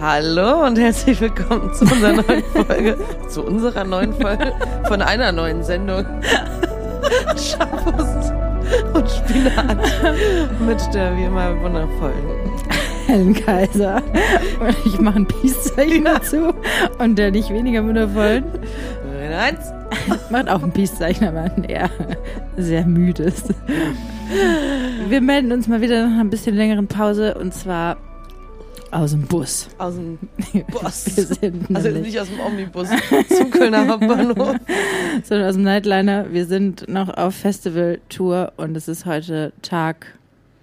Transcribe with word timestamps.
Hallo 0.00 0.64
und 0.64 0.78
herzlich 0.78 1.20
willkommen 1.20 1.74
zu 1.74 1.84
unserer 1.84 2.12
neuen 2.12 2.44
Folge, 2.44 2.98
zu 3.28 3.42
unserer 3.42 3.82
neuen 3.82 4.14
Folge 4.14 4.52
von 4.86 5.02
einer 5.02 5.32
neuen 5.32 5.64
Sendung. 5.64 6.04
Schaffust 7.30 8.32
und 8.94 9.10
Spinat 9.10 9.78
mit 10.64 10.94
der 10.94 11.16
wie 11.16 11.24
immer 11.24 11.60
wundervollen 11.60 12.14
Helen 13.06 13.34
Kaiser. 13.34 14.00
Und 14.60 14.76
ich 14.84 15.00
mache 15.00 15.16
ein 15.16 15.26
Peace-Zeichen 15.26 16.04
dazu. 16.04 16.54
Und 16.98 17.18
der 17.18 17.32
nicht 17.32 17.50
weniger 17.50 17.84
wundervollen 17.84 18.44
Eins. 19.38 19.72
macht 20.30 20.48
auch 20.48 20.62
ein 20.62 20.72
Peace-Zeichen, 20.72 21.26
aber 21.26 21.42
ein 21.42 21.64
eher 21.64 21.90
sehr 22.56 22.84
müdes. 22.84 23.44
Wir 25.08 25.20
melden 25.20 25.52
uns 25.52 25.68
mal 25.68 25.80
wieder 25.80 26.06
nach 26.06 26.20
einer 26.20 26.30
bisschen 26.30 26.54
längeren 26.54 26.86
Pause 26.86 27.34
und 27.34 27.54
zwar 27.54 27.96
aus 28.90 29.10
dem 29.12 29.22
Bus. 29.22 29.68
aus 29.78 29.94
dem 29.94 30.18
Bus. 30.68 31.16
Wir 31.16 31.26
sind 31.26 31.76
Also 31.76 31.90
nicht 31.90 32.18
aus 32.18 32.28
dem 32.28 32.40
Omnibus 32.40 32.88
zum 33.36 33.50
Kölner 33.50 33.86
Hauptbahnhof. 33.88 34.56
sondern 35.24 35.48
aus 35.48 35.54
dem 35.54 35.64
Nightliner. 35.64 36.32
Wir 36.32 36.46
sind 36.46 36.88
noch 36.88 37.08
auf 37.16 37.34
Festival-Tour 37.34 38.52
und 38.56 38.76
es 38.76 38.88
ist 38.88 39.06
heute 39.06 39.52
Tag 39.62 40.06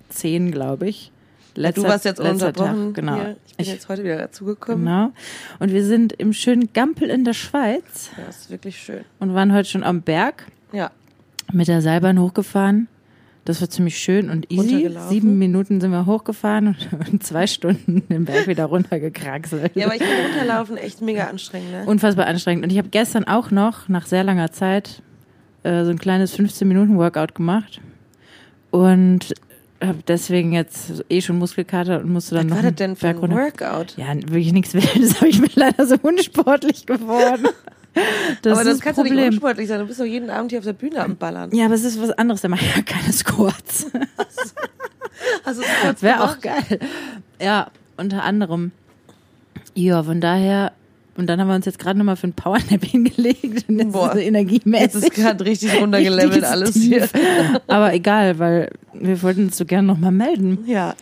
10, 0.10 0.52
glaube 0.52 0.88
ich. 0.88 1.12
Letzter, 1.58 1.84
du 1.84 1.88
warst 1.88 2.06
jetzt 2.06 2.20
unterbrochen. 2.20 2.94
Tag, 2.94 2.96
genau. 2.96 3.16
Hier. 3.16 3.36
Ich 3.48 3.56
bin 3.58 3.66
Ich- 3.66 3.72
jetzt 3.72 3.88
heute 3.90 4.04
wieder 4.04 4.18
dazugekommen. 4.18 4.84
Genau. 4.86 5.12
Und 5.60 5.72
wir 5.72 5.86
sind 5.86 6.12
im 6.14 6.34
schönen 6.34 6.74
Gampel 6.74 7.10
in 7.10 7.24
der 7.24 7.34
Schweiz 7.34 8.10
Ja, 8.18 8.24
das 8.28 8.38
ist 8.42 8.50
wirklich 8.50 8.78
schön. 8.78 9.06
und 9.20 9.34
waren 9.34 9.54
heute 9.54 9.70
schon 9.70 9.84
am 9.84 10.02
Berg 10.02 10.46
Ja, 10.74 10.92
mit 11.54 11.68
der 11.68 11.82
Seilbahn 11.82 12.20
hochgefahren. 12.20 12.88
Das 13.46 13.62
war 13.62 13.70
ziemlich 13.70 14.00
schön 14.00 14.32
und 14.32 14.52
easy. 14.52 14.90
Sieben 15.08 15.38
Minuten 15.38 15.80
sind 15.80 15.92
wir 15.92 16.08
hochgefahren 16.08 16.76
und, 17.12 17.24
zwei 17.24 17.46
Stunden 17.46 18.02
den 18.10 18.26
Berg 18.26 18.48
wieder 18.48 18.66
runtergekraxelt. 18.66 19.76
ja 19.76 19.86
aber 19.86 19.96
ich 19.96 20.04
finde 20.04 20.24
runterlaufen 20.24 20.78
echt 20.78 21.02
mega 21.02 21.26
anstrengend. 21.26 21.72
Ne? 21.72 21.84
Unfassbar 21.86 22.26
anstrengend. 22.26 22.64
Und 22.64 22.72
ich 22.72 22.80
habe 22.80 22.90
gestern 22.90 23.26
auch 23.26 23.52
noch, 23.52 23.88
nach 23.88 24.08
sehr 24.08 24.24
langer 24.24 24.52
Zeit, 24.52 25.04
äh, 25.62 25.84
so 25.84 25.92
ein 25.92 26.00
kleines 26.00 26.38
15-Minuten-Workout 26.38 27.36
gemacht. 27.36 27.82
Und 28.72 29.36
habe 29.82 30.00
deswegen 30.08 30.54
jetzt 30.54 31.04
eh 31.10 31.22
schon 31.22 31.38
Muskelkater 31.38 32.00
und 32.00 32.10
musste 32.10 32.36
dann 32.36 32.50
Was 32.50 32.58
noch 32.58 32.64
war 32.64 32.72
das 32.72 32.76
denn 32.76 32.96
für 32.96 33.08
ein. 33.10 33.32
Workout? 33.32 33.96
Ja, 33.98 34.14
wirklich 34.16 34.54
nichts 34.54 34.74
Wildes, 34.74 35.18
aber 35.18 35.28
ich 35.28 35.40
bin 35.40 35.52
leider 35.56 35.86
so 35.86 35.96
unsportlich 36.02 36.86
geworden. 36.86 37.48
Das 38.42 38.54
aber 38.54 38.64
das 38.70 38.80
kannst 38.80 38.98
du 39.00 39.04
nicht 39.04 39.12
Problem. 39.14 39.30
unsportlich 39.30 39.68
sein. 39.68 39.80
Du 39.80 39.86
bist 39.88 40.00
doch 40.00 40.06
jeden 40.06 40.30
Abend 40.30 40.52
hier 40.52 40.60
auf 40.60 40.66
der 40.66 40.74
Bühne 40.74 41.00
am 41.04 41.16
Ballern. 41.16 41.50
ja, 41.56 41.66
aber 41.66 41.76
es 41.76 41.84
ist 41.84 42.02
was 42.02 42.12
anderes, 42.12 42.42
da 42.42 42.50
mache 42.50 42.66
ich 42.66 42.76
ja 42.76 42.82
keine 42.86 43.12
Squats. 43.14 43.88
Also 45.44 45.62
kurz 45.82 46.02
Wäre 46.04 46.24
auch 46.24 46.40
geil. 46.40 46.80
Ja, 47.42 47.72
unter 47.98 48.24
anderem. 48.24 48.72
Ja, 49.74 50.04
von 50.04 50.20
daher, 50.20 50.74
und 51.18 51.28
dann 51.28 51.40
haben 51.40 51.48
wir 51.48 51.56
uns 51.56 51.66
jetzt 51.66 51.80
gerade 51.80 51.98
nochmal 51.98 52.16
für 52.18 52.28
ein 52.28 52.34
Powernap 52.34 52.84
hingelegt 52.84 53.66
und 53.70 53.80
jetzt 53.80 53.92
Boah. 53.94 54.08
ist 54.08 54.14
so 54.14 54.20
energiemäßig. 54.20 54.94
Jetzt 54.94 54.96
ist 54.96 55.12
gerade 55.14 55.46
richtig 55.46 55.80
runtergelevelt 55.80 56.44
alles 56.44 56.76
hier. 56.76 57.08
Aber 57.68 57.94
egal, 57.94 58.40
weil 58.40 58.72
wir 58.94 59.22
wollten 59.24 59.46
uns 59.46 59.58
so 59.58 59.66
gerne 59.66 59.88
nochmal 59.88 60.12
melden. 60.12 60.60
Ja. 60.68 60.96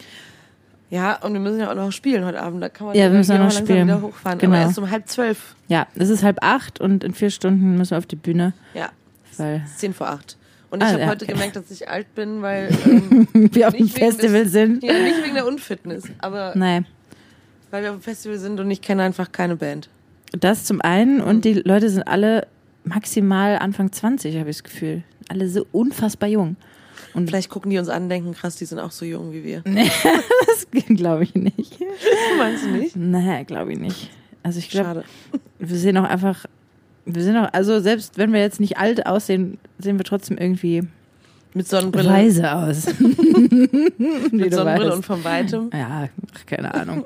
Ja, 0.93 1.15
und 1.23 1.33
wir 1.33 1.39
müssen 1.39 1.59
ja 1.59 1.71
auch 1.71 1.75
noch 1.75 1.91
spielen 1.91 2.23
heute 2.23 2.39
Abend. 2.41 2.61
Da 2.61 2.69
kann 2.69 2.85
man 2.87 2.95
Ja, 2.95 3.09
wir 3.11 3.17
müssen 3.17 3.35
auch 3.35 3.39
noch 3.45 3.51
spielen. 3.51 3.87
wieder 3.87 4.01
hochfahren. 4.01 4.37
Genau. 4.37 4.53
Aber 4.55 4.61
erst 4.65 4.77
um 4.77 4.91
halb 4.91 5.07
zwölf. 5.07 5.55
Ja, 5.67 5.87
es 5.95 6.09
ist 6.09 6.21
halb 6.21 6.37
acht 6.43 6.79
und 6.79 7.03
in 7.03 7.13
vier 7.15 7.31
Stunden 7.31 7.77
müssen 7.77 7.91
wir 7.91 7.97
auf 7.97 8.05
die 8.05 8.15
Bühne, 8.15 8.53
Ja, 8.75 8.89
weil 9.37 9.63
zehn 9.75 9.93
vor 9.93 10.09
acht. 10.09 10.37
Und 10.69 10.81
ich 10.83 10.87
Ah, 10.89 10.91
habe 10.91 11.01
ja, 11.01 11.07
heute 11.07 11.25
okay. 11.25 11.33
gemerkt, 11.33 11.55
dass 11.55 11.71
ich 11.71 11.89
alt 11.89 12.13
bin, 12.13 12.41
weil 12.43 12.69
ähm, 12.85 13.27
wir 13.33 13.67
auf 13.69 13.73
dem 13.75 13.87
Festival 13.87 14.43
des- 14.43 14.51
sind. 14.51 14.83
ja, 14.83 14.93
nicht 14.93 15.23
wegen 15.23 15.33
der 15.33 15.47
Unfitness, 15.47 16.03
aber 16.19 16.53
Nein, 16.55 16.85
weil 17.71 17.81
wir 17.83 17.89
auf 17.91 17.97
dem 17.97 18.03
Festival 18.03 18.37
sind 18.37 18.59
und 18.59 18.69
ich 18.69 18.81
kenne 18.81 19.01
einfach 19.01 19.31
keine 19.31 19.55
Band. 19.55 19.89
das 20.31 20.63
zum 20.65 20.79
einen 20.81 21.21
und 21.21 21.43
die 21.45 21.53
Leute 21.53 21.89
sind 21.89 22.03
alle 22.07 22.45
maximal 22.83 23.57
Anfang 23.57 23.91
20, 23.91 24.37
habe 24.37 24.49
ich 24.51 24.57
das 24.57 24.63
Gefühl. 24.63 25.03
Alle 25.29 25.47
so 25.49 25.65
unfassbar 25.71 26.29
jung. 26.29 26.55
Und 27.13 27.27
Vielleicht 27.27 27.49
gucken 27.49 27.69
die 27.69 27.77
uns 27.77 27.89
an 27.89 28.03
und 28.03 28.09
denken, 28.09 28.33
krass, 28.33 28.55
die 28.55 28.65
sind 28.65 28.79
auch 28.79 28.91
so 28.91 29.05
jung 29.05 29.31
wie 29.33 29.43
wir. 29.43 29.61
das 30.45 30.67
glaube 30.87 31.23
ich 31.23 31.35
nicht. 31.35 31.79
Meinst 32.37 32.65
du 32.65 32.69
nicht? 32.69 32.95
Naja, 32.95 33.43
glaube 33.43 33.73
ich 33.73 33.79
nicht. 33.79 34.09
Also 34.41 34.59
ich 34.59 34.69
glaube, 34.69 34.87
Schade. 34.87 35.03
wir 35.59 35.77
sehen 35.77 35.97
auch 35.97 36.03
einfach, 36.09 36.45
wir 37.05 37.23
sind 37.23 37.37
auch, 37.37 37.53
also 37.53 37.79
selbst 37.79 38.17
wenn 38.17 38.33
wir 38.33 38.41
jetzt 38.41 38.59
nicht 38.59 38.77
alt 38.77 39.05
aussehen, 39.05 39.57
sehen 39.77 39.97
wir 39.97 40.05
trotzdem 40.05 40.37
irgendwie 40.37 40.83
Mit 41.53 41.67
Sonnenbrille, 41.67 42.09
weise 42.09 42.51
aus. 42.53 42.87
Mit 42.99 44.53
Sonnenbrille 44.53 44.63
weißt. 44.63 44.95
und 44.95 45.05
von 45.05 45.23
weitem. 45.23 45.69
Ja, 45.73 46.09
keine 46.45 46.73
Ahnung. 46.73 47.05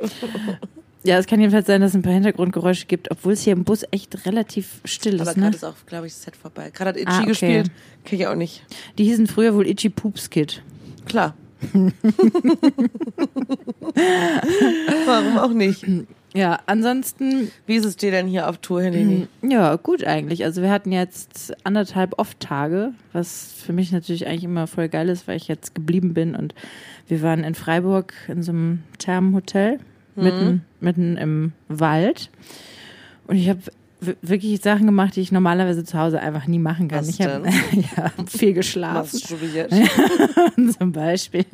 Ja, 1.03 1.17
es 1.19 1.27
kann 1.27 1.39
jedenfalls 1.39 1.67
sein, 1.67 1.79
dass 1.81 1.91
es 1.91 1.95
ein 1.95 2.01
paar 2.01 2.11
Hintergrundgeräusche 2.13 2.85
gibt, 2.87 3.11
obwohl 3.11 3.33
es 3.33 3.41
hier 3.43 3.53
im 3.53 3.63
Bus 3.63 3.83
echt 3.91 4.25
relativ 4.25 4.81
still 4.83 5.21
Aber 5.21 5.29
ist. 5.31 5.37
Ne? 5.37 5.43
gerade 5.43 5.55
ist 5.55 5.63
auch, 5.63 5.75
glaube 5.85 6.07
ich, 6.07 6.13
das 6.13 6.23
Set 6.23 6.35
vorbei. 6.35 6.69
Gerade 6.73 6.89
hat 6.89 6.97
Itchy 6.97 7.09
Ah, 7.11 7.19
okay. 7.19 7.27
gespielt. 7.27 7.71
Kenn 8.03 8.19
ich 8.19 8.27
auch 8.27 8.35
nicht. 8.35 8.63
Die 8.97 9.03
hießen 9.05 9.27
früher 9.27 9.53
wohl 9.55 9.67
Itchy 9.67 9.89
Poops 9.89 10.29
Kid. 10.29 10.61
Klar. 11.05 11.35
Warum 15.05 15.37
auch 15.37 15.53
nicht? 15.53 15.85
Ja, 16.33 16.59
ansonsten, 16.67 17.49
Wie 17.65 17.75
ist 17.75 17.85
es 17.85 17.95
dir 17.95 18.11
denn 18.11 18.27
hier 18.27 18.47
auf 18.49 18.57
Tour, 18.59 18.81
Helene? 18.83 19.27
ja, 19.41 19.75
gut 19.77 20.03
eigentlich. 20.03 20.43
Also 20.43 20.61
wir 20.61 20.69
hatten 20.69 20.91
jetzt 20.91 21.53
anderthalb 21.65 22.19
Off-Tage, 22.19 22.91
was 23.13 23.53
für 23.53 23.73
mich 23.73 23.91
natürlich 23.91 24.27
eigentlich 24.27 24.43
immer 24.43 24.67
voll 24.67 24.89
geil 24.89 25.09
ist, 25.09 25.27
weil 25.27 25.37
ich 25.37 25.47
jetzt 25.47 25.73
geblieben 25.73 26.13
bin 26.13 26.35
und 26.35 26.53
wir 27.07 27.21
waren 27.21 27.43
in 27.43 27.55
Freiburg 27.55 28.13
in 28.27 28.43
so 28.43 28.51
einem 28.51 28.83
Thermenhotel, 28.99 29.79
mitten, 30.23 30.65
mitten 30.79 31.17
im 31.17 31.53
Wald. 31.67 32.29
Und 33.27 33.35
ich 33.37 33.49
habe 33.49 33.59
wirklich 34.21 34.61
Sachen 34.61 34.85
gemacht, 34.85 35.15
die 35.15 35.21
ich 35.21 35.31
normalerweise 35.31 35.83
zu 35.83 35.97
Hause 35.97 36.19
einfach 36.19 36.45
nie 36.47 36.59
machen 36.59 36.87
kann. 36.87 36.99
Was 36.99 37.09
ich 37.09 37.21
habe 37.21 37.47
ja, 37.97 38.11
viel 38.27 38.53
geschlafen, 38.53 39.09
Masturbiert. 39.19 39.73
zum 40.77 40.91
Beispiel. 40.91 41.45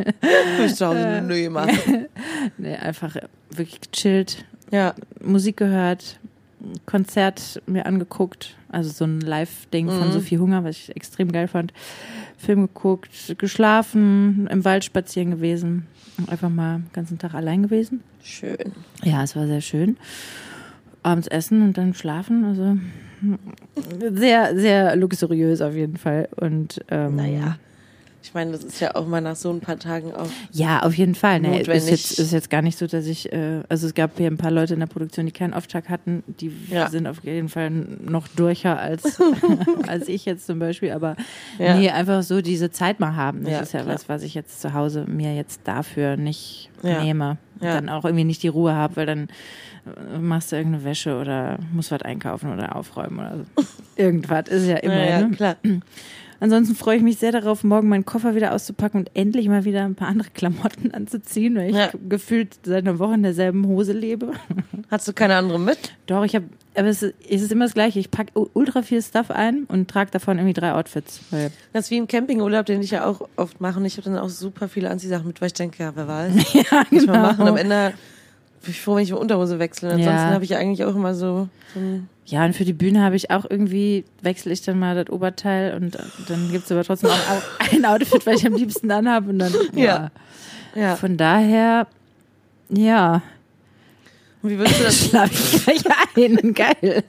Ich 0.66 0.76
zu 0.76 0.88
Hause 0.88 1.00
Äh. 1.00 1.22
nö 1.22 1.42
gemacht. 1.42 1.70
Nee, 2.58 2.76
einfach 2.76 3.16
wirklich 3.50 3.80
gechillt, 3.90 4.44
Ja. 4.72 4.94
Musik 5.24 5.58
gehört, 5.58 6.20
Konzert 6.86 7.62
mir 7.68 7.86
angeguckt, 7.86 8.56
also 8.70 8.90
so 8.90 9.06
ein 9.06 9.20
Live-Ding 9.20 9.88
von 9.90 10.08
Mhm. 10.08 10.12
Sophie 10.14 10.38
Hunger, 10.38 10.64
was 10.64 10.78
ich 10.78 10.96
extrem 10.96 11.32
geil 11.32 11.48
fand. 11.48 11.74
Film 12.38 12.62
geguckt, 12.68 13.36
geschlafen, 13.38 14.48
im 14.48 14.64
Wald 14.66 14.84
spazieren 14.86 15.32
gewesen, 15.32 15.88
einfach 16.28 16.50
mal 16.50 16.78
den 16.80 16.92
ganzen 16.94 17.18
Tag 17.20 17.34
allein 17.34 17.64
gewesen. 17.64 18.02
Schön. 18.22 18.58
Ja, 19.04 19.24
es 19.24 19.36
war 19.36 19.46
sehr 19.48 19.62
schön. 19.62 19.98
Abends 21.04 21.28
essen 21.28 21.62
und 21.62 21.78
dann 21.78 21.94
schlafen, 21.94 22.46
also 22.46 22.78
sehr, 24.14 24.58
sehr 24.58 24.96
luxuriös 24.96 25.62
auf 25.62 25.74
jeden 25.76 25.98
Fall. 25.98 26.30
Und 26.38 26.80
ähm, 26.90 27.16
Naja. 27.18 27.58
Ich 28.26 28.34
meine, 28.34 28.52
das 28.54 28.64
ist 28.64 28.80
ja 28.80 28.96
auch 28.96 29.06
mal 29.06 29.20
nach 29.20 29.36
so 29.36 29.52
ein 29.52 29.60
paar 29.60 29.78
Tagen 29.78 30.14
auch. 30.14 30.30
Ja, 30.54 30.82
auf 30.84 30.94
jeden 30.96 31.14
Fall. 31.14 31.42
Nee, 31.42 31.60
ist, 31.60 31.90
jetzt, 31.90 32.20
ist 32.20 32.32
jetzt 32.32 32.50
gar 32.50 32.62
nicht 32.62 32.78
so, 32.78 32.88
dass 32.88 33.06
ich, 33.06 33.32
äh, 33.34 33.64
also 33.68 33.86
es 33.86 33.94
gab 33.94 34.18
hier 34.18 34.28
ein 34.28 34.38
paar 34.38 34.50
Leute 34.50 34.74
in 34.74 34.80
der 34.80 34.88
Produktion, 34.88 35.26
die 35.26 35.34
keinen 35.34 35.54
Auftrag 35.54 35.90
hatten, 35.90 36.24
die 36.40 36.52
Ja. 36.70 36.90
sind 36.90 37.06
auf 37.06 37.22
jeden 37.26 37.50
Fall 37.50 37.70
noch 37.70 38.30
durcher 38.30 38.80
als, 38.80 39.20
als 39.88 40.08
ich 40.08 40.24
jetzt 40.26 40.46
zum 40.48 40.58
Beispiel, 40.60 40.92
aber 40.92 41.18
Ja. 41.60 41.76
nee, 41.76 41.90
einfach 41.90 42.24
so 42.24 42.42
diese 42.42 42.72
Zeit 42.72 43.02
mal 43.02 43.16
haben. 43.18 43.44
Das 43.44 43.52
Ja, 43.52 43.60
ist 43.60 43.74
ja 43.74 43.82
klar. 43.82 43.94
was, 43.94 44.08
was 44.08 44.24
ich 44.24 44.34
jetzt 44.36 44.62
zu 44.62 44.74
Hause 44.74 45.04
mir 45.06 45.36
jetzt 45.36 45.62
dafür 45.66 46.16
nicht 46.16 46.70
nehme. 46.82 47.38
Dann 47.60 47.88
auch 47.90 48.04
irgendwie 48.06 48.24
nicht 48.26 48.42
die 48.44 48.48
Ruhe 48.50 48.74
habe, 48.74 48.96
weil 48.98 49.06
dann 49.06 49.28
äh, 49.86 50.18
machst 50.18 50.52
du 50.52 50.56
irgendeine 50.58 50.84
Wäsche 50.86 51.18
oder 51.18 51.60
musst 51.74 51.92
was 51.92 52.02
einkaufen 52.02 52.52
oder 52.54 52.76
aufräumen 52.76 53.20
oder 53.20 53.38
so. 53.58 53.66
Irgendwas 53.96 54.48
ist 54.50 54.66
ja 54.68 54.78
immer. 54.78 55.04
ja, 55.06 55.20
ne? 55.28 55.32
klar. 55.36 55.56
Ansonsten 56.44 56.76
freue 56.76 56.98
ich 56.98 57.04
mich 57.04 57.20
sehr 57.20 57.32
darauf, 57.32 57.64
morgen 57.64 57.88
meinen 57.88 58.04
Koffer 58.06 58.36
wieder 58.36 58.54
auszupacken 58.54 59.00
und 59.00 59.12
endlich 59.14 59.48
mal 59.48 59.64
wieder 59.64 59.86
ein 59.86 59.96
paar 59.96 60.10
andere 60.10 60.28
Klamotten 60.34 60.92
anzuziehen, 60.94 61.56
weil 61.56 61.70
ich 61.70 61.76
Ja. 61.78 61.90
gefühlt 62.10 62.58
seit 62.66 62.86
einer 62.86 63.00
Woche 63.00 63.14
in 63.14 63.24
derselben 63.24 63.66
Hose 63.66 63.94
lebe. 63.94 64.34
Hast 64.92 65.08
du 65.08 65.14
keine 65.14 65.38
andere 65.38 65.58
mit? 65.58 65.78
Doch, 66.06 66.26
ich 66.26 66.36
habe, 66.36 66.44
aber 66.76 66.90
es 66.90 67.02
ist, 67.02 67.16
es 67.30 67.44
ist 67.44 67.52
immer 67.54 67.64
das 67.64 67.74
Gleiche. 67.74 67.98
Ich 68.00 68.12
packe 68.12 68.34
ultra 68.54 68.82
viel 68.82 69.02
Stuff 69.02 69.32
ein 69.32 69.64
und 69.70 69.90
trage 69.90 70.12
davon 70.12 70.38
irgendwie 70.38 70.52
drei 70.54 70.74
Outfits. 70.74 71.22
Das 71.72 71.86
ist 71.86 71.92
wie 71.92 71.98
im 71.98 72.08
Campingurlaub, 72.08 72.66
den 72.66 72.82
ich 72.82 72.92
ja 72.92 73.06
auch 73.06 73.26
oft 73.38 73.62
mache. 73.62 73.80
Und 73.80 73.86
ich 73.86 73.96
habe 73.96 74.10
dann 74.10 74.20
auch 74.20 74.28
super 74.28 74.68
viele 74.68 74.90
Anziehsachen 74.90 75.26
mit, 75.26 75.40
weil 75.40 75.48
ich 75.48 75.54
denke, 75.54 75.82
ja, 75.82 75.96
wer 75.96 76.10
weiß. 76.10 76.34
ja, 76.56 76.84
Muss 76.92 77.06
man 77.06 77.22
machen. 77.22 77.48
Am 77.48 77.56
Ende 77.56 77.94
bin 78.64 78.74
froh, 78.74 78.96
wenn 78.96 79.04
ich 79.04 79.14
Unterhose 79.14 79.60
wechsle. 79.60 79.90
Ansonsten 79.90 80.12
Ja. 80.12 80.32
habe 80.34 80.44
ich 80.44 80.56
eigentlich 80.56 80.84
auch 80.86 80.96
immer 80.96 81.14
so, 81.14 81.48
so 81.74 81.80
Ja, 82.26 82.46
und 82.46 82.56
für 82.56 82.66
die 82.66 82.74
Bühne 82.74 83.02
habe 83.04 83.16
ich 83.16 83.30
auch 83.32 83.46
irgendwie, 83.50 84.06
wechsle 84.22 84.52
ich 84.54 84.62
dann 84.62 84.80
mal 84.80 84.96
das 84.96 85.10
Oberteil 85.14 85.76
und 85.76 85.98
dann 86.28 86.52
gibt's 86.52 86.72
aber 86.72 86.84
trotzdem 86.84 87.10
auch 87.10 87.14
au- 87.30 87.42
ein 87.76 87.86
Outfit, 87.86 88.26
weil 88.26 88.36
ich 88.36 88.46
am 88.48 88.56
liebsten 88.56 88.90
anhabe 88.92 89.30
und 89.30 89.40
dann, 89.40 89.54
ja. 89.76 89.84
Ja. 89.84 90.12
ja. 90.76 90.96
Von 90.96 91.18
daher, 91.18 91.88
ja, 92.70 93.22
Und 94.42 94.50
wie 94.50 94.58
würdest 94.58 94.80
du 94.80 94.84
das? 94.86 94.98
schlafe 95.10 95.34
ich 95.74 95.84
gleich 95.84 96.16
ein. 96.44 96.54
Geil. 96.54 97.04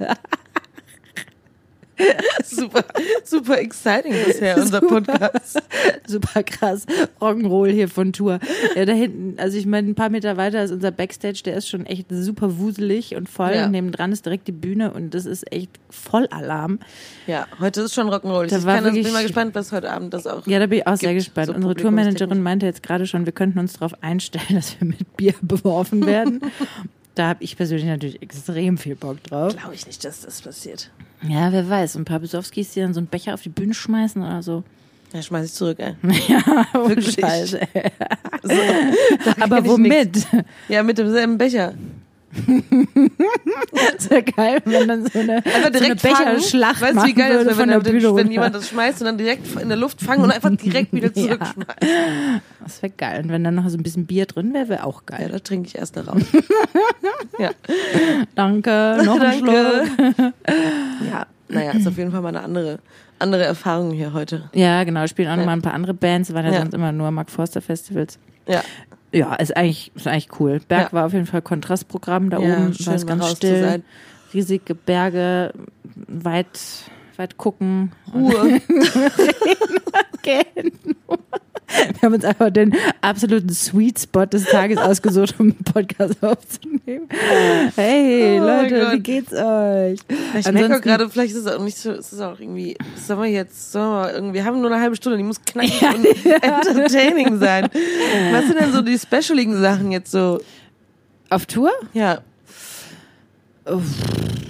super, 2.44 2.84
super 3.24 3.58
exciting 3.58 4.12
bisher, 4.26 4.56
unser 4.60 4.80
Podcast. 4.80 5.62
Super 6.06 6.42
krass. 6.42 6.86
Rock'n'Roll 7.20 7.70
hier 7.70 7.88
von 7.88 8.12
Tour. 8.12 8.38
Ja, 8.74 8.84
da 8.84 8.92
hinten, 8.92 9.38
also 9.38 9.56
ich 9.56 9.66
meine, 9.66 9.88
ein 9.88 9.94
paar 9.94 10.10
Meter 10.10 10.36
weiter 10.36 10.62
ist 10.64 10.70
unser 10.72 10.90
Backstage, 10.90 11.42
der 11.44 11.56
ist 11.56 11.68
schon 11.68 11.86
echt 11.86 12.06
super 12.10 12.58
wuselig 12.58 13.14
und 13.16 13.28
voll. 13.28 13.52
Ja. 13.54 13.68
Nebendran 13.68 14.12
ist 14.12 14.24
direkt 14.26 14.48
die 14.48 14.52
Bühne 14.52 14.92
und 14.92 15.14
das 15.14 15.26
ist 15.26 15.50
echt 15.52 15.70
voll 15.90 16.26
Alarm. 16.30 16.78
Ja, 17.26 17.46
heute 17.60 17.82
ist 17.82 17.94
schon 17.94 18.08
Rock'n'Roll. 18.08 18.48
Da 18.48 18.58
Ich 18.58 18.64
war 18.64 18.74
kann 18.76 18.84
das, 18.84 18.92
bin 18.92 19.02
wirklich- 19.02 19.12
mal 19.14 19.22
gespannt, 19.22 19.54
was 19.54 19.72
heute 19.72 19.90
Abend 19.90 20.12
das 20.14 20.26
auch. 20.26 20.46
Ja, 20.46 20.58
da 20.58 20.66
bin 20.66 20.78
ich 20.78 20.86
auch 20.86 20.96
sehr 20.96 21.10
Gibt 21.14 21.24
gespannt. 21.26 21.46
so 21.48 21.54
Unsere. 21.54 21.74
Tourmanagerin 21.74 22.42
meinte 22.42 22.66
jetzt 22.66 22.82
gerade 22.82 23.06
schon, 23.06 23.24
wir 23.26 23.32
könnten 23.32 23.58
uns 23.58 23.74
darauf 23.74 24.02
einstellen, 24.02 24.44
dass 24.50 24.78
wir 24.80 24.86
mit 24.88 25.16
Bier 25.16 25.34
beworfen 25.42 26.06
werden. 26.06 26.40
Da 27.14 27.28
habe 27.28 27.44
ich 27.44 27.56
persönlich 27.56 27.86
natürlich 27.86 28.20
extrem 28.22 28.78
viel 28.78 28.96
Bock 28.96 29.22
drauf. 29.24 29.56
Glaube 29.56 29.74
ich 29.74 29.86
nicht, 29.86 30.04
dass 30.04 30.20
das 30.22 30.42
passiert. 30.42 30.90
Ja, 31.26 31.52
wer 31.52 31.68
weiß. 31.68 31.96
Ein 31.96 32.04
paar 32.04 32.20
Besowskis, 32.20 32.72
die 32.72 32.80
dann 32.80 32.94
so 32.94 33.00
einen 33.00 33.06
Becher 33.06 33.34
auf 33.34 33.42
die 33.42 33.48
Bühne 33.48 33.74
schmeißen 33.74 34.22
oder 34.22 34.42
so. 34.42 34.64
Ja, 35.12 35.22
schmeiß 35.22 35.46
ich 35.46 35.52
zurück, 35.52 35.78
ey. 35.78 35.94
Ja, 36.28 36.66
Wirklich. 36.72 37.14
Scheiße. 37.14 37.60
So, 38.42 38.52
Aber 39.40 39.64
womit? 39.64 40.26
Ja, 40.68 40.82
mit 40.82 40.98
demselben 40.98 41.38
Becher. 41.38 41.74
Das 43.96 44.10
wäre 44.10 44.22
geil, 44.22 44.60
wenn 44.64 44.88
dann 44.88 45.06
so 45.06 45.18
eine, 45.18 45.36
Einfach 45.36 45.70
direkt 45.70 46.00
so 46.00 46.08
eine 46.08 46.16
fangen. 46.16 46.34
Becherschlacht 46.36 46.80
Weißt 46.80 46.96
du, 46.96 47.04
wie 47.04 47.14
geil 47.14 47.32
das 47.44 47.46
wäre, 47.46 47.58
wenn, 47.58 47.68
der 47.68 48.14
wenn, 48.16 48.30
jemand 48.30 48.54
das 48.54 48.68
schmeißt 48.68 49.00
und 49.00 49.06
dann 49.06 49.18
direkt 49.18 49.60
in 49.60 49.68
der 49.68 49.76
Luft 49.76 50.00
fangen 50.00 50.22
und 50.24 50.30
einfach 50.30 50.50
direkt 50.56 50.92
wieder 50.92 51.08
Ja. 51.14 51.22
zurückschmeißen. 51.22 52.40
Das 52.62 52.82
wäre 52.82 52.92
geil. 52.96 53.22
Und 53.24 53.30
wenn 53.30 53.44
dann 53.44 53.54
noch 53.54 53.68
so 53.68 53.76
ein 53.76 53.82
bisschen 53.82 54.06
Bier 54.06 54.26
drin 54.26 54.52
wäre, 54.54 54.68
wäre 54.68 54.84
auch 54.84 55.02
Ja, 55.10 55.18
geil. 55.18 55.28
da 55.32 55.38
trinke 55.38 55.68
ich 55.68 55.76
erst 55.76 55.96
darauf. 55.96 56.20
ja. 57.38 57.50
Danke, 58.34 58.98
noch 59.04 59.20
ein 59.20 59.38
Schluck. 59.38 59.54
Ja, 61.10 61.26
naja, 61.48 61.72
ist 61.72 61.86
auf 61.86 61.96
jeden 61.96 62.10
Fall 62.10 62.20
mal 62.22 62.28
eine 62.30 62.42
andere, 62.42 62.78
andere 63.18 63.44
Erfahrung 63.44 63.92
hier 63.92 64.12
heute. 64.12 64.48
Ja, 64.54 64.82
genau. 64.84 65.06
Spielen 65.06 65.28
auch 65.28 65.34
noch 65.36 65.42
Ja. 65.42 65.46
mal 65.46 65.52
ein 65.52 65.62
paar 65.62 65.74
andere 65.74 65.94
Bands. 65.94 66.32
Waren 66.34 66.46
ja, 66.46 66.52
Ja. 66.52 66.58
sonst 66.60 66.74
immer 66.74 66.92
nur 66.92 67.10
Mark 67.10 67.30
Forster 67.30 67.60
Festivals. 67.60 68.18
Ja, 68.46 68.62
Ja, 69.14 69.34
ist 69.34 69.56
eigentlich, 69.56 69.92
ist 69.94 70.06
eigentlich 70.06 70.40
cool. 70.40 70.60
Berg 70.66 70.88
Ja. 70.88 70.92
war 70.92 71.06
auf 71.06 71.12
jeden 71.12 71.26
Fall 71.26 71.42
Kontrastprogramm. 71.42 72.30
Da 72.30 72.38
Ja, 72.38 72.56
oben 72.56 72.86
war 72.86 72.94
es 72.94 73.06
ganz 73.06 73.30
still. 73.32 73.60
sein. 73.62 73.84
Riesige 74.32 74.74
Berge, 74.74 75.52
weit, 76.08 76.58
weit 77.16 77.36
gucken. 77.36 77.92
Ruhe. 78.12 78.60
gehen. 80.22 80.72
Wir 81.66 82.02
haben 82.02 82.14
uns 82.14 82.24
einfach 82.24 82.50
den 82.50 82.74
absoluten 83.00 83.48
Sweet 83.50 83.98
Spot 83.98 84.26
des 84.26 84.44
Tages 84.44 84.78
ausgesucht, 84.78 85.34
um 85.38 85.46
einen 85.46 85.64
Podcast 85.64 86.22
aufzunehmen. 86.22 87.08
Hey, 87.74 88.38
Oh 88.40 88.44
Leute, 88.44 88.92
wie 88.92 89.00
geht's 89.00 89.32
euch? 89.32 89.98
Ich 90.38 90.52
merke 90.52 90.80
gerade, 90.80 91.08
vielleicht 91.08 91.34
ist 91.34 91.46
es 91.46 91.52
auch 91.52 91.62
nicht 91.62 91.76
so, 91.76 91.92
es 91.92 92.12
ist 92.12 92.20
auch 92.20 92.38
irgendwie, 92.38 92.76
sollen 92.96 93.22
wir 93.22 93.30
jetzt, 93.30 93.72
sollen 93.72 93.90
wir 93.90 94.12
irgendwie, 94.14 94.34
wir 94.34 94.44
haben 94.44 94.60
nur 94.60 94.70
eine 94.72 94.80
halbe 94.80 94.96
Stunde, 94.96 95.16
die 95.18 95.24
muss 95.24 95.40
knackig 95.44 95.82
und 95.82 96.06
entertaining 96.42 97.38
sein. 97.38 97.68
Was 98.32 98.46
sind 98.46 98.60
denn 98.60 98.72
so 98.72 98.82
die 98.82 98.98
specialigen 98.98 99.60
Sachen 99.60 99.90
jetzt 99.92 100.10
so? 100.10 100.40
Auf 101.30 101.46
Tour? 101.46 101.72
Ja, 101.92 102.20
Uff, 103.66 103.82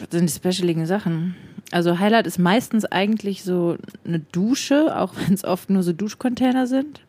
was 0.00 0.08
sind 0.11 0.28
die 0.28 0.32
specialigen 0.32 0.87
Sachen? 0.87 1.37
Also 1.75 1.99
Highlight 1.99 2.29
ist 2.29 2.38
meistens 2.38 2.85
eigentlich 2.85 3.43
so 3.43 3.76
eine 4.05 4.21
Dusche, 4.21 4.97
auch 4.97 5.15
wenn 5.26 5.35
es 5.35 5.43
oft 5.44 5.71
nur 5.71 5.82
so 5.82 5.93
Duschcontainer 5.93 6.69
sind. 6.69 7.00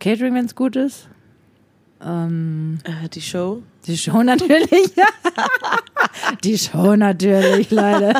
Catering, 0.00 0.34
wenn 0.34 0.46
es 0.46 0.56
gut 0.56 0.74
ist. 0.74 1.08
Ähm, 2.04 2.78
äh, 2.82 3.08
die 3.08 3.20
Show. 3.20 3.62
Die 3.86 3.96
Show 3.96 4.22
natürlich. 4.24 4.92
Die 6.44 6.58
Show 6.58 6.96
natürlich, 6.96 7.70
Leute. 7.70 8.12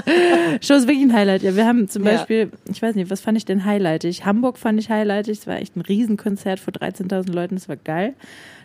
Show 0.60 0.74
ist 0.74 0.86
wirklich 0.86 1.02
ein 1.02 1.12
Highlight. 1.12 1.42
Ja, 1.42 1.56
wir 1.56 1.66
haben 1.66 1.88
zum 1.88 2.04
Ja. 2.04 2.12
Beispiel, 2.12 2.50
ich 2.70 2.80
weiß 2.80 2.94
nicht, 2.94 3.10
was 3.10 3.20
fand 3.20 3.36
ich 3.38 3.44
denn 3.44 3.64
highlightig? 3.64 4.24
Hamburg 4.24 4.56
fand 4.56 4.78
ich 4.78 4.88
highlightig. 4.88 5.38
Es 5.38 5.46
war 5.48 5.56
echt 5.56 5.76
ein 5.76 5.80
Riesenkonzert 5.80 6.60
vor 6.60 6.72
13.000 6.72 7.32
Leuten. 7.32 7.56
Das 7.56 7.68
war 7.68 7.76
geil. 7.76 8.14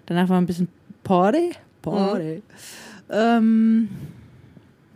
Danach 0.05 0.29
war 0.29 0.37
ein 0.39 0.45
bisschen 0.45 0.67
Party. 1.03 1.51
Party. 1.81 2.43
Ähm, 3.09 3.89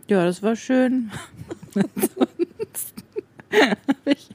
ja, 0.08 0.24
das 0.24 0.42
war 0.42 0.56
schön. 0.56 1.10
ich, 4.04 4.28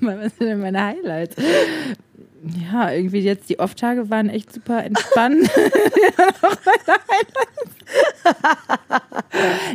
was 0.00 0.36
sind 0.36 0.40
denn 0.48 0.60
meine 0.60 0.84
Highlights? 0.84 1.36
Ja, 2.70 2.90
irgendwie 2.92 3.18
jetzt 3.20 3.48
die 3.50 3.58
Off-Tage 3.58 4.10
waren 4.10 4.28
echt 4.30 4.52
super 4.52 4.84
entspannt. 4.84 5.50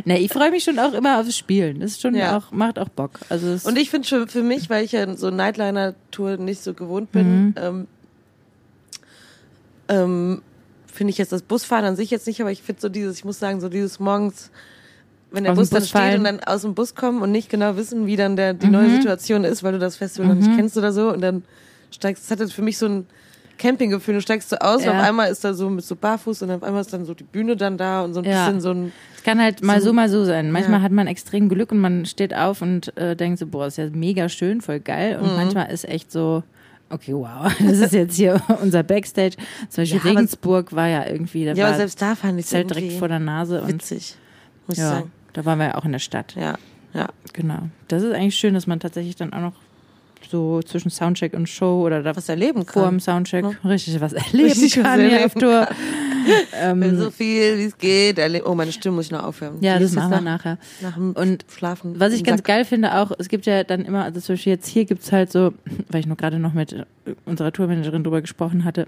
ne, 0.04 0.18
ich 0.18 0.32
freue 0.32 0.50
mich 0.50 0.64
schon 0.64 0.78
auch 0.78 0.92
immer 0.94 1.20
aufs 1.20 1.36
Spielen. 1.36 1.80
Das 1.80 1.92
ist 1.92 2.02
schon 2.02 2.14
Ja. 2.14 2.36
auch, 2.36 2.50
macht 2.52 2.78
auch 2.78 2.88
Bock. 2.88 3.20
Also 3.28 3.68
Und 3.68 3.78
ich 3.78 3.90
finde 3.90 4.08
schon 4.08 4.28
für 4.28 4.42
mich, 4.42 4.70
weil 4.70 4.84
ich 4.84 4.92
ja 4.92 5.14
so 5.16 5.30
Nightliner-Tour 5.30 6.36
nicht 6.38 6.62
so 6.62 6.74
gewohnt 6.74 7.12
bin, 7.12 7.46
Mhm. 7.48 7.54
ähm, 7.56 7.86
ähm, 9.88 10.42
finde 10.86 11.10
ich 11.10 11.18
jetzt 11.18 11.32
das 11.32 11.42
Busfahren 11.42 11.84
an 11.84 11.96
sich 11.96 12.10
jetzt 12.10 12.26
nicht, 12.26 12.40
aber 12.40 12.50
ich 12.52 12.62
finde 12.62 12.80
so 12.80 12.88
dieses, 12.88 13.18
ich 13.18 13.24
muss 13.24 13.38
sagen, 13.38 13.60
so 13.60 13.68
dieses 13.68 14.00
morgens, 14.00 14.50
wenn 15.34 15.44
der 15.44 15.52
dem 15.52 15.56
Bus 15.58 15.70
dann 15.70 15.80
Bus 15.80 15.88
steht 15.90 16.00
fallen. 16.00 16.18
und 16.18 16.24
dann 16.24 16.40
aus 16.40 16.62
dem 16.62 16.74
Bus 16.74 16.94
kommen 16.94 17.20
und 17.22 17.30
nicht 17.32 17.50
genau 17.50 17.76
wissen, 17.76 18.06
wie 18.06 18.16
dann 18.16 18.36
der, 18.36 18.54
die 18.54 18.68
neue 18.68 18.88
Situation 18.90 19.44
ist, 19.44 19.62
weil 19.62 19.72
du 19.72 19.78
das 19.78 19.96
Festival 19.96 20.28
noch 20.28 20.34
nicht 20.36 20.56
kennst 20.56 20.76
oder 20.78 20.92
so 20.92 21.12
und 21.12 21.20
dann 21.20 21.42
steigst, 21.90 22.24
das 22.24 22.30
hat 22.30 22.40
jetzt 22.40 22.52
für 22.54 22.62
mich 22.62 22.78
so 22.78 22.86
ein 22.86 23.06
Campinggefühl, 23.56 24.14
du 24.14 24.20
steigst 24.20 24.48
so 24.50 24.56
aus 24.56 24.84
Ja. 24.84 24.90
und 24.90 24.96
auf 24.98 25.04
einmal 25.04 25.30
ist 25.30 25.44
da 25.44 25.54
so 25.54 25.70
mit 25.70 25.84
so 25.84 25.94
barfuß 25.94 26.42
und 26.42 26.50
auf 26.50 26.62
einmal 26.64 26.80
ist 26.80 26.92
dann 26.92 27.04
so 27.04 27.14
die 27.14 27.22
Bühne 27.24 27.56
dann 27.56 27.78
da 27.78 28.02
und 28.02 28.12
so 28.14 28.20
ein 28.20 28.24
Ja. 28.26 28.46
bisschen 28.46 28.60
so 28.60 28.70
ein, 28.70 28.92
es 29.16 29.22
kann 29.22 29.40
halt 29.40 29.62
mal 29.62 29.80
so- 29.80 29.92
mal 29.92 30.08
so 30.08 30.24
sein. 30.24 30.50
Manchmal 30.50 30.80
Ja. 30.80 30.84
hat 30.84 30.92
man 30.92 31.06
extrem 31.06 31.48
Glück 31.48 31.70
und 31.70 31.78
man 31.78 32.04
steht 32.04 32.34
auf 32.34 32.62
und 32.62 32.96
äh, 32.96 33.14
denkt 33.14 33.38
so, 33.38 33.46
boah, 33.46 33.66
ist 33.68 33.78
ja 33.78 33.88
mega 33.90 34.28
schön, 34.28 34.60
voll 34.60 34.80
geil. 34.80 35.18
Mhm. 35.18 35.24
Und 35.24 35.36
manchmal 35.36 35.70
ist 35.70 35.84
echt 35.88 36.10
so, 36.10 36.42
okay, 36.90 37.12
wow, 37.14 37.52
das 37.60 37.78
ist 37.78 37.92
jetzt 37.92 38.16
hier 38.16 38.42
unser 38.60 38.82
Backstage. 38.82 39.36
Zum 39.68 39.82
Beispiel 39.82 40.00
Ja, 40.02 40.04
Regensburg 40.10 40.72
war 40.74 40.88
ja 40.88 41.06
irgendwie, 41.06 41.44
da 41.44 41.52
ja, 41.52 41.68
aber 41.68 41.76
selbst 41.76 42.02
da 42.02 42.16
fand 42.16 42.40
ich 42.40 42.46
es 42.46 42.50
Zelt 42.50 42.70
direkt 42.70 42.94
vor 42.94 43.06
der 43.06 43.20
Nase 43.20 43.62
und 43.62 43.68
witzig, 43.68 44.16
muss 44.66 44.78
ich 44.78 44.82
sagen. 44.82 45.12
Da 45.34 45.44
waren 45.44 45.58
wir 45.58 45.66
ja 45.66 45.74
auch 45.76 45.84
in 45.84 45.92
der 45.92 45.98
Stadt. 45.98 46.34
Ja, 46.36 46.54
ja. 46.94 47.08
Genau. 47.34 47.68
Das 47.88 48.02
ist 48.02 48.12
eigentlich 48.14 48.36
schön, 48.36 48.54
dass 48.54 48.66
man 48.66 48.80
tatsächlich 48.80 49.16
dann 49.16 49.32
auch 49.34 49.40
noch 49.40 49.52
so 50.30 50.62
zwischen 50.62 50.90
Soundcheck 50.90 51.34
und 51.34 51.48
Show 51.50 51.82
oder 51.84 52.02
da 52.02 52.16
Was 52.16 52.30
erleben 52.30 52.64
vor 52.64 52.84
kann. 52.84 52.94
dem 52.94 53.00
Soundcheck 53.00 53.44
Ne? 53.44 53.56
richtig 53.64 54.00
was 54.00 54.14
erleben 54.14 54.46
Richtig 54.48 54.78
was 54.78 54.82
kann 54.84 55.00
hier 55.00 55.10
erleben 55.10 55.24
auf 55.26 55.34
Tour. 55.34 55.68
Ähm, 56.58 56.98
so 56.98 57.10
viel 57.10 57.58
wie 57.58 57.64
es 57.64 57.76
geht. 57.76 58.18
Oh, 58.46 58.54
meine 58.54 58.72
Stimme 58.72 58.96
muss 58.96 59.04
ich 59.04 59.10
noch 59.10 59.24
aufhören. 59.24 59.58
ja, 59.60 59.74
das 59.78 59.90
ist 59.90 59.94
machen 59.96 60.10
wir 60.10 60.20
nach, 60.22 60.38
nachher. 60.38 60.58
nach 60.80 60.94
dem 60.94 61.12
Und 61.12 61.44
Schlafen. 61.54 62.00
Was 62.00 62.14
ich 62.14 62.24
ganz 62.24 62.38
Sack? 62.38 62.46
geil 62.46 62.64
finde 62.64 62.94
auch, 62.98 63.12
es 63.18 63.28
gibt 63.28 63.44
ja 63.44 63.62
dann 63.62 63.84
immer, 63.84 64.04
also 64.04 64.20
zum 64.20 64.32
Beispiel 64.34 64.54
jetzt 64.54 64.66
hier 64.66 64.86
gibt's 64.86 65.12
halt 65.12 65.30
so, 65.30 65.52
weil 65.90 66.00
ich 66.00 66.06
nur 66.06 66.16
gerade 66.16 66.38
noch 66.38 66.54
mit 66.54 66.74
unserer 67.26 67.52
Tourmanagerin 67.52 68.02
drüber 68.04 68.22
gesprochen 68.22 68.64
hatte, 68.64 68.86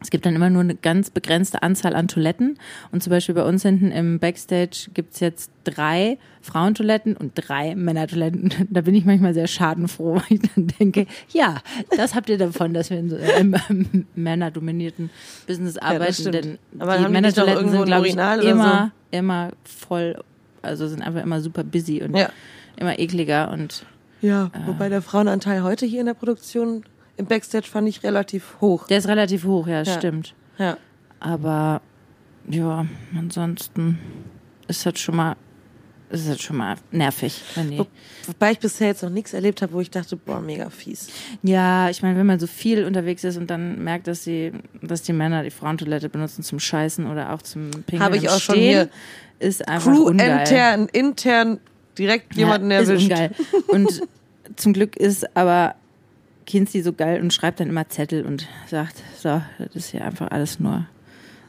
es 0.00 0.10
gibt 0.10 0.24
dann 0.26 0.36
immer 0.36 0.48
nur 0.48 0.62
eine 0.62 0.74
ganz 0.76 1.10
begrenzte 1.10 1.62
Anzahl 1.62 1.94
an 1.96 2.06
Toiletten. 2.08 2.58
Und 2.92 3.02
zum 3.02 3.10
Beispiel 3.10 3.34
bei 3.34 3.42
uns 3.42 3.62
hinten 3.62 3.90
im 3.90 4.18
Backstage 4.20 4.90
gibt's 4.94 5.18
jetzt 5.20 5.50
drei 5.64 6.18
Frauentoiletten 6.40 7.16
und 7.16 7.32
drei 7.34 7.74
Männertoiletten. 7.74 8.52
Da 8.70 8.82
bin 8.82 8.94
ich 8.94 9.04
manchmal 9.04 9.34
sehr 9.34 9.48
schadenfroh, 9.48 10.14
weil 10.28 10.38
ich 10.38 10.40
dann 10.54 10.68
denke, 10.78 11.06
ja, 11.30 11.56
das 11.96 12.14
habt 12.14 12.28
ihr 12.28 12.38
davon, 12.38 12.74
dass 12.74 12.90
wir 12.90 12.98
in 12.98 13.10
so 13.10 13.16
einem 13.16 14.06
männerdominierten 14.14 15.10
Business 15.46 15.78
arbeiten. 15.78 16.12
stimmt. 16.14 16.34
denn 16.34 16.58
Aber 16.78 16.98
die 16.98 17.08
Männertoiletten 17.08 17.68
sind, 17.68 17.84
glaube 17.86 18.06
ich, 18.06 18.12
Urinal 18.14 18.40
oder 18.40 18.50
immer, 18.50 18.92
immer 19.10 19.50
voll, 19.64 20.16
also 20.62 20.86
sind 20.86 21.02
einfach 21.02 21.22
immer 21.22 21.40
super 21.40 21.64
busy 21.64 22.02
und 22.02 22.16
Ja. 22.16 22.30
immer 22.76 22.98
ekliger 22.98 23.50
und 23.50 23.84
Ja, 24.20 24.50
wobei 24.66 24.88
der 24.88 25.02
Frauenanteil 25.02 25.62
heute 25.62 25.86
hier 25.86 26.00
in 26.00 26.06
der 26.06 26.14
Produktion 26.14 26.84
im 27.18 27.26
Backstage 27.26 27.66
fand 27.68 27.88
ich 27.88 28.02
relativ 28.02 28.56
hoch. 28.60 28.86
der 28.86 28.98
ist 28.98 29.08
relativ 29.08 29.44
hoch, 29.44 29.66
ja, 29.66 29.82
Ja. 29.82 29.98
stimmt. 29.98 30.34
Ja. 30.58 30.76
Aber 31.20 31.80
ja, 32.48 32.86
ansonsten 33.16 33.98
ist 34.68 34.86
das 34.86 34.98
schon 34.98 35.16
mal, 35.16 35.36
ist 36.10 36.28
das 36.28 36.40
schon 36.40 36.56
mal 36.56 36.76
nervig. 36.90 37.42
Die, 37.56 37.78
Wo- 37.80 37.86
Wobei 38.26 38.52
ich 38.52 38.58
bisher 38.60 38.86
jetzt 38.88 39.02
noch 39.02 39.10
nichts 39.10 39.34
erlebt 39.34 39.60
habe, 39.62 39.72
wo 39.72 39.80
ich 39.80 39.90
dachte, 39.90 40.16
boah, 40.16 40.40
mega 40.40 40.70
fies. 40.70 41.08
ja, 41.42 41.90
ich 41.90 42.02
meine, 42.02 42.16
wenn 42.18 42.26
man 42.26 42.38
so 42.38 42.46
viel 42.46 42.84
unterwegs 42.84 43.24
ist 43.24 43.36
und 43.36 43.50
dann 43.50 43.82
merkt, 43.84 44.06
dass 44.06 44.24
sie, 44.24 44.52
dass 44.80 45.02
die 45.02 45.12
Männer 45.12 45.42
die 45.42 45.50
Frauentoilette 45.50 46.08
benutzen 46.08 46.42
zum 46.42 46.58
Scheißen 46.60 47.06
oder 47.10 47.32
auch 47.34 47.42
zum 47.42 47.70
Pinkeln 47.70 48.00
Habe 48.02 48.16
ich 48.16 48.28
auch 48.30 48.38
schon 48.40 48.54
Stehen, 48.54 48.88
ist 49.38 49.66
einfach 49.68 49.92
Crew 49.92 50.04
ungeil. 50.06 50.40
intern, 50.40 50.88
intern 50.92 51.60
direkt 51.98 52.34
jemanden 52.36 52.70
ja, 52.70 52.78
erwischt. 52.78 53.10
Ist 53.10 53.10
ungeil. 53.10 53.30
Und 53.68 54.00
zum 54.56 54.72
Glück 54.72 54.96
ist 54.96 55.36
aber 55.36 55.74
Kinsey 56.48 56.82
so 56.82 56.92
geil 56.92 57.20
und 57.20 57.32
schreibt 57.32 57.60
dann 57.60 57.68
immer 57.68 57.88
Zettel 57.88 58.24
und 58.26 58.48
sagt, 58.66 58.96
so, 59.20 59.40
das 59.58 59.76
ist 59.76 59.90
hier 59.90 60.04
einfach 60.04 60.30
alles 60.32 60.58
nur, 60.58 60.86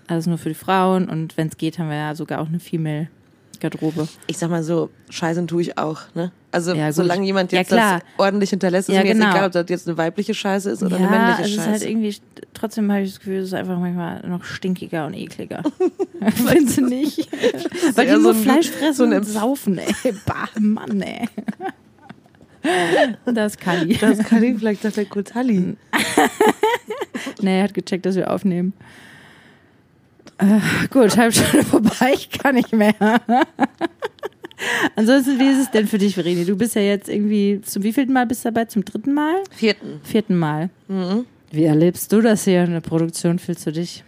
alles 0.08 0.27
nur 0.27 0.38
für 0.38 0.50
die 0.50 0.56
Frauen 0.56 1.10
und 1.10 1.38
wenn 1.38 1.48
es 1.48 1.58
geht, 1.58 1.79
haben 1.79 1.89
wir 1.89 1.96
ja 1.98 2.13
sogar 2.15 2.41
auch 2.41 2.48
eine 2.48 2.60
Female 2.60 3.08
Garderobe. 3.62 4.08
Ich 4.27 4.38
sag 4.38 4.50
mal 4.50 4.63
so, 4.63 4.89
scheißen 5.10 5.46
tue 5.48 5.62
ich 5.63 5.77
auch, 5.77 6.01
ne? 6.15 6.32
Also 6.51 6.74
Ja, 6.74 6.91
solange 6.94 7.25
jemand 7.25 7.51
Ja, 7.51 7.60
jetzt 7.60 7.68
klar. 7.68 8.00
das 8.00 8.08
ordentlich 8.18 8.50
hinterlässt, 8.51 8.88
ist 8.89 8.96
Ja, 8.96 9.03
mir 9.03 9.12
genau. 9.13 9.25
jetzt 9.25 9.36
egal, 9.36 9.48
ob 9.48 9.51
das 9.51 9.65
jetzt 9.68 9.88
eine 9.88 9.98
weibliche 9.98 10.34
Scheiße 10.34 10.70
ist 10.72 10.82
oder 10.82 10.96
eine 10.96 11.06
ja, 11.06 11.12
männliche 11.12 11.41
es 11.44 11.48
ist 11.50 11.56
Scheiße. 11.58 11.70
halt 11.72 11.82
irgendwie, 11.84 12.15
trotzdem 12.53 12.89
habe 12.91 13.01
ich 13.01 13.10
das 13.12 13.20
Gefühl, 13.20 13.39
es 13.39 13.48
ist 13.48 13.53
einfach 13.53 13.77
manchmal 13.77 14.25
noch 14.27 14.44
stinkiger 14.46 15.06
und 15.06 15.13
ekliger. 15.13 15.62
Findest 16.36 16.77
du 16.77 16.86
nicht? 16.86 17.27
Weil 17.96 18.06
die 18.08 18.12
nur 18.13 18.22
so 18.22 18.29
ein- 18.29 18.36
Fleisch 18.36 18.70
fressen 18.72 19.12
so 19.12 19.15
und 19.15 19.24
saufen, 19.25 19.77
ey. 19.77 20.13
Bah, 20.25 20.48
Mann, 20.58 21.01
ey. 21.01 21.27
Das 23.25 23.54
ist 23.54 23.62
Kali. 23.62 23.98
das 23.98 24.20
kann 24.20 24.44
ich 24.44 24.58
vielleicht 24.58 24.82
sagt 24.82 24.98
der 24.98 25.06
Kotali. 25.06 25.75
Nee, 27.42 27.58
er 27.60 27.63
hat 27.66 27.74
gecheckt, 27.74 28.06
dass 28.06 28.16
wir 28.16 28.32
aufnehmen. 28.32 28.74
Äh, 30.38 30.60
gut, 30.89 31.18
halb 31.18 31.34
Stunde 31.34 31.66
vorbei, 31.70 32.12
ich 32.13 32.30
kann 32.30 32.56
nicht 32.56 32.72
mehr. 32.72 32.94
Ansonsten, 34.96 35.39
wie 35.39 35.50
ist 35.51 35.60
es 35.60 35.72
denn 35.72 35.88
für 35.88 35.98
dich, 35.98 36.16
Vereni? 36.16 36.46
Du 36.46 36.56
bist 36.56 36.75
ja 36.75 36.82
jetzt 36.82 37.10
irgendwie, 37.10 37.62
zum 37.62 37.84
wievielten 37.84 38.13
Mal 38.13 38.25
bist 38.25 38.44
du 38.44 38.50
dabei? 38.51 38.66
Zum 38.66 38.84
dritten 38.86 39.13
Mal? 39.13 39.36
Vierten. 39.51 40.01
Vierten 40.04 40.38
Mal. 40.38 40.70
Mhm. 40.88 41.25
Wie 41.51 41.63
erlebst 41.63 42.12
du 42.12 42.22
das 42.22 42.44
hier 42.46 42.63
in 42.63 42.72
der 42.72 42.82
Produktion? 42.82 43.39
Fühlst 43.39 43.66
du 43.66 43.72
dich, 43.72 44.04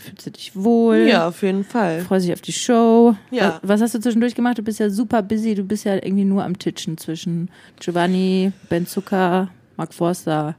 fühlst 0.00 0.26
du 0.26 0.30
dich 0.30 0.56
wohl? 0.56 1.06
Ja, 1.08 1.28
auf 1.28 1.42
jeden 1.42 1.64
Fall. 1.64 2.00
Freust 2.00 2.26
dich 2.26 2.32
auf 2.32 2.40
die 2.40 2.52
Show? 2.52 3.14
Ja. 3.30 3.60
Was, 3.62 3.68
was 3.68 3.80
hast 3.82 3.94
du 3.94 4.00
zwischendurch 4.00 4.34
gemacht? 4.34 4.58
Du 4.58 4.62
bist 4.62 4.80
ja 4.80 4.90
super 4.90 5.22
busy. 5.22 5.54
Du 5.54 5.62
bist 5.64 5.84
ja 5.84 5.94
irgendwie 5.94 6.24
nur 6.24 6.44
am 6.44 6.58
Titschen 6.58 6.98
zwischen 6.98 7.50
Giovanni, 7.78 8.52
Ben 8.68 8.86
Zucker, 8.86 9.48
Mark 9.76 9.94
Forster 9.94 10.54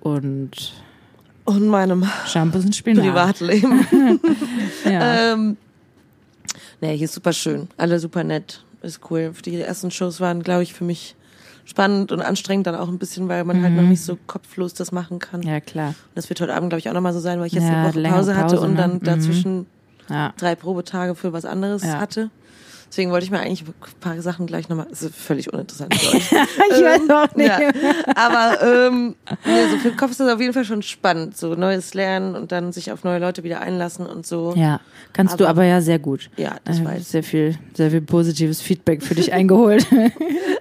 und 0.00 0.72
Und 1.44 1.66
meinem 1.68 2.06
Shampoos 2.26 2.64
und 2.64 2.76
Spinat. 2.76 3.04
Privatleben. 3.04 3.86
Ja. 4.84 5.32
ähm, 5.32 5.56
nee, 6.80 6.96
hier 6.96 7.06
ist 7.06 7.14
super 7.14 7.32
schön. 7.32 7.68
Alle 7.76 7.98
super 7.98 8.22
nett. 8.24 8.64
Ist 8.82 9.00
cool. 9.10 9.32
Die 9.44 9.60
ersten 9.60 9.90
Shows 9.90 10.20
waren, 10.20 10.42
glaube 10.42 10.62
ich, 10.62 10.72
für 10.72 10.84
mich 10.84 11.16
spannend 11.68 12.12
und 12.12 12.22
anstrengend 12.22 12.66
dann 12.66 12.74
auch 12.74 12.88
ein 12.88 12.98
bisschen, 12.98 13.28
weil 13.28 13.44
man 13.44 13.62
halt 13.62 13.74
noch 13.74 13.82
nicht 13.82 14.02
so 14.02 14.16
kopflos 14.26 14.72
das 14.72 14.90
machen 14.90 15.18
kann. 15.18 15.42
ja, 15.42 15.60
klar. 15.60 15.94
Das 16.14 16.28
wird 16.30 16.40
heute 16.40 16.54
Abend, 16.54 16.70
glaube 16.70 16.80
ich, 16.80 16.88
auch 16.88 16.94
nochmal 16.94 17.12
so 17.12 17.20
sein, 17.20 17.38
weil 17.40 17.46
ich 17.48 17.52
jetzt 17.52 17.64
Ja, 17.68 17.82
eine 17.82 17.88
Woche 17.94 18.02
Pause 18.02 18.34
hatte 18.36 18.54
Pause, 18.56 18.66
und 18.66 18.70
ne? 18.72 18.76
dann 18.78 18.92
Mhm. 18.94 19.02
dazwischen 19.04 19.66
Ja. 20.08 20.32
drei 20.38 20.54
Probetage 20.54 21.14
für 21.14 21.34
was 21.34 21.44
anderes 21.44 21.82
Ja. 21.84 22.00
hatte. 22.00 22.30
Deswegen 22.90 23.10
wollte 23.10 23.24
ich 23.24 23.30
mir 23.30 23.40
eigentlich 23.40 23.62
ein 23.64 23.74
paar 24.00 24.20
Sachen 24.22 24.46
gleich 24.46 24.68
nochmal, 24.68 24.86
ist 24.90 25.08
völlig 25.14 25.52
uninteressant 25.52 25.94
für 25.94 26.08
euch. 26.16 26.32
Ich 26.32 26.84
weiß 26.84 27.10
auch 27.10 27.34
nicht. 27.36 27.48
Ja. 27.48 27.58
Aber 28.14 28.62
ähm, 28.88 29.14
nee, 29.44 29.68
so 29.70 29.76
für 29.76 29.88
den 29.90 29.96
Kopf 29.96 30.10
ist 30.12 30.20
das 30.20 30.32
auf 30.32 30.40
jeden 30.40 30.54
Fall 30.54 30.64
schon 30.64 30.82
spannend. 30.82 31.36
So 31.36 31.54
neues 31.54 31.92
Lernen 31.94 32.34
und 32.34 32.50
dann 32.50 32.72
sich 32.72 32.90
auf 32.90 33.04
neue 33.04 33.18
Leute 33.18 33.44
wieder 33.44 33.60
einlassen 33.60 34.06
und 34.06 34.26
so. 34.26 34.54
Ja, 34.56 34.80
kannst 35.12 35.38
du 35.38 35.44
Aber- 35.44 35.50
aber 35.50 35.64
ja 35.64 35.80
sehr 35.80 35.98
gut. 35.98 36.30
Ja, 36.36 36.56
das 36.64 36.80
Äh, 36.80 36.84
weiß. 36.86 37.10
Sehr 37.10 37.22
viel, 37.22 37.56
sehr 37.74 37.90
viel 37.90 38.00
positives 38.00 38.60
Feedback 38.62 39.02
für 39.02 39.14
dich 39.14 39.32
eingeholt. 39.32 39.86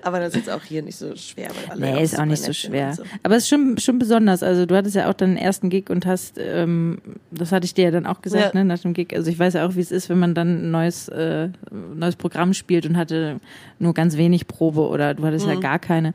Aber 0.03 0.19
das 0.21 0.29
ist 0.29 0.35
jetzt 0.45 0.49
auch 0.49 0.63
hier 0.63 0.83
nicht 0.83 0.95
so 0.97 1.13
schwer. 1.17 1.49
Weil 1.67 1.71
alle 1.85 1.95
Nee, 1.97 2.03
ist 2.03 2.17
auch 2.17 2.23
nicht 2.23 2.41
so 2.41 2.53
schwer. 2.53 2.93
so. 2.93 3.03
Aber 3.23 3.35
es 3.35 3.43
ist 3.43 3.49
schon, 3.49 3.77
schon 3.77 3.99
besonders. 3.99 4.41
Also 4.41 4.65
du 4.65 4.73
hattest 4.75 4.95
ja 4.95 5.09
auch 5.09 5.13
deinen 5.13 5.35
ersten 5.35 5.69
Gig 5.69 5.89
und 5.89 6.05
hast, 6.05 6.37
ähm, 6.37 6.99
das 7.31 7.51
hatte 7.51 7.65
ich 7.65 7.73
dir 7.73 7.85
ja 7.85 7.91
dann 7.91 8.05
auch 8.05 8.21
gesagt, 8.21 8.53
Ja. 8.53 8.59
ne, 8.59 8.63
nach 8.63 8.79
dem 8.79 8.93
Gig. 8.93 9.13
Also 9.13 9.29
ich 9.29 9.37
weiß 9.37 9.55
ja 9.55 9.67
auch, 9.67 9.75
wie 9.75 9.81
es 9.81 9.91
ist, 9.91 10.07
wenn 10.07 10.19
man 10.19 10.33
dann 10.33 10.67
ein 10.67 10.71
neues, 10.71 11.09
äh, 11.09 11.49
neues 11.93 12.15
Programm 12.17 12.53
spielt 12.53 12.85
und 12.85 12.97
hatte 12.97 13.39
nur 13.79 13.93
ganz 13.93 14.17
wenig 14.17 14.47
Probe 14.47 14.81
oder 14.87 15.13
du 15.13 15.23
hattest 15.25 15.45
Mhm. 15.45 15.53
ja 15.53 15.59
gar 15.59 15.79
keine. 15.79 16.13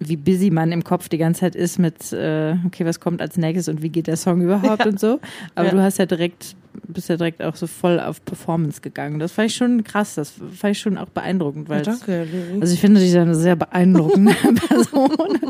Wie 0.00 0.16
busy 0.16 0.50
man 0.50 0.70
im 0.70 0.84
Kopf 0.84 1.08
die 1.08 1.18
ganze 1.18 1.40
Zeit 1.40 1.56
ist 1.56 1.76
mit, 1.80 2.12
äh, 2.12 2.54
okay, 2.64 2.84
was 2.86 3.00
kommt 3.00 3.20
als 3.20 3.36
nächstes 3.36 3.66
und 3.66 3.82
wie 3.82 3.88
geht 3.88 4.06
der 4.06 4.16
Song 4.16 4.40
überhaupt 4.42 4.86
und 4.86 5.00
so. 5.00 5.18
Aber 5.56 5.66
Ja. 5.68 5.74
du 5.74 5.82
hast 5.82 5.98
ja 5.98 6.06
direkt, 6.06 6.54
bist 6.86 7.08
ja 7.08 7.16
direkt 7.16 7.42
auch 7.42 7.56
so 7.56 7.66
voll 7.66 7.98
auf 7.98 8.24
Performance 8.24 8.80
gegangen. 8.80 9.18
Das 9.18 9.32
fand 9.32 9.50
ich 9.50 9.56
schon 9.56 9.82
krass, 9.82 10.14
das 10.14 10.30
fand 10.54 10.70
ich 10.70 10.78
schon 10.78 10.98
auch 10.98 11.08
beeindruckend, 11.08 11.68
weil 11.68 11.78
Ja, 11.78 11.82
danke, 11.82 12.28
also 12.60 12.72
ich 12.74 12.80
finde 12.80 13.00
dich 13.00 13.16
eine 13.18 13.34
sehr 13.34 13.56
beeindruckende 13.56 14.32
Person. 14.68 15.10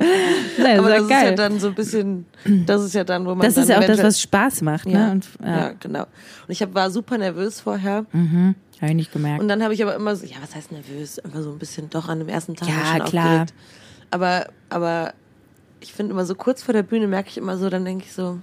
Nein, 0.58 0.78
Aber 0.78 0.88
das 0.88 1.02
ist 1.02 1.08
geil. 1.10 1.24
ja 1.30 1.34
dann 1.34 1.60
so 1.60 1.68
ein 1.68 1.74
bisschen, 1.74 2.24
das 2.64 2.82
ist 2.84 2.94
ja 2.94 3.04
dann, 3.04 3.26
wo 3.26 3.34
man 3.34 3.40
das 3.40 3.58
ist 3.58 3.68
ja 3.68 3.78
auch 3.78 3.84
das, 3.84 4.02
was 4.02 4.18
Spaß 4.18 4.62
macht, 4.62 4.88
ja, 4.88 5.08
ne? 5.08 5.12
Und, 5.12 5.28
ja. 5.44 5.56
ja, 5.58 5.72
genau. 5.78 6.02
Und 6.04 6.06
ich 6.48 6.62
hab, 6.62 6.72
war 6.74 6.90
super 6.90 7.18
nervös 7.18 7.60
vorher. 7.60 8.06
Mhm. 8.12 8.54
Habe 8.80 8.90
ich 8.90 8.96
nicht 8.96 9.12
gemerkt. 9.12 9.40
Und 9.40 9.48
dann 9.48 9.62
habe 9.62 9.74
ich 9.74 9.82
aber 9.82 9.94
immer 9.94 10.14
so, 10.14 10.24
ja, 10.26 10.36
was 10.40 10.54
heißt 10.54 10.70
nervös? 10.72 11.18
Einfach 11.18 11.42
so 11.42 11.50
ein 11.50 11.58
bisschen 11.58 11.90
doch 11.90 12.08
an 12.08 12.18
dem 12.20 12.28
ersten 12.28 12.54
Tag 12.54 12.68
Ja, 12.68 13.04
klar. 13.04 13.04
aufgeregt. 13.42 13.54
Aber, 14.10 14.46
aber 14.68 15.14
ich 15.80 15.92
finde 15.92 16.12
immer 16.12 16.24
so 16.24 16.34
kurz 16.34 16.62
vor 16.62 16.72
der 16.72 16.82
Bühne 16.82 17.06
merke 17.06 17.28
ich 17.28 17.38
immer 17.38 17.56
so, 17.58 17.68
dann 17.70 17.84
denke 17.84 18.04
ich 18.06 18.12
so, 18.12 18.38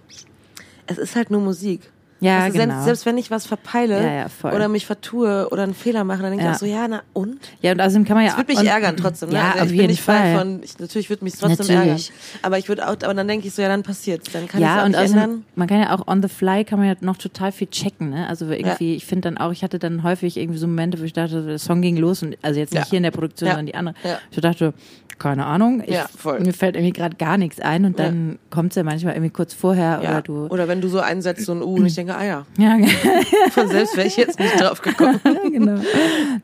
es 0.88 0.98
ist 0.98 1.16
halt 1.16 1.32
nur 1.32 1.42
Musik. 1.42 1.92
Ja, 2.26 2.40
Also 2.40 2.58
genau. 2.58 2.74
selbst, 2.74 2.86
selbst 2.86 3.06
wenn 3.06 3.18
ich 3.18 3.32
was 3.32 3.46
verpeile 3.46 4.02
Ja, 4.02 4.14
ja, 4.44 4.52
oder 4.56 4.68
mich 4.68 4.86
vertue 4.86 5.48
oder 5.52 5.64
einen 5.64 5.74
Fehler 5.74 6.04
mache, 6.04 6.22
dann 6.22 6.32
denke 6.32 6.46
Ja. 6.46 6.52
ich 6.52 6.56
auch 6.56 6.60
so, 6.60 6.66
ja, 6.66 6.88
na 6.88 7.02
und? 7.14 7.38
ja, 7.62 7.72
und 7.72 7.82
außerdem 7.82 8.06
kann 8.06 8.16
man 8.18 8.26
ja 8.26 8.32
Das 8.32 8.40
würde 8.48 8.60
mich 8.62 8.70
ärgern 8.70 8.98
trotzdem. 8.98 9.30
Ne? 9.30 9.36
Ja, 9.36 9.52
also 9.52 9.56
ich 9.58 9.62
auf 9.64 9.68
bin 9.70 9.76
jeden 9.78 9.88
nicht 9.92 10.02
frei 10.02 10.18
Fall. 10.34 10.38
von, 10.40 10.64
ich, 10.64 10.80
natürlich 10.80 11.10
würde 11.10 11.24
mich 11.24 11.34
trotzdem 11.34 11.68
Natürlich. 11.76 12.10
ärgern. 12.10 12.40
Aber 12.42 12.58
ich 12.58 12.68
würde 12.70 12.86
auch, 12.88 12.92
aber 12.92 13.14
dann 13.14 13.28
denke 13.28 13.48
ich 13.48 13.54
so, 13.54 13.62
ja, 13.62 13.68
dann 13.68 13.84
passiert's. 13.84 14.32
Dann 14.32 14.48
kann 14.48 14.60
ich 14.62 14.66
ja, 14.68 14.82
auch 14.82 14.86
und 14.86 14.96
außerdem, 14.96 15.14
ändern. 15.22 15.46
man 15.56 15.68
kann 15.68 15.80
ja 15.82 15.96
auch 15.98 16.08
on 16.08 16.22
the 16.22 16.30
fly 16.30 16.64
kann 16.66 16.80
man 16.80 16.88
ja 16.88 16.96
noch 17.02 17.18
total 17.18 17.52
viel 17.52 17.68
checken, 17.68 18.10
ne? 18.10 18.28
Also 18.28 18.50
irgendwie, 18.50 18.96
ich 18.96 19.06
finde 19.06 19.30
dann 19.30 19.38
auch, 19.38 19.52
ich 19.52 19.64
hatte 19.64 19.80
dann 19.80 20.04
häufig 20.04 20.38
irgendwie 20.38 20.60
so 20.60 20.68
Momente, 20.68 21.00
wo 21.00 21.04
ich 21.04 21.14
dachte, 21.14 21.44
der 21.46 21.60
Song 21.60 21.82
ging 21.82 21.98
los 21.98 22.24
und 22.24 22.38
also 22.42 22.60
jetzt 22.60 22.74
nicht 22.74 22.90
hier 22.90 22.98
in 22.98 23.04
der 23.04 23.12
Produktion, 23.12 23.48
sondern 23.50 23.66
die 23.66 23.76
andere. 23.76 23.96
Ja. 24.04 24.18
Ich 24.32 24.40
dachte, 24.42 24.74
keine 25.18 25.46
Ahnung, 25.46 25.82
ich, 25.86 25.94
Ja, 25.94 26.08
voll. 26.18 26.42
mir 26.42 26.52
fällt 26.52 26.76
irgendwie 26.76 26.92
gerade 26.92 27.16
gar 27.16 27.38
nichts 27.38 27.62
ein 27.62 27.86
und 27.86 27.98
dann 28.00 28.38
kommt's 28.50 28.76
ja 28.76 28.84
manchmal 28.84 29.14
irgendwie 29.14 29.32
kurz 29.32 29.54
vorher 29.54 30.00
oder 30.02 30.22
du. 30.22 30.48
Oder 30.48 30.68
wenn 30.68 30.82
du 30.82 30.90
so 30.90 31.00
einsetzt, 31.00 31.46
so 31.46 31.54
ein 31.54 31.62
U 31.62 31.76
und 31.78 31.86
ich 31.86 31.96
denke, 31.96 32.15
ah 32.18 32.24
ja, 32.24 32.46
Ja, 32.58 32.78
von 33.52 33.68
selbst 33.68 33.96
wäre 33.98 34.08
ich 34.08 34.18
jetzt 34.18 34.40
nicht 34.40 34.60
drauf 34.60 34.82
gekommen. 34.82 35.20
genau. 35.52 35.82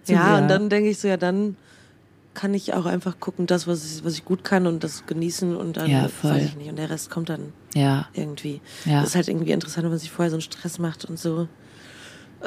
Ja, 0.08 0.38
und 0.40 0.48
dann 0.48 0.70
denke 0.70 0.90
ich 0.90 1.00
so, 1.00 1.08
ja, 1.08 1.18
dann 1.18 1.56
kann 2.34 2.54
ich 2.54 2.74
auch 2.74 2.86
einfach 2.86 3.20
gucken, 3.20 3.46
das, 3.46 3.68
was 3.68 3.84
ich, 3.98 4.06
was 4.06 4.14
ich 4.14 4.24
gut 4.26 4.44
kann 4.44 4.66
und 4.68 4.84
das 4.84 5.06
genießen 5.06 5.56
und 5.56 5.78
dann 5.78 5.90
Ja, 5.90 6.08
weiß 6.22 6.44
ich 6.44 6.56
nicht. 6.56 6.70
Und 6.70 6.78
der 6.78 6.90
Rest 6.90 7.10
kommt 7.10 7.28
dann 7.30 7.52
Ja, 7.76 8.08
irgendwie. 8.14 8.62
Ja. 8.86 9.02
Das 9.02 9.10
ist 9.10 9.16
halt 9.16 9.28
irgendwie 9.28 9.52
interessant, 9.52 9.84
wenn 9.84 9.92
man 9.92 10.00
sich 10.00 10.12
vorher 10.12 10.30
so 10.30 10.36
einen 10.36 10.42
Stress 10.42 10.80
macht 10.80 11.04
und 11.06 11.20
so. 11.20 11.48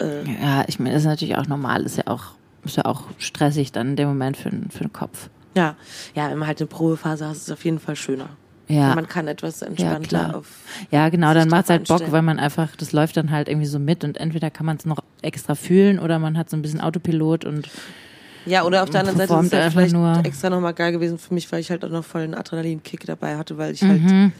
Äh, 0.01 0.25
ja, 0.43 0.65
ich 0.67 0.79
meine, 0.79 0.95
das 0.95 1.03
ist 1.03 1.09
natürlich 1.09 1.37
auch 1.37 1.47
normal, 1.47 1.83
ist 1.85 1.99
ja 1.99 2.05
auch, 2.07 2.25
ist 2.65 2.77
ja 2.79 2.87
auch 2.87 3.05
stressig 3.19 3.73
dann 3.73 3.91
in 3.91 3.97
dem 3.97 4.09
Moment 4.09 4.37
für, 4.37 4.49
den- 4.51 4.71
für 4.71 4.85
den 4.85 4.93
Kopf. 4.93 5.29
ja. 5.55 5.77
ja, 6.15 6.31
wenn 6.31 6.39
man 6.39 6.49
halt 6.49 6.61
eine 6.61 6.67
Probephase 6.67 7.27
hat, 7.27 7.37
ist 7.37 7.43
es 7.43 7.51
auf 7.53 7.65
jeden 7.65 7.79
Fall 7.79 7.95
schöner. 7.95 8.31
Ja. 8.69 8.95
Man 8.95 9.07
kann 9.09 9.29
etwas 9.29 9.61
entspannter 9.63 10.37
auf. 10.39 10.47
Ja, 10.91 11.11
genau, 11.11 11.35
dann 11.35 11.49
macht's 11.49 11.69
drauf 11.69 11.79
halt 11.79 11.89
Bock, 11.89 12.13
weil 12.13 12.23
man 12.23 12.39
einfach, 12.39 12.75
das 12.77 12.93
läuft 12.93 13.17
dann 13.17 13.31
halt 13.31 13.49
irgendwie 13.49 13.67
so 13.67 13.79
mit 13.79 14.05
und 14.05 14.17
entweder 14.17 14.51
kann 14.51 14.65
man 14.65 14.77
es 14.79 14.87
noch 14.87 14.99
extra 15.21 15.55
fühlen 15.55 15.99
oder 15.99 16.19
man 16.19 16.39
hat 16.39 16.49
so 16.49 16.57
ein 16.57 16.63
bisschen 16.63 16.81
Autopilot 16.81 17.45
und 17.45 17.69
Ja, 18.47 18.65
oder 18.65 18.83
auf 18.83 18.91
der 18.91 19.01
anderen 19.01 19.19
Seite 19.19 19.35
ist 19.39 19.47
es 19.47 19.53
halt 19.53 19.63
einfach 19.65 19.73
vielleicht 19.81 19.95
nur. 19.95 20.25
extra 20.25 20.49
nochmal 20.51 20.73
geil 20.75 20.93
gewesen 20.93 21.19
für 21.19 21.35
mich, 21.35 21.51
weil 21.53 21.61
ich 21.61 21.71
halt 21.71 21.85
auch 21.85 21.91
noch 21.91 22.05
voll 22.05 22.23
einen 22.23 22.35
Adrenalinkick 22.35 23.05
dabei 23.05 23.37
hatte, 23.37 23.59
weil 23.59 23.73
ich 23.75 23.83
halt, 23.83 24.03
Mhm. 24.03 24.33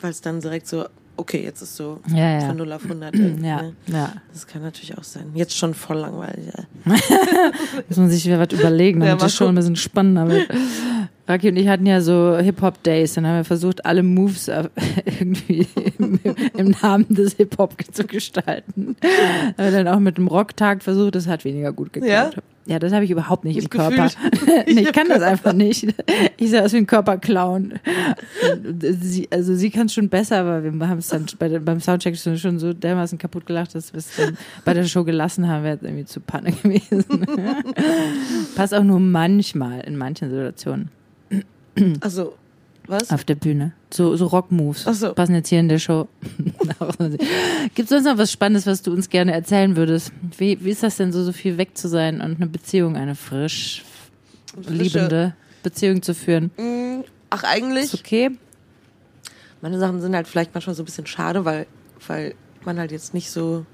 weil 0.00 0.10
es 0.10 0.20
dann 0.20 0.40
direkt 0.40 0.66
so, 0.66 0.86
okay, 1.16 1.42
jetzt 1.44 1.62
ist 1.62 1.76
so 1.76 2.00
Ja, 2.08 2.40
ja. 2.40 2.40
von 2.40 2.56
0 2.56 2.72
auf 2.72 2.82
100. 2.84 3.14
irgendwie, 3.14 3.46
ja, 3.46 3.62
ne? 3.62 3.72
ja. 3.86 4.12
Das 4.32 4.46
kann 4.46 4.62
natürlich 4.62 4.96
auch 4.96 5.04
sein. 5.04 5.30
Jetzt 5.34 5.56
schon 5.56 5.74
voll 5.74 5.98
langweilig. 5.98 6.46
Ja. 6.46 6.92
Muss 7.88 7.98
man 7.98 8.10
sich 8.10 8.24
wieder 8.26 8.38
was 8.38 8.58
überlegen, 8.58 9.00
Ja, 9.00 9.06
damit 9.08 9.20
mal 9.20 9.26
das 9.26 9.34
schon 9.34 9.48
ein 9.48 9.54
bisschen 9.54 9.76
spannender 9.76 10.28
wird. 10.28 10.48
Raki 11.28 11.48
und 11.48 11.56
ich 11.56 11.66
hatten 11.66 11.86
ja 11.86 12.00
so 12.00 12.36
Hip-Hop-Days, 12.38 13.14
dann 13.14 13.26
haben 13.26 13.36
wir 13.38 13.44
versucht, 13.44 13.84
alle 13.84 14.02
Moves 14.04 14.46
äh, 14.48 14.68
irgendwie 15.04 15.66
im, 15.98 16.20
im 16.56 16.74
Namen 16.82 17.06
des 17.08 17.34
Hip-Hop 17.34 17.74
zu 17.92 18.04
gestalten. 18.04 18.96
Haben 19.02 19.54
wir 19.56 19.70
dann 19.72 19.88
auch 19.88 19.98
mit 19.98 20.18
dem 20.18 20.28
Rocktag 20.28 20.82
versucht, 20.84 21.16
das 21.16 21.26
hat 21.26 21.44
weniger 21.44 21.72
gut 21.72 21.92
geklappt. 21.92 22.34
Ja? 22.36 22.42
Ja, 22.68 22.80
das 22.80 22.92
habe 22.92 23.04
ich 23.04 23.10
überhaupt 23.12 23.44
nicht, 23.44 23.54
Nicht 23.56 23.64
im 23.66 23.70
Körper. 23.70 24.08
gefühlt. 24.08 24.66
nee, 24.74 24.80
ich 24.82 24.92
kann 24.92 25.08
das 25.08 25.22
einfach 25.22 25.52
nicht. 25.52 25.86
Ich 26.36 26.50
sehe 26.50 26.64
aus 26.64 26.72
wie 26.72 26.78
ein 26.78 26.86
Körperclown. 26.86 27.74
Sie, 29.00 29.28
also 29.30 29.54
sie 29.54 29.70
kann 29.70 29.86
es 29.86 29.94
schon 29.94 30.08
besser, 30.08 30.38
aber 30.40 30.64
wir 30.64 30.88
haben 30.88 30.98
es 30.98 31.08
dann 31.08 31.26
bei, 31.38 31.58
beim 31.60 31.78
Soundcheck 31.80 32.16
schon 32.16 32.36
schon 32.38 32.58
so 32.58 32.72
dermaßen 32.72 33.18
kaputt 33.18 33.46
gelacht, 33.46 33.74
dass 33.76 33.92
wir 33.92 33.98
es 33.98 34.16
dann 34.16 34.36
bei 34.64 34.74
der 34.74 34.84
Show 34.84 35.04
gelassen 35.04 35.46
haben, 35.48 35.62
wäre 35.62 35.74
jetzt 35.74 35.84
irgendwie 35.84 36.04
zu 36.06 36.20
Panne 36.20 36.50
gewesen. 36.52 37.24
Passt 38.56 38.74
auch 38.74 38.82
nur 38.82 38.98
manchmal 38.98 39.80
in 39.80 39.96
manchen 39.96 40.28
Situationen 40.30 40.88
Also, 42.00 42.34
was? 42.88 43.10
auf 43.10 43.24
der 43.24 43.34
Bühne. 43.34 43.72
So, 43.92 44.16
so 44.16 44.26
Rock-Moves 44.26 44.84
so. 44.84 45.12
passen 45.14 45.34
jetzt 45.34 45.48
hier 45.48 45.60
in 45.60 45.68
der 45.68 45.78
Show. 45.78 46.08
Gibt 47.74 47.78
es 47.78 47.88
sonst 47.88 48.04
noch 48.04 48.18
was 48.18 48.32
Spannendes, 48.32 48.66
was 48.66 48.82
du 48.82 48.92
uns 48.92 49.08
gerne 49.08 49.32
erzählen 49.32 49.76
würdest? 49.76 50.12
Wie, 50.38 50.62
wie 50.64 50.70
ist 50.70 50.82
das 50.82 50.96
denn 50.96 51.12
so, 51.12 51.22
so 51.22 51.32
viel 51.32 51.58
weg 51.58 51.76
zu 51.76 51.88
sein 51.88 52.20
und 52.20 52.36
eine 52.36 52.46
Beziehung, 52.46 52.96
eine 52.96 53.14
frisch 53.14 53.84
liebende 54.68 55.34
Beziehung 55.62 56.02
zu 56.02 56.14
führen? 56.14 56.50
Mm, 56.56 57.04
Ach, 57.30 57.42
Ist 57.42 57.48
eigentlich, 57.48 57.94
okay? 57.94 58.30
meine 59.60 59.78
Sachen 59.78 60.00
sind 60.00 60.14
halt 60.14 60.28
vielleicht 60.28 60.54
manchmal 60.54 60.74
so 60.74 60.82
ein 60.82 60.86
bisschen 60.86 61.06
schade, 61.06 61.44
weil, 61.44 61.66
weil 62.06 62.34
man 62.64 62.78
halt 62.78 62.92
jetzt 62.92 63.14
nicht 63.14 63.30
so 63.30 63.64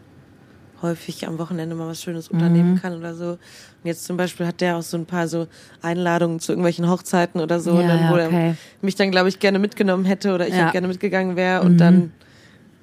häufig 0.82 1.26
am 1.26 1.38
Wochenende 1.38 1.74
mal 1.74 1.88
was 1.88 2.02
Schönes 2.02 2.30
Mhm. 2.30 2.38
unternehmen 2.38 2.80
kann 2.82 2.96
oder 2.96 3.14
so. 3.14 3.30
Und 3.30 3.38
jetzt 3.84 4.04
zum 4.04 4.16
Beispiel 4.16 4.46
hat 4.46 4.60
der 4.60 4.76
auch 4.76 4.82
so 4.82 4.96
ein 4.96 5.06
paar 5.06 5.28
so 5.28 5.46
Einladungen 5.80 6.40
zu 6.40 6.52
irgendwelchen 6.52 6.88
Hochzeiten 6.90 7.40
oder 7.40 7.60
so, 7.60 7.80
Ja, 7.80 7.86
dann, 7.88 8.00
ja, 8.00 8.10
wo 8.10 8.14
okay. 8.14 8.48
er 8.50 8.56
mich 8.82 8.94
dann, 8.96 9.10
glaube 9.10 9.28
ich, 9.28 9.38
gerne 9.38 9.58
mitgenommen 9.58 10.04
hätte 10.04 10.34
oder 10.34 10.46
ich 10.46 10.52
Ja. 10.54 10.58
Mhm. 10.58 10.62
halt 10.64 10.72
gerne 10.72 10.88
mitgegangen 10.88 11.36
wäre 11.36 11.62
und 11.62 11.78
dann, 11.78 12.12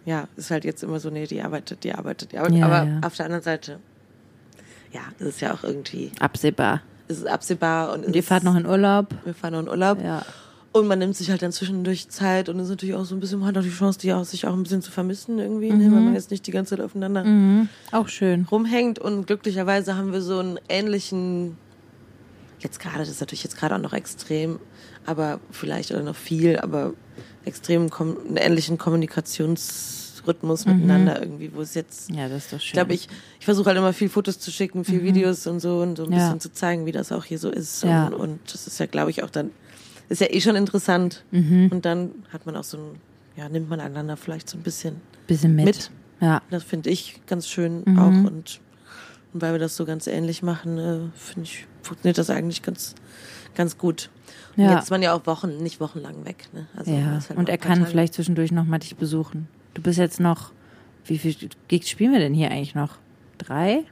ja, 0.05 0.27
ist 0.37 0.49
halt 0.51 0.65
jetzt 0.65 0.81
immer 0.83 0.99
so, 0.99 1.09
nee, 1.09 1.27
die 1.27 1.41
arbeitet, 1.41 1.83
die 1.83 1.93
arbeitet, 1.93 2.31
die 2.31 2.37
arbeitet. 2.37 2.57
Ja, 2.59 2.65
Aber 2.65 2.83
ja. 2.87 2.99
auf 3.05 3.15
der 3.15 3.25
anderen 3.25 3.43
Seite, 3.43 3.79
ja, 4.91 5.01
es 5.19 5.25
ist 5.27 5.41
ja 5.41 5.53
auch 5.53 5.63
irgendwie, 5.63 6.11
Absehbar. 6.19 6.81
es 7.07 7.17
ist 7.19 7.27
absehbar 7.27 7.93
und, 7.93 8.01
es 8.01 8.07
Und 8.07 8.15
ihr 8.15 8.23
fahrt 8.23 8.43
noch 8.43 8.55
in 8.55 8.65
Urlaub? 8.65 9.07
wir 9.25 9.33
fahren 9.33 9.53
noch 9.53 9.59
in 9.61 9.69
Urlaub. 9.69 10.01
Ja. 10.03 10.23
Und 10.71 10.87
man 10.87 10.99
nimmt 10.99 11.15
sich 11.15 11.31
halt 11.31 11.41
dann 11.41 11.51
zwischendurch 11.51 12.09
Zeit 12.09 12.47
und 12.47 12.59
ist 12.59 12.69
natürlich 12.69 12.93
auch 12.95 13.03
so 13.03 13.15
ein 13.15 13.19
bisschen, 13.19 13.39
man 13.39 13.47
hat 13.49 13.57
auch 13.57 13.63
die 13.63 13.71
Chance, 13.71 13.97
die 13.99 14.13
auch, 14.13 14.23
sich 14.23 14.45
auch 14.45 14.53
ein 14.53 14.61
bisschen 14.61 14.83
zu 14.83 14.91
vermissen 14.91 15.39
irgendwie, 15.39 15.71
ne, 15.71 15.91
weil 15.91 16.01
man 16.01 16.13
jetzt 16.13 16.29
nicht 16.29 16.45
die 16.45 16.51
ganze 16.51 16.75
Zeit 16.75 16.85
aufeinander 16.85 17.23
Mhm. 17.23 17.69
Auch 17.91 18.07
schön. 18.07 18.45
rumhängt. 18.51 18.99
Und 18.99 19.25
glücklicherweise 19.25 19.95
haben 19.95 20.13
wir 20.13 20.21
so 20.21 20.37
einen 20.37 20.59
ähnlichen, 20.69 21.57
jetzt 22.59 22.79
gerade, 22.79 22.99
das 22.99 23.09
ist 23.09 23.19
natürlich 23.19 23.43
jetzt 23.43 23.57
gerade 23.57 23.73
auch 23.75 23.79
noch 23.79 23.93
extrem, 23.93 24.59
aber 25.07 25.39
vielleicht 25.49 25.89
oder 25.89 26.03
noch 26.03 26.15
viel, 26.15 26.59
aber 26.59 26.93
extrem 27.45 27.89
einen 27.91 28.37
ähnlichen 28.37 28.77
Kommunikationsrhythmus 28.77 30.65
miteinander 30.65 31.19
irgendwie, 31.21 31.51
wo 31.53 31.61
es 31.61 31.73
jetzt 31.73 32.11
Ja, 32.11 32.27
das 32.29 32.43
ist 32.45 32.53
doch 32.53 32.59
schön. 32.59 32.67
ich 32.67 32.73
glaube, 32.73 32.93
ich, 32.93 33.09
ich 33.39 33.45
versuche 33.45 33.67
halt 33.67 33.77
immer 33.77 33.93
viel 33.93 34.09
Fotos 34.09 34.39
zu 34.39 34.51
schicken, 34.51 34.85
viel 34.85 35.03
Videos 35.03 35.47
und 35.47 35.59
so 35.59 35.79
und 35.81 35.95
so 35.97 36.03
ein 36.03 36.11
Ja. 36.11 36.17
bisschen 36.19 36.39
zu 36.39 36.51
zeigen, 36.53 36.85
wie 36.85 36.91
das 36.91 37.11
auch 37.11 37.23
hier 37.25 37.39
so 37.39 37.49
ist. 37.49 37.83
Ja. 37.83 38.07
Und, 38.07 38.13
und 38.13 38.53
das 38.53 38.67
ist 38.67 38.79
ja, 38.79 38.85
glaube 38.85 39.09
ich, 39.11 39.23
auch 39.23 39.29
dann, 39.29 39.51
ist 40.09 40.21
ja 40.21 40.27
eh 40.29 40.41
schon 40.41 40.55
interessant. 40.55 41.23
Mhm. 41.31 41.69
Und 41.71 41.85
dann 41.85 42.11
hat 42.33 42.45
man 42.45 42.55
auch 42.55 42.63
so 42.63 42.77
ein, 42.77 42.83
ja, 43.35 43.47
nimmt 43.49 43.69
man 43.69 43.79
einander 43.79 44.17
vielleicht 44.17 44.49
so 44.49 44.57
ein 44.57 44.63
bisschen. 44.63 44.95
Bisschen 45.27 45.55
mit. 45.55 45.65
mit. 45.65 45.91
Ja. 46.21 46.41
Das 46.49 46.63
finde 46.63 46.89
ich 46.89 47.21
ganz 47.27 47.47
schön 47.47 47.83
Mhm. 47.85 47.99
auch. 47.99 48.07
Und, 48.07 48.59
und 49.33 49.41
weil 49.41 49.53
wir 49.53 49.59
das 49.59 49.75
so 49.75 49.85
ganz 49.85 50.07
ähnlich 50.07 50.41
machen, 50.43 50.77
äh, 50.77 50.99
finde 51.15 51.43
ich, 51.43 51.65
funktioniert 51.83 52.17
das 52.17 52.29
eigentlich 52.29 52.61
ganz, 52.61 52.95
ganz 53.55 53.77
gut. 53.77 54.09
Und 54.57 54.63
Ja. 54.65 54.73
jetzt 54.73 54.85
ist 54.85 54.89
man 54.89 55.01
ja 55.01 55.13
auch 55.13 55.25
Wochen, 55.27 55.57
nicht 55.63 55.79
wochenlang 55.79 56.25
weg. 56.25 56.49
Ne? 56.53 56.67
Also 56.75 56.91
Ja. 56.91 57.05
halt 57.27 57.37
Und 57.37 57.47
er 57.49 57.57
kann 57.57 57.79
Tage. 57.79 57.91
vielleicht 57.91 58.13
zwischendurch 58.15 58.51
noch 58.51 58.65
mal 58.65 58.79
dich 58.79 58.95
besuchen. 58.95 59.47
Du 59.75 59.81
bist 59.81 59.97
jetzt 59.99 60.19
noch, 60.19 60.51
wie 61.05 61.17
viel 61.17 61.35
Gigs 61.67 61.89
spielen 61.89 62.11
wir 62.11 62.19
denn 62.19 62.33
hier 62.33 62.51
eigentlich 62.51 62.75
noch? 62.75 62.97
Drei? 63.37 63.83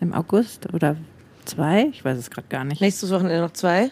Im 0.00 0.12
August? 0.12 0.72
Oder 0.72 0.96
zwei? 1.44 1.86
Ich 1.92 2.04
weiß 2.04 2.18
es 2.18 2.30
gerade 2.30 2.46
gar 2.48 2.64
nicht. 2.64 2.80
Nächstes 2.80 3.10
Wochenende 3.10 3.40
noch 3.40 3.52
zwei. 3.52 3.90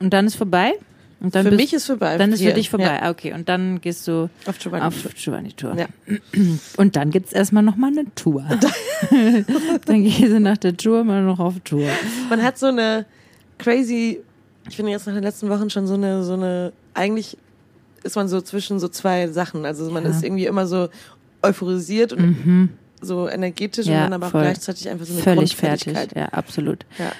Und 0.00 0.10
dann 0.12 0.26
ist 0.26 0.36
vorbei? 0.36 0.72
Und 1.20 1.34
dann 1.36 1.44
für 1.44 1.50
bist, 1.50 1.60
mich 1.60 1.72
ist 1.72 1.86
vorbei. 1.86 2.16
Dann 2.18 2.32
ist 2.32 2.40
für 2.40 2.46
Hier. 2.46 2.54
dich 2.54 2.68
vorbei. 2.70 2.98
Ja, 3.00 3.10
Okay, 3.10 3.32
und 3.32 3.48
dann 3.48 3.80
gehst 3.80 4.08
du 4.08 4.28
auf 4.46 4.58
Giovanni. 4.58 4.84
auf 4.84 4.94
Giovanni-Tour. 5.14 5.76
Ja. 5.78 5.86
Und 6.76 6.96
dann 6.96 7.10
gibt's 7.12 7.32
erstmal 7.32 7.62
noch 7.62 7.76
mal 7.76 7.92
eine 7.92 8.12
Tour. 8.16 8.44
dann 9.86 10.02
gehst 10.02 10.20
du 10.20 10.40
nach 10.40 10.56
der 10.56 10.76
Tour 10.76 11.04
mal 11.04 11.22
noch 11.22 11.38
auf 11.38 11.54
Tour. 11.64 11.86
Man 12.28 12.42
hat 12.42 12.58
so 12.58 12.66
eine 12.66 13.06
crazy, 13.58 14.20
ich 14.68 14.74
finde 14.76 14.90
jetzt 14.90 15.06
nach 15.06 15.14
den 15.14 15.22
letzten 15.22 15.48
Wochen 15.48 15.70
schon 15.70 15.86
so 15.86 15.94
eine, 15.94 16.24
so 16.24 16.32
eine, 16.32 16.72
eigentlich 16.94 17.38
ist 18.02 18.16
man 18.16 18.26
so 18.28 18.40
zwischen 18.40 18.80
so 18.80 18.88
zwei 18.88 19.28
Sachen. 19.28 19.64
Also 19.64 19.88
man 19.92 20.02
Ja. 20.04 20.10
ist 20.10 20.24
irgendwie 20.24 20.46
immer 20.46 20.66
so 20.66 20.88
euphorisiert 21.42 22.12
und 22.12 22.70
so 23.00 23.28
energetisch 23.28 23.86
Ja, 23.86 24.04
und 24.06 24.10
dann 24.10 24.12
aber 24.14 24.26
auch 24.26 24.30
gleichzeitig 24.32 24.88
einfach 24.88 25.06
so 25.06 25.12
eine 25.14 25.22
Völlig 25.22 25.54
fertig. 25.56 25.96
Ja, 26.16 26.26
absolut. 26.26 26.84
Ja. 26.98 27.12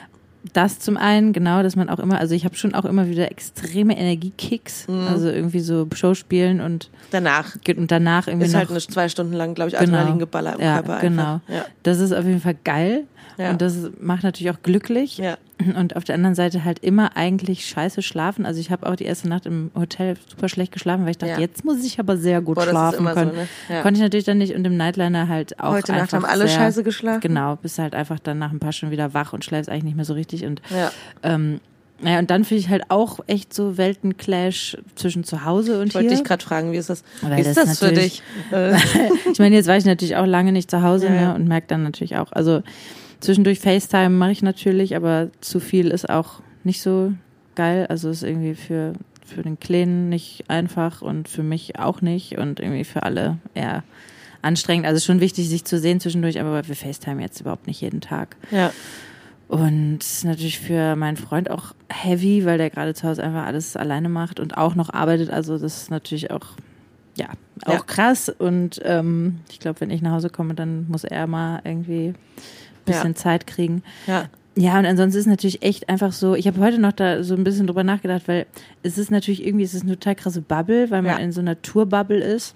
Das 0.55 0.81
zum 0.81 0.97
einen, 0.97 1.33
genau, 1.33 1.63
dass 1.63 1.77
man 1.77 1.89
auch 1.89 2.01
immer, 2.01 2.19
also 2.19 2.35
ich 2.35 2.45
habe 2.45 2.57
schon 2.57 2.75
auch 2.75 2.85
immer 2.85 3.09
wieder 3.09 3.31
extreme 3.31 3.97
Energiekicks, 3.97 4.89
Mhm. 4.89 5.07
also 5.09 5.29
irgendwie 5.29 5.61
so 5.61 5.87
Showspielen 5.95 6.61
und, 6.61 6.91
Danach 7.13 7.55
und 7.77 7.91
danach 7.91 8.27
irgendwie 8.27 8.47
ist 8.47 8.53
noch, 8.53 8.59
halt 8.61 8.71
eine 8.71 8.81
zwei 8.81 9.09
Stunden 9.09 9.35
lang, 9.35 9.55
glaube 9.55 9.71
ich, 9.71 9.77
Genau. 9.79 9.93
Adrenalingeballer 9.99 10.55
im 10.55 10.61
Ja, 10.61 10.75
Körper 10.83 11.01
genau. 11.01 11.41
Ja. 11.49 11.65
das 11.85 12.01
ist 12.01 12.13
auf 12.13 12.25
jeden 12.25 12.41
Fall 12.41 12.57
geil 12.65 13.05
Ja. 13.39 13.51
und 13.51 13.63
das 13.63 13.77
macht 14.01 14.25
natürlich 14.25 14.51
auch 14.53 14.63
glücklich 14.63 15.19
Ja. 15.19 15.37
Und 15.71 15.95
auf 15.97 16.04
der 16.04 16.14
anderen 16.16 16.35
Seite 16.35 16.64
halt 16.64 16.81
immer 16.81 17.16
eigentlich 17.16 17.64
scheiße 17.66 18.02
schlafen. 18.02 18.45
Also 18.45 18.59
ich 18.61 18.71
habe 18.71 18.87
auch 18.90 18.97
die 18.97 19.04
erste 19.04 19.28
Nacht 19.28 19.47
im 19.47 19.71
Hotel 19.75 20.16
super 20.28 20.49
schlecht 20.49 20.73
geschlafen, 20.73 21.04
weil 21.04 21.12
ich 21.12 21.19
dachte, 21.19 21.35
Ja. 21.35 21.38
jetzt 21.38 21.64
muss 21.64 21.85
ich 21.85 22.00
aber 22.00 22.16
sehr 22.16 22.40
gut 22.40 22.57
Boah, 22.57 22.64
schlafen 22.66 22.99
immer 22.99 23.14
so, 23.14 23.21
können. 23.21 23.37
ne? 23.37 23.49
Ja. 23.69 23.83
Konnte 23.83 23.99
ich 23.99 24.02
natürlich 24.02 24.25
dann 24.26 24.38
nicht 24.38 24.54
und 24.54 24.64
im 24.66 24.76
Nightliner 24.76 25.28
halt 25.28 25.61
auch 25.61 25.73
Heute 25.73 25.92
Nacht 25.92 26.12
haben 26.12 26.25
alle 26.25 26.49
sehr, 26.49 26.57
scheiße 26.59 26.83
geschlafen. 26.83 27.21
Genau, 27.21 27.57
bist 27.57 27.78
halt 27.78 27.95
einfach 27.95 28.19
dann 28.19 28.38
nach 28.38 28.50
ein 28.52 28.59
paar 28.59 28.73
Stunden 28.73 28.92
wieder 28.92 29.14
wach 29.14 29.33
und 29.33 29.45
schläfst 29.45 29.71
eigentlich 29.71 29.85
nicht 29.85 29.97
mehr 29.97 30.04
so 30.04 30.14
richtig 30.14 30.45
und 30.45 30.61
Ja. 30.71 30.90
ähm, 31.23 31.61
naja, 32.04 32.19
und 32.19 32.31
dann 32.33 32.42
finde 32.42 32.59
ich 32.61 32.69
halt 32.69 32.83
auch 32.88 33.21
echt 33.28 33.54
so 33.54 33.76
Weltenclash 33.78 34.76
zwischen 34.97 35.23
zu 35.23 35.45
Hause 35.45 35.81
und 35.81 35.87
Ich 35.88 35.95
wollte 35.95 36.09
hier. 36.09 36.16
dich 36.16 36.25
gerade 36.25 36.45
fragen, 36.45 36.73
wie 36.73 36.76
ist 36.76 36.90
das, 36.90 37.04
Weil 37.21 37.37
wie 37.37 37.40
ist 37.42 37.57
das 37.57 37.64
das, 37.66 37.78
für 37.78 37.92
dich? 37.92 38.25
Äh, 38.50 38.75
ich 39.33 39.38
meine, 39.38 39.54
jetzt 39.54 39.69
war 39.69 39.76
ich 39.76 39.85
natürlich 39.85 40.16
auch 40.16 40.26
lange 40.26 40.50
nicht 40.50 40.69
zu 40.69 40.83
Hause 40.83 41.07
Ja, 41.07 41.12
ne, 41.28 41.35
und 41.37 41.47
merke 41.47 41.69
dann 41.69 41.85
natürlich 41.85 42.16
auch, 42.16 42.33
also 42.33 42.62
zwischendurch 43.23 43.61
FaceTime 43.61 44.11
mache 44.11 44.33
ich 44.33 44.43
natürlich, 44.43 44.95
aber 44.97 45.31
zu 45.41 45.59
viel 45.61 45.88
ist 45.88 46.11
auch 46.11 46.41
nicht 46.64 46.83
so 46.83 47.12
geil. 47.55 47.87
Also 47.88 48.11
ist 48.11 48.23
irgendwie 48.23 48.55
für, 48.55 48.93
für 49.25 49.43
den 49.43 49.59
Kleinen 49.59 50.09
nicht 50.11 50.45
einfach 50.49 51.00
und 51.02 51.29
für 51.29 51.43
mich 51.43 51.79
auch 51.79 52.02
nicht 52.02 52.37
und 52.38 52.61
irgendwie 52.61 52.85
für 52.85 53.02
alle 53.05 53.38
eher 53.55 53.83
anstrengend. 54.42 54.87
Also 54.87 55.01
schon 55.05 55.20
wichtig, 55.20 55.49
sich 55.49 55.64
zu 55.64 55.79
sehen 55.79 56.01
zwischendurch, 56.01 56.40
aber 56.40 56.66
wir 56.68 56.77
FaceTime 56.77 57.23
jetzt 57.23 57.40
überhaupt 57.40 57.66
nicht 57.66 57.81
jeden 57.81 58.01
Tag. 58.01 58.37
ja. 58.51 58.70
Und 59.49 59.99
natürlich 60.25 60.59
für 60.61 60.97
meinen 60.97 61.18
Freund 61.18 61.51
auch 61.51 61.75
heavy, 61.90 62.47
weil 62.47 62.57
der 62.57 62.70
gerade 62.70 62.94
zu 62.94 63.07
Hause 63.07 63.23
einfach 63.23 63.44
alles 63.44 63.77
alleine 63.77 64.09
macht 64.09 64.40
und 64.40 64.57
auch 64.57 64.75
noch 64.75 64.88
arbeitet. 64.88 65.29
Also 65.29 65.59
das 65.59 65.83
ist 65.83 65.90
natürlich 65.90 66.31
auch, 66.31 66.47
ja, 67.18 67.27
auch 67.66 67.73
Ja. 67.75 67.79
krass. 67.81 68.31
Und 68.31 68.81
ähm, 68.83 69.40
ich 69.51 69.61
glaube, 69.61 69.83
wenn 69.83 69.90
ich 69.90 70.01
nach 70.01 70.12
Hause 70.12 70.31
komme, 70.31 70.55
dann 70.55 70.88
muss 70.88 71.05
er 71.05 71.27
mal 71.27 71.61
irgendwie 71.64 72.14
bisschen 72.92 73.11
Ja. 73.12 73.16
Zeit 73.16 73.46
kriegen. 73.46 73.83
Ja. 74.07 74.28
Ja, 74.55 74.78
und 74.78 74.85
ansonsten 74.85 75.18
ist 75.18 75.24
es 75.26 75.31
natürlich 75.31 75.62
echt 75.62 75.88
einfach 75.88 76.12
so, 76.12 76.35
ich 76.35 76.46
habe 76.46 76.61
heute 76.61 76.78
noch 76.78 76.92
da 76.92 77.22
so 77.24 77.35
ein 77.35 77.42
bisschen 77.42 77.66
drüber 77.66 77.85
nachgedacht, 77.85 78.28
weil 78.28 78.44
es 78.83 78.98
ist 78.98 79.11
natürlich 79.11 79.46
irgendwie, 79.46 79.64
es 79.64 79.72
ist 79.72 79.83
eine 79.85 79.92
total 79.98 80.14
krasse 80.14 80.42
Bubble, 80.42 80.90
weil 80.90 81.00
man 81.00 81.12
Ja. 81.18 81.24
in 81.24 81.33
so 81.33 81.40
einer 81.40 81.61
Tourbubble 81.62 82.18
ist. 82.22 82.55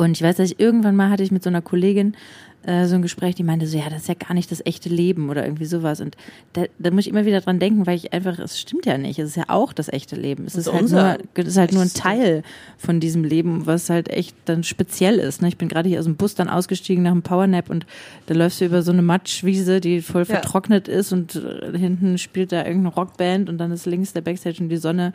Und 0.00 0.12
ich 0.12 0.22
weiß, 0.22 0.36
dass 0.36 0.50
ich 0.52 0.58
irgendwann 0.60 0.96
mal 0.96 1.10
hatte 1.10 1.22
ich 1.22 1.30
mit 1.30 1.42
so 1.42 1.50
einer 1.50 1.60
Kollegin 1.62 2.14
äh, 2.62 2.86
so 2.86 2.94
ein 2.94 3.02
Gespräch, 3.02 3.34
die 3.34 3.42
meinte 3.42 3.66
so, 3.66 3.78
ja, 3.78 3.88
das 3.88 4.02
ist 4.02 4.08
ja 4.08 4.14
gar 4.14 4.34
nicht 4.34 4.50
das 4.50 4.64
echte 4.66 4.88
Leben 4.90 5.30
oder 5.30 5.44
irgendwie 5.44 5.64
sowas. 5.64 6.00
Und 6.00 6.16
da, 6.52 6.64
da 6.78 6.90
muss 6.90 7.06
ich 7.06 7.08
immer 7.10 7.24
wieder 7.24 7.40
dran 7.40 7.58
denken, 7.58 7.86
weil 7.86 7.96
ich 7.96 8.12
einfach, 8.12 8.38
es 8.38 8.58
stimmt 8.60 8.84
ja 8.86 8.98
nicht. 8.98 9.18
Es 9.18 9.30
ist 9.30 9.36
ja 9.36 9.44
auch 9.48 9.72
das 9.72 9.88
echte 9.90 10.16
Leben. 10.16 10.44
Es 10.46 10.54
ist 10.56 10.66
ist 10.66 10.72
halt 10.72 10.90
nur, 10.90 11.18
es 11.34 11.46
ist 11.46 11.56
halt 11.56 11.72
nur 11.72 11.82
ein 11.82 11.92
Teil 11.92 12.42
von 12.78 13.00
diesem 13.00 13.24
Leben, 13.24 13.66
was 13.66 13.88
halt 13.90 14.08
echt 14.10 14.36
dann 14.46 14.62
speziell 14.62 15.18
ist. 15.18 15.40
Ne? 15.42 15.48
Ich 15.48 15.56
bin 15.58 15.68
gerade 15.68 15.88
hier 15.88 15.98
aus 16.00 16.04
dem 16.06 16.16
Bus 16.16 16.34
dann 16.34 16.48
ausgestiegen 16.50 17.02
nach 17.02 17.12
einem 17.12 17.22
Powernap 17.22 17.70
und 17.70 17.86
da 18.26 18.34
läufst 18.34 18.60
du 18.60 18.66
über 18.66 18.82
so 18.82 18.92
eine 18.92 19.02
Matschwiese, 19.02 19.80
die 19.80 20.00
voll 20.02 20.22
Ja. 20.22 20.26
vertrocknet 20.36 20.86
ist 20.88 21.12
und 21.12 21.36
äh, 21.36 21.76
hinten 21.78 22.18
spielt 22.18 22.52
da 22.52 22.58
irgendeine 22.66 22.94
Rockband 22.94 23.48
und 23.48 23.56
dann 23.58 23.70
ist 23.72 23.86
links 23.86 24.12
der 24.12 24.20
Backstage 24.22 24.62
und 24.62 24.68
die 24.70 24.76
Sonne 24.76 25.12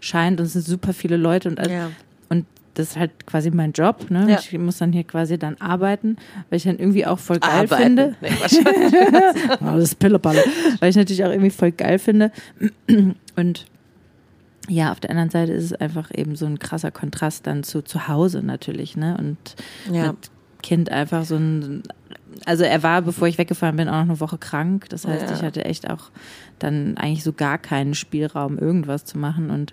scheint 0.00 0.40
und 0.40 0.46
es 0.46 0.52
sind 0.54 0.64
super 0.64 0.92
viele 0.92 1.16
Leute 1.16 1.48
und, 1.48 1.58
Ja. 1.64 1.90
und 2.28 2.44
das 2.78 2.90
ist 2.90 2.96
halt 2.96 3.26
quasi 3.26 3.50
mein 3.50 3.72
Job. 3.72 4.10
Ne? 4.10 4.26
Ja. 4.30 4.38
Ich 4.38 4.56
muss 4.58 4.78
dann 4.78 4.92
hier 4.92 5.04
quasi 5.04 5.38
dann 5.38 5.56
arbeiten, 5.60 6.16
weil 6.48 6.56
ich 6.58 6.62
dann 6.62 6.78
irgendwie 6.78 7.04
auch 7.06 7.18
voll 7.18 7.38
geil 7.40 7.50
Arbeiten. 7.50 7.82
finde. 7.82 8.14
Nee, 8.20 8.28
Quatsch. 8.30 8.56
Oh, 9.60 9.74
das 9.76 9.84
ist 9.84 9.98
Pillepalle. 9.98 10.44
Weil 10.80 10.90
ich 10.90 10.96
natürlich 10.96 11.24
auch 11.24 11.30
irgendwie 11.30 11.50
voll 11.50 11.72
geil 11.72 11.98
finde. 11.98 12.30
Und 13.36 13.66
ja, 14.68 14.92
auf 14.92 15.00
der 15.00 15.10
anderen 15.10 15.30
Seite 15.30 15.52
ist 15.52 15.64
es 15.64 15.72
einfach 15.72 16.10
eben 16.14 16.36
so 16.36 16.46
ein 16.46 16.58
krasser 16.58 16.90
Kontrast 16.90 17.46
dann 17.46 17.62
zu 17.64 17.82
zu 17.82 18.06
Hause 18.06 18.42
natürlich, 18.42 18.96
ne? 18.96 19.16
Und 19.18 19.36
Ja. 19.92 20.08
mit 20.08 20.30
Kind 20.62 20.90
einfach 20.92 21.24
so 21.24 21.36
ein, 21.36 21.82
also 22.44 22.64
er 22.64 22.82
war, 22.82 23.00
bevor 23.02 23.28
ich 23.28 23.38
weggefahren 23.38 23.76
bin, 23.76 23.88
auch 23.88 23.92
noch 23.94 24.00
eine 24.10 24.20
Woche 24.20 24.38
krank. 24.38 24.88
Das 24.90 25.06
heißt, 25.06 25.30
Ja. 25.30 25.36
ich 25.36 25.42
hatte 25.42 25.64
echt 25.64 25.88
auch 25.88 26.10
dann 26.58 26.96
eigentlich 26.98 27.24
so 27.24 27.32
gar 27.32 27.58
keinen 27.58 27.94
Spielraum, 27.94 28.58
irgendwas 28.58 29.04
zu 29.04 29.16
machen 29.18 29.50
und 29.50 29.72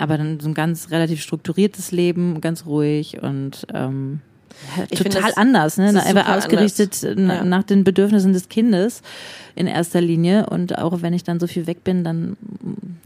aber 0.00 0.18
dann 0.18 0.40
so 0.40 0.48
ein 0.48 0.54
ganz 0.54 0.90
relativ 0.90 1.20
strukturiertes 1.22 1.92
Leben, 1.92 2.40
ganz 2.40 2.66
ruhig 2.66 3.22
und 3.22 3.66
ähm, 3.74 4.20
Ich 4.90 4.98
find, 4.98 5.12
total 5.14 5.28
das- 5.30 5.36
anders, 5.36 5.76
ne? 5.78 5.88
Einfach 6.04 6.28
ausgerichtet 6.36 7.02
Ja. 7.02 7.44
nach 7.44 7.62
den 7.62 7.84
Bedürfnissen 7.84 8.32
des 8.32 8.48
Kindes 8.48 9.02
in 9.54 9.66
erster 9.66 10.00
Linie. 10.00 10.46
Und 10.50 10.76
auch 10.78 11.02
wenn 11.02 11.12
ich 11.14 11.24
dann 11.24 11.38
so 11.40 11.46
viel 11.46 11.66
weg 11.66 11.84
bin, 11.84 12.04
dann 12.04 12.36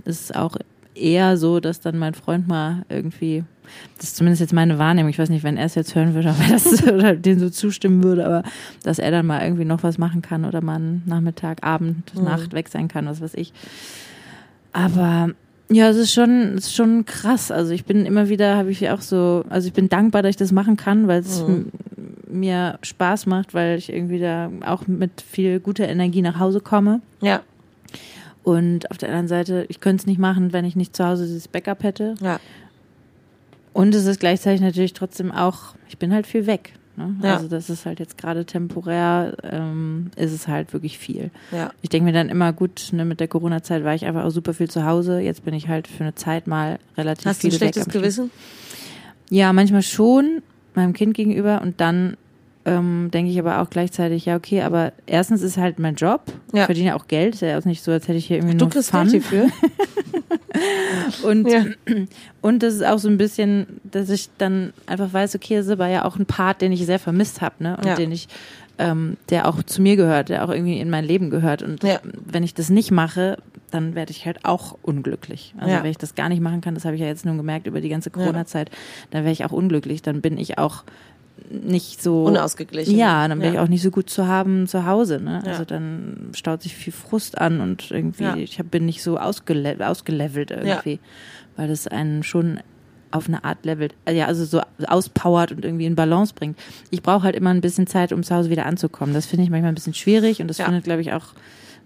ist 0.04 0.24
es 0.24 0.33
auch 0.35 0.57
eher 0.94 1.37
so, 1.37 1.61
dass 1.61 1.80
dann 1.80 1.98
mein 1.98 2.14
Freund 2.14 2.46
mal 2.48 2.85
irgendwie, 2.88 3.42
das 3.96 4.07
ist 4.07 4.16
zumindest 4.16 4.40
jetzt 4.40 4.52
meine 4.52 4.78
Wahrnehmung, 4.78 5.11
ich 5.11 5.18
weiß 5.18 5.28
nicht, 5.28 5.42
wenn 5.42 5.57
er 5.57 5.66
es 5.66 5.74
jetzt 5.74 5.94
hören 5.96 6.14
würde, 6.14 6.30
ob 6.38 6.40
er 6.40 6.50
das 6.52 6.83
oder 6.88 7.16
dem 7.16 7.38
so 7.40 7.50
zustimmen 7.50 8.02
würde, 8.04 8.24
aber 8.26 8.42
dass 8.85 8.98
er 9.00 9.11
dann 9.11 9.26
mal 9.26 9.42
irgendwie 9.42 9.64
noch 9.64 9.83
was 9.83 9.98
machen 9.98 10.22
kann 10.22 10.44
oder 10.44 10.61
mal 10.61 10.76
einen 10.76 11.02
Nachmittag, 11.07 11.64
Abend, 11.64 12.14
Mhm. 12.14 12.24
Nacht 12.24 12.52
weg 12.52 12.68
sein 12.68 12.87
kann, 12.88 13.07
was 13.07 13.20
weiß 13.20 13.35
ich. 13.35 13.52
Aber 14.72 15.30
ja, 15.70 15.88
es 15.88 15.96
ist 15.96 16.12
schon, 16.12 16.55
es 16.59 16.66
ist 16.66 16.74
schon 16.74 17.05
krass. 17.05 17.50
Also 17.50 17.72
ich 17.72 17.85
bin 17.85 18.05
immer 18.07 18.29
wieder, 18.29 18.57
habe 18.57 18.70
ich 18.70 18.88
auch 18.90 19.00
so, 19.00 19.44
also 19.48 19.66
ich 19.66 19.72
bin 19.72 19.88
dankbar, 19.88 20.22
dass 20.22 20.31
ich 20.31 20.37
das 20.37 20.53
machen 20.53 20.77
kann, 20.77 21.09
weil 21.09 21.20
es 21.20 21.42
Mhm. 21.46 21.66
mir 22.29 22.79
Spaß 22.83 23.27
macht, 23.27 23.55
weil 23.55 23.79
ich 23.79 23.92
irgendwie 23.92 24.18
da 24.18 24.50
auch 24.66 24.87
mit 24.87 25.20
viel 25.20 25.61
guter 25.61 25.88
Energie 25.88 26.20
nach 26.22 26.38
Hause 26.38 26.61
komme. 26.61 27.00
Ja. 27.20 27.40
Und 28.42 28.90
auf 28.90 28.98
der 28.98 29.09
anderen 29.09 29.29
Seite, 29.29 29.64
ich 29.68 29.81
könnte 29.81 30.03
es 30.03 30.07
nicht 30.07 30.18
machen, 30.18 30.53
wenn 30.53 30.64
ich 30.66 30.77
nicht 30.77 30.94
zu 30.94 31.07
Hause 31.07 31.24
dieses 31.24 31.48
Backup 31.48 31.83
hätte. 31.83 32.14
Ja. 32.20 32.38
Und 33.72 33.94
es 33.94 34.05
ist 34.07 34.20
gleichzeitig 34.20 34.61
natürlich 34.61 34.92
trotzdem 34.92 35.33
auch, 35.33 35.74
ich 35.88 35.96
bin 35.98 36.12
halt 36.12 36.27
viel 36.27 36.46
weg. 36.46 36.72
Ne? 36.96 37.14
Ja. 37.22 37.37
Also 37.37 37.48
das 37.48 37.70
ist 37.70 37.87
halt 37.87 37.98
jetzt 37.98 38.18
gerade 38.18 38.44
temporär, 38.44 39.37
ähm, 39.42 40.11
ist 40.16 40.33
es 40.33 40.48
halt 40.48 40.72
wirklich 40.72 40.98
viel. 40.98 41.30
Ja. 41.50 41.70
Ich 41.83 41.88
denke 41.88 42.04
mir 42.07 42.12
dann 42.12 42.28
immer, 42.28 42.52
gut, 42.52 42.88
ne, 42.92 43.04
mit 43.04 43.20
der 43.20 43.28
Corona-Zeit 43.28 43.85
war 43.85 43.94
ich 43.94 44.04
einfach 44.04 44.24
auch 44.24 44.30
super 44.30 44.54
viel 44.54 44.70
zu 44.70 44.85
Hause. 44.85 45.20
Jetzt 45.20 45.44
bin 45.44 45.54
ich 45.54 45.68
halt 45.68 45.88
für 45.88 46.04
eine 46.04 46.14
Zeit 46.14 46.46
mal 46.46 46.78
relativ 46.96 47.26
Hast 47.26 47.42
du 47.42 47.48
viel 47.48 47.54
ein 47.54 47.59
schlechtes 47.59 47.83
weg 47.83 47.87
am 47.87 47.90
Stück. 47.90 48.02
Gewissen? 48.02 48.30
Ja, 49.30 49.52
manchmal 49.52 49.83
schon 49.83 50.42
meinem 50.74 50.92
Kind 50.92 51.14
gegenüber 51.14 51.62
und 51.62 51.80
dann 51.80 52.16
ähm, 52.66 53.11
denke 53.12 53.30
ich 53.30 53.38
aber 53.38 53.61
auch 53.61 53.70
gleichzeitig, 53.70 54.24
ja, 54.26 54.37
okay, 54.37 54.62
aber 54.62 54.92
erstens 55.07 55.42
ist 55.42 55.57
halt 55.59 55.78
mein 55.78 55.96
Job. 55.96 56.22
Ja. 56.52 56.61
Ich 56.61 56.66
verdiene 56.66 56.88
ja 56.88 56.94
auch 56.96 57.09
Geld. 57.09 57.35
Ist 57.35 57.42
ja 57.42 57.59
auch 57.59 57.64
nicht 57.64 57.83
so, 57.83 57.92
als 57.92 58.09
hätte 58.09 58.18
ich 58.18 58.26
hier 58.26 58.38
irgendwie 58.38 58.57
Du 58.57 58.64
nur 58.64 58.72
kriegst 58.72 58.90
Fun. 58.90 59.09
Geld 59.09 59.24
hierfür. 59.24 59.48
Und, 61.22 61.50
Ja. 61.50 61.64
und 62.40 62.62
das 62.62 62.74
ist 62.74 62.84
auch 62.84 62.98
so 62.98 63.08
ein 63.08 63.16
bisschen, 63.18 63.66
dass 63.84 64.10
ich 64.10 64.28
dann 64.38 64.72
einfach 64.86 65.12
weiß, 65.12 65.34
okay, 65.34 65.56
das 65.56 65.78
war 65.78 65.88
ja 65.88 66.04
auch 66.04 66.16
ein 66.16 66.26
Part, 66.26 66.60
den 66.62 66.72
ich 66.72 66.84
sehr 66.86 66.98
vermisst 66.98 67.40
habe, 67.40 67.56
ne? 67.62 67.76
Und 67.76 67.86
Ja. 67.86 67.94
den 67.94 68.12
ich, 68.12 68.28
ähm, 68.78 69.16
der 69.30 69.48
auch 69.48 69.62
zu 69.62 69.82
mir 69.82 69.96
gehört, 69.96 70.28
der 70.28 70.44
auch 70.44 70.50
irgendwie 70.50 70.78
in 70.80 70.90
mein 70.90 71.04
Leben 71.04 71.30
gehört. 71.30 71.62
Und 71.62 71.82
Ja. 71.82 72.00
wenn 72.24 72.42
ich 72.42 72.54
das 72.54 72.70
nicht 72.70 72.90
mache, 72.90 73.38
dann 73.70 73.94
werde 73.94 74.12
ich 74.12 74.24
halt 74.26 74.44
auch 74.44 74.76
unglücklich. 74.82 75.54
Also 75.58 75.82
wenn 75.82 75.90
ich 75.90 75.98
das 75.98 76.14
gar 76.14 76.28
nicht 76.28 76.40
machen 76.40 76.60
kann, 76.60 76.74
das 76.74 76.84
habe 76.84 76.94
ich 76.94 77.00
ja 77.02 77.08
jetzt 77.08 77.24
nun 77.26 77.36
gemerkt 77.36 77.66
über 77.66 77.80
die 77.80 77.88
ganze 77.88 78.10
Corona-Zeit, 78.10 78.70
dann 79.10 79.24
wäre 79.24 79.32
ich 79.32 79.44
auch 79.44 79.50
unglücklich. 79.52 80.00
Dann 80.02 80.20
bin 80.20 80.38
ich 80.38 80.58
auch 80.58 80.84
nicht 81.50 82.02
so 82.02 82.24
Unausgeglichen. 82.24 82.96
Ja, 82.96 83.26
dann 83.28 83.38
bin 83.38 83.48
Ja. 83.48 83.54
ich 83.54 83.58
auch 83.60 83.68
nicht 83.68 83.82
so 83.82 83.90
gut 83.90 84.08
zu 84.08 84.26
haben 84.26 84.66
zu 84.66 84.86
Hause. 84.86 85.20
Ne? 85.20 85.42
Ja. 85.44 85.52
Also 85.52 85.64
dann 85.64 86.30
staut 86.34 86.62
sich 86.62 86.74
viel 86.74 86.92
Frust 86.92 87.38
an 87.38 87.60
und 87.60 87.90
irgendwie, 87.90 88.24
Ja. 88.24 88.36
ich 88.36 88.58
hab, 88.58 88.70
bin 88.70 88.86
nicht 88.86 89.02
so 89.02 89.18
ausgele 89.18 89.76
ausgelevelt 89.86 90.50
irgendwie, 90.50 91.00
weil 91.56 91.68
das 91.68 91.86
einen 91.86 92.22
schon 92.22 92.60
auf 93.10 93.28
eine 93.28 93.44
Art 93.44 93.64
levelt, 93.64 93.94
äh, 94.06 94.12
ja, 94.16 94.26
also 94.26 94.44
so 94.44 94.60
auspowert 94.88 95.52
und 95.52 95.64
irgendwie 95.64 95.86
in 95.86 95.94
Balance 95.94 96.34
bringt. 96.34 96.58
Ich 96.90 97.00
brauche 97.02 97.22
halt 97.22 97.36
immer 97.36 97.50
ein 97.50 97.60
bisschen 97.60 97.86
Zeit, 97.86 98.12
um 98.12 98.24
zu 98.24 98.34
Hause 98.34 98.50
wieder 98.50 98.66
anzukommen. 98.66 99.14
Das 99.14 99.26
finde 99.26 99.44
ich 99.44 99.50
manchmal 99.50 99.70
ein 99.70 99.76
bisschen 99.76 99.94
schwierig 99.94 100.40
und 100.40 100.48
das 100.48 100.60
findet, 100.60 100.82
glaube 100.84 101.00
ich, 101.00 101.12
auch 101.12 101.26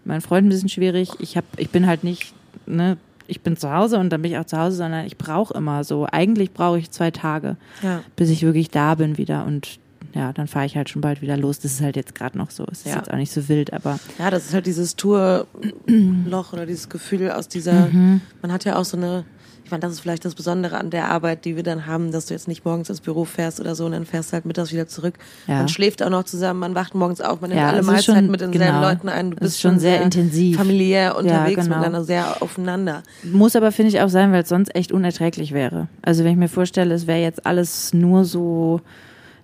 mein 0.07 0.23
Freund 0.23 0.47
ein 0.47 0.49
bisschen 0.49 0.71
schwierig. 0.71 1.11
Ich 1.19 1.37
hab, 1.37 1.45
ich 1.59 1.69
bin 1.69 1.87
halt 1.87 2.03
nicht, 2.03 2.33
ne, 2.65 2.97
ich 3.29 3.41
bin 3.43 3.57
zu 3.57 3.73
Hause 3.73 3.99
und 3.99 4.11
dann 4.11 4.23
bin 4.23 4.33
ich 4.33 4.39
auch 4.39 4.45
zu 4.47 4.59
Hause, 4.59 4.77
sondern 4.79 5.07
ich 5.07 5.17
brauche 5.17 5.55
immer 5.57 5.85
so. 5.85 6.07
Eigentlich 6.11 6.53
brauche 6.53 6.79
ich 6.79 6.91
zwei 6.91 7.11
Tage 7.13 7.57
Ja. 7.83 8.01
bis 8.17 8.31
ich 8.31 8.43
wirklich 8.43 8.71
da 8.71 8.95
bin 8.97 9.17
wieder 9.19 9.45
und 9.45 9.79
ja, 10.15 10.33
dann 10.33 10.49
fahre 10.49 10.65
ich 10.67 10.75
halt 10.77 10.89
schon 10.89 11.03
bald 11.03 11.21
wieder 11.21 11.37
los. 11.37 11.61
Das 11.61 11.73
ist 11.73 11.83
halt 11.83 11.95
jetzt 11.95 12.15
gerade 12.15 12.37
noch 12.39 12.51
so. 12.51 12.65
Es 12.73 12.79
ist 12.81 12.87
Ja. 12.87 12.97
jetzt 12.97 13.11
auch 13.13 13.17
nicht 13.17 13.31
so 13.31 13.47
wild, 13.49 13.73
aber 13.75 14.01
Ja, 14.19 14.31
das 14.31 14.47
ist 14.47 14.55
halt 14.55 14.67
dieses 14.67 14.97
Tourloch 14.97 16.53
oder 16.53 16.67
dieses 16.67 16.89
Gefühl 16.89 17.31
aus 17.31 17.49
dieser, 17.49 17.87
Mhm. 17.89 18.21
man 18.43 18.53
hat 18.53 18.65
ja 18.65 18.77
auch 18.77 18.85
so 18.85 18.97
eine, 18.97 19.25
ich 19.69 19.71
meine, 19.71 19.83
das 19.83 19.93
ist 19.93 20.01
vielleicht 20.01 20.25
das 20.25 20.35
Besondere 20.35 20.79
an 20.79 20.89
der 20.89 21.11
Arbeit, 21.11 21.45
die 21.45 21.55
wir 21.55 21.63
dann 21.63 21.85
haben, 21.85 22.11
dass 22.11 22.25
du 22.25 22.33
jetzt 22.33 22.49
nicht 22.49 22.65
morgens 22.65 22.89
ins 22.89 23.03
Büro 23.03 23.27
fährst 23.27 23.61
oder 23.61 23.75
so 23.75 23.85
und 23.85 23.93
dann 23.93 24.07
fährst 24.07 24.31
du 24.31 24.33
halt 24.33 24.47
mittags 24.47 24.73
wieder 24.73 24.89
zurück. 24.89 25.15
Ja. 25.47 25.57
Man 25.57 25.69
schläft 25.69 26.03
auch 26.03 26.09
noch 26.09 26.25
zusammen, 26.25 26.59
man 26.61 26.75
wacht 26.75 26.95
morgens 26.95 27.21
auf, 27.21 27.43
man 27.43 27.51
nimmt 27.51 27.61
Ja, 27.61 27.69
alle 27.69 27.83
Mahlzeiten 27.83 28.15
schon- 28.23 28.31
mit 28.31 28.41
denselben 28.41 28.65
genau. 28.77 28.81
Leuten 28.81 29.11
ein. 29.11 29.33
Du 29.33 29.37
bist 29.37 29.57
ist 29.57 29.61
schon 29.61 29.79
sehr 29.79 30.01
intensiv. 30.01 30.57
familiär 30.57 31.17
unterwegs 31.19 31.57
genau. 31.65 31.77
miteinander, 31.77 32.03
sehr 32.05 32.43
aufeinander. 32.43 33.03
muss 33.25 33.55
aber, 33.57 33.71
finde 33.73 33.91
ich, 33.91 34.01
auch 34.01 34.09
sein, 34.09 34.33
weil 34.33 34.43
es 34.45 34.49
sonst 34.49 34.75
echt 34.75 34.91
unerträglich 34.91 35.53
wäre. 35.53 35.89
Also 36.01 36.25
wenn 36.25 36.33
ich 36.33 36.39
mir 36.39 36.49
vorstelle, 36.49 36.95
es 36.95 37.07
wäre 37.07 37.21
jetzt 37.21 37.45
alles 37.45 37.93
nur 37.93 38.25
so, 38.25 38.81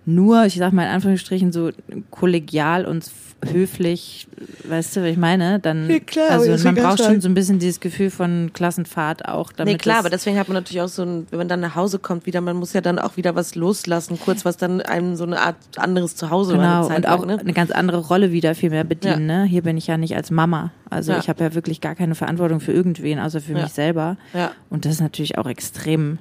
nur, 0.06 0.44
ich 0.44 0.56
sag 0.56 0.72
mal 0.72 0.84
in 0.84 0.90
Anführungsstrichen, 0.90 1.52
so 1.52 1.70
kollegial 2.10 2.84
und 2.84 3.10
höflich, 3.52 4.26
weißt 4.66 4.96
du, 4.96 5.02
was 5.02 5.08
ich 5.10 5.16
meine? 5.18 5.58
Dann, 5.60 5.90
Ja, 5.90 5.98
klar, 5.98 6.30
also 6.30 6.50
man 6.64 6.74
braucht 6.74 7.02
schon 7.02 7.20
so 7.20 7.28
ein 7.28 7.34
bisschen 7.34 7.58
dieses 7.58 7.78
Gefühl 7.80 8.10
von 8.10 8.50
Klassenfahrt 8.54 9.28
auch. 9.28 9.52
Damit 9.52 9.72
Nee, 9.74 9.78
klar, 9.78 9.98
aber 9.98 10.10
deswegen 10.10 10.38
hat 10.38 10.48
man 10.48 10.54
natürlich 10.54 10.80
auch 10.80 10.88
so 10.88 11.02
ein, 11.02 11.26
wenn 11.30 11.38
man 11.38 11.48
dann 11.48 11.60
nach 11.60 11.74
Hause 11.74 11.98
kommt 11.98 12.24
wieder, 12.26 12.40
man 12.40 12.56
muss 12.56 12.72
ja 12.72 12.80
dann 12.80 12.98
auch 12.98 13.16
wieder 13.16 13.34
was 13.34 13.54
loslassen, 13.54 14.18
kurz 14.18 14.44
was 14.44 14.56
dann 14.56 14.80
einem 14.80 15.14
so 15.16 15.24
eine 15.24 15.40
Art 15.40 15.56
anderes 15.76 16.16
Zuhause 16.16 16.56
war 16.56 16.58
Genau, 16.58 16.78
eine 16.78 16.88
Zeit 16.88 16.96
und 16.98 17.06
auch 17.08 17.26
lang, 17.26 17.36
ne? 17.36 17.40
eine 17.40 17.52
ganz 17.52 17.70
andere 17.70 17.98
Rolle 17.98 18.32
wieder 18.32 18.54
viel 18.54 18.70
mehr 18.70 18.84
bedienen. 18.84 19.26
Ne? 19.26 19.44
Hier 19.44 19.62
bin 19.62 19.76
ich 19.76 19.86
ja 19.86 19.96
nicht 19.98 20.16
als 20.16 20.30
Mama. 20.30 20.72
Also 20.88 21.12
Ja. 21.12 21.18
ich 21.18 21.28
habe 21.28 21.44
ja 21.44 21.54
wirklich 21.54 21.80
gar 21.80 21.94
keine 21.94 22.14
Verantwortung 22.14 22.60
für 22.60 22.72
irgendwen, 22.72 23.18
außer 23.18 23.40
für 23.40 23.52
Ja. 23.52 23.62
mich 23.64 23.72
selber. 23.72 24.16
Ja, 24.32 24.52
Und 24.70 24.84
das 24.86 24.92
ist 24.94 25.00
natürlich 25.00 25.36
auch 25.38 25.46
extrem, 25.46 26.18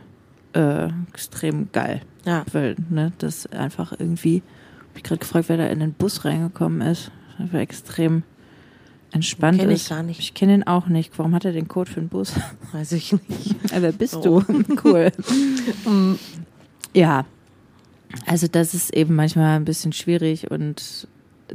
äh, 0.54 0.88
extrem 1.10 1.70
geil. 1.72 2.02
Ja. 2.26 2.44
Weil, 2.52 2.76
ne, 2.90 3.12
das 3.18 3.46
einfach 3.48 3.94
irgendwie, 3.98 4.42
hab 4.90 4.98
ich 4.98 5.04
gerade 5.04 5.20
gefragt, 5.20 5.50
wer 5.50 5.58
da 5.58 5.68
in 5.68 5.80
den 5.80 5.94
Bus 5.94 6.26
reingekommen 6.26 6.82
ist. 6.82 7.12
Das 7.40 7.52
war 7.54 7.60
extrem 7.62 8.24
entspannt 9.12 9.60
Kenn 9.60 9.70
ich 9.72 9.90
gar 9.90 10.02
nicht. 10.04 10.20
Ich 10.20 10.34
kenne 10.34 10.54
ihn 10.56 10.64
auch 10.64 10.88
nicht. 10.88 11.18
Warum 11.20 11.36
hat 11.36 11.46
er 11.46 11.52
den 11.52 11.68
Code 11.68 11.90
für 11.92 12.00
den 12.00 12.10
Bus? 12.10 12.34
Weiß 12.72 12.92
ich 12.94 13.12
nicht. 13.14 13.56
Wer 13.76 13.92
bist 13.92 14.16
Oh. 14.18 14.42
du? 14.42 14.64
cool. 14.84 15.12
ja. 16.94 17.26
Also 18.28 18.48
das 18.48 18.74
ist 18.74 18.94
eben 18.94 19.16
manchmal 19.16 19.56
ein 19.56 19.66
bisschen 19.66 19.92
schwierig 19.92 20.52
und 20.52 21.08